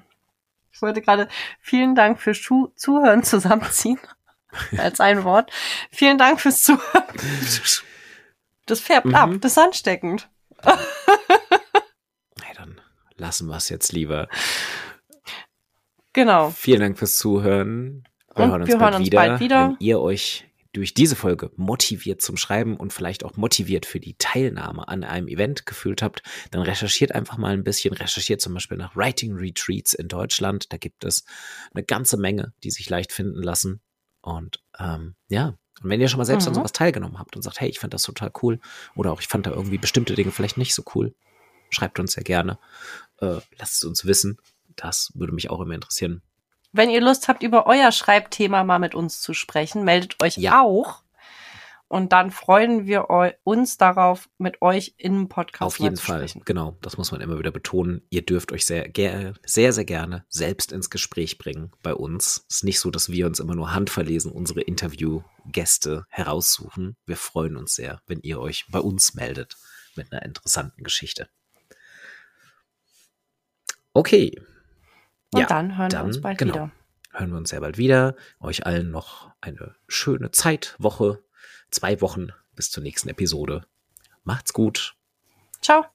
ich 0.72 0.82
wollte 0.82 1.01
gerade 1.01 1.28
vielen 1.59 1.95
Dank 1.95 2.20
fürs 2.20 2.38
Schu 2.38 2.68
Zuhören 2.76 3.24
zusammenziehen. 3.24 3.99
Als 4.78 4.99
ein 4.99 5.24
Wort. 5.24 5.51
Vielen 5.91 6.18
Dank 6.18 6.39
fürs 6.41 6.63
Zuhören. 6.63 7.03
Das 8.65 8.80
färbt 8.80 9.07
Mhm. 9.07 9.15
ab, 9.15 9.30
das 9.41 9.51
ist 9.53 9.57
ansteckend. 9.57 10.30
Lassen 13.18 13.47
wir 13.47 13.57
es 13.57 13.70
jetzt 13.70 13.91
lieber. 13.91 14.28
Genau. 16.13 16.49
Vielen 16.49 16.80
Dank 16.80 16.97
fürs 16.97 17.15
Zuhören. 17.18 18.03
Wir 18.36 18.45
Und 18.45 18.51
hören 18.51 18.61
uns, 18.61 18.70
wir 18.70 18.78
bald, 18.78 18.91
hören 18.93 19.01
uns 19.01 19.05
wieder. 19.05 19.18
bald 19.18 19.39
wieder. 19.39 19.70
Wenn 19.70 19.78
ihr 19.80 19.99
euch 19.99 20.45
durch 20.74 20.93
diese 20.93 21.15
Folge 21.15 21.51
motiviert 21.55 22.22
zum 22.22 22.38
Schreiben 22.38 22.78
und 22.78 22.93
vielleicht 22.93 23.24
auch 23.24 23.36
motiviert 23.36 23.86
für 23.86 23.99
die 23.99 24.15
Teilnahme 24.18 24.88
an 24.88 25.03
einem 25.03 25.28
Event 25.28 25.65
gefühlt 25.65 26.01
habt, 26.03 26.22
dann 26.51 26.61
recherchiert 26.61 27.13
einfach 27.13 27.38
mal 27.38 27.53
ein 27.53 27.63
bisschen. 27.63 27.93
Recherchiert 27.93 28.41
zum 28.41 28.53
Beispiel 28.53 28.78
nach 28.78 28.95
Writing 28.95 29.36
Retreats 29.36 29.93
in 29.93 30.07
Deutschland. 30.07 30.72
Da 30.72 30.78
gibt 30.78 31.03
es 31.03 31.26
eine 31.74 31.84
ganze 31.84 32.18
Menge, 32.18 32.53
die 32.63 32.70
sich 32.72 32.89
leicht 32.89 33.11
finden 33.11 33.41
lassen. 33.41 33.82
Und 34.22 34.61
ähm, 34.80 35.15
ja, 35.30 35.57
und 35.82 35.89
wenn 35.89 36.01
ihr 36.01 36.09
schon 36.09 36.18
mal 36.18 36.26
selbst 36.26 36.47
an 36.47 36.53
Mhm. 36.53 36.57
sowas 36.57 36.74
teilgenommen 36.74 37.20
habt 37.20 37.36
und 37.36 37.41
sagt, 37.43 37.59
hey, 37.61 37.70
ich 37.70 37.80
fand 37.80 37.93
das 37.93 38.01
total 38.03 38.32
cool 38.41 38.59
oder 38.95 39.11
auch 39.11 39.22
ich 39.22 39.28
fand 39.28 39.45
da 39.45 39.51
irgendwie 39.51 39.78
bestimmte 39.78 40.15
Dinge 40.15 40.32
vielleicht 40.32 40.57
nicht 40.57 40.74
so 40.76 40.84
cool, 40.95 41.15
schreibt 41.70 41.99
uns 41.99 42.13
sehr 42.13 42.24
gerne. 42.24 42.59
Äh, 43.20 43.39
lasst 43.57 43.74
es 43.76 43.84
uns 43.84 44.05
wissen. 44.05 44.38
Das 44.76 45.11
würde 45.15 45.34
mich 45.34 45.49
auch 45.49 45.61
immer 45.61 45.74
interessieren. 45.74 46.22
Wenn 46.72 46.89
ihr 46.89 47.01
Lust 47.01 47.28
habt, 47.28 47.43
über 47.43 47.65
euer 47.65 47.91
Schreibthema 47.91 48.63
mal 48.63 48.80
mit 48.80 48.93
uns 48.93 49.22
zu 49.22 49.34
sprechen, 49.34 49.84
meldet 49.84 50.22
euch 50.22 50.38
Ja. 50.38 50.61
auch. 50.61 51.03
Und 51.89 52.11
dann 52.11 52.32
freuen 52.32 52.86
wir 52.86 53.07
uns 53.45 53.78
darauf, 53.78 54.30
mit 54.38 54.61
euch 54.61 54.95
im 54.97 55.30
Podcast 55.30 55.61
Auf 55.61 55.80
jeden 55.80 55.95
Fall, 55.95 56.28
genau. 56.43 56.78
Das 56.82 56.97
muss 56.97 57.11
man 57.13 57.22
immer 57.22 57.39
wieder 57.39 57.51
betonen. 57.51 58.01
Ihr 58.09 58.26
dürft 58.26 58.51
euch 58.51 58.65
sehr, 58.65 58.91
sehr, 59.45 59.74
sehr 59.74 59.86
gerne 59.86 60.26
selbst 60.28 60.74
ins 60.74 60.89
Gespräch 60.89 61.38
bringen 61.38 61.72
bei 61.84 61.93
uns. 61.93 62.45
Es 62.49 62.57
ist 62.57 62.63
nicht 62.65 62.82
so, 62.82 62.91
dass 62.91 63.09
wir 63.09 63.26
uns 63.26 63.39
immer 63.39 63.55
nur 63.55 63.74
handverlesen 63.74 64.34
unsere 64.34 64.59
Interviewgäste 64.61 66.05
heraussuchen. 66.09 66.97
Wir 67.05 67.15
freuen 67.15 67.55
uns 67.55 67.76
sehr, 67.76 68.01
wenn 68.05 68.20
ihr 68.20 68.39
euch 68.41 68.65
bei 68.70 68.80
uns 68.80 69.13
meldet 69.13 69.55
mit 69.95 70.11
einer 70.11 70.24
interessanten 70.24 70.84
Geschichte. 70.84 71.30
Okay. 73.98 74.39
Und 75.34 75.50
dann 75.50 75.76
hören 75.76 75.91
wir 75.91 76.04
uns 76.04 76.22
bald 76.22 76.38
genau. 76.38 76.54
wieder. 76.54 76.72
Hören 77.14 77.32
wir 77.32 77.38
uns 77.38 77.50
sehr 77.50 77.62
bald 77.62 77.80
wieder. 77.80 78.16
Euch 78.39 78.66
allen 78.68 78.91
noch 78.91 79.32
eine 79.41 79.74
schöne 79.88 80.30
Zeit, 80.30 80.76
Woche, 80.78 81.24
zwei 81.72 82.00
Wochen 82.00 82.28
bis 82.56 82.70
zur 82.70 82.84
nächsten 82.84 83.10
Episode. 83.10 83.66
Macht's 84.24 84.54
gut. 84.54 84.95
Ciao. 85.62 85.86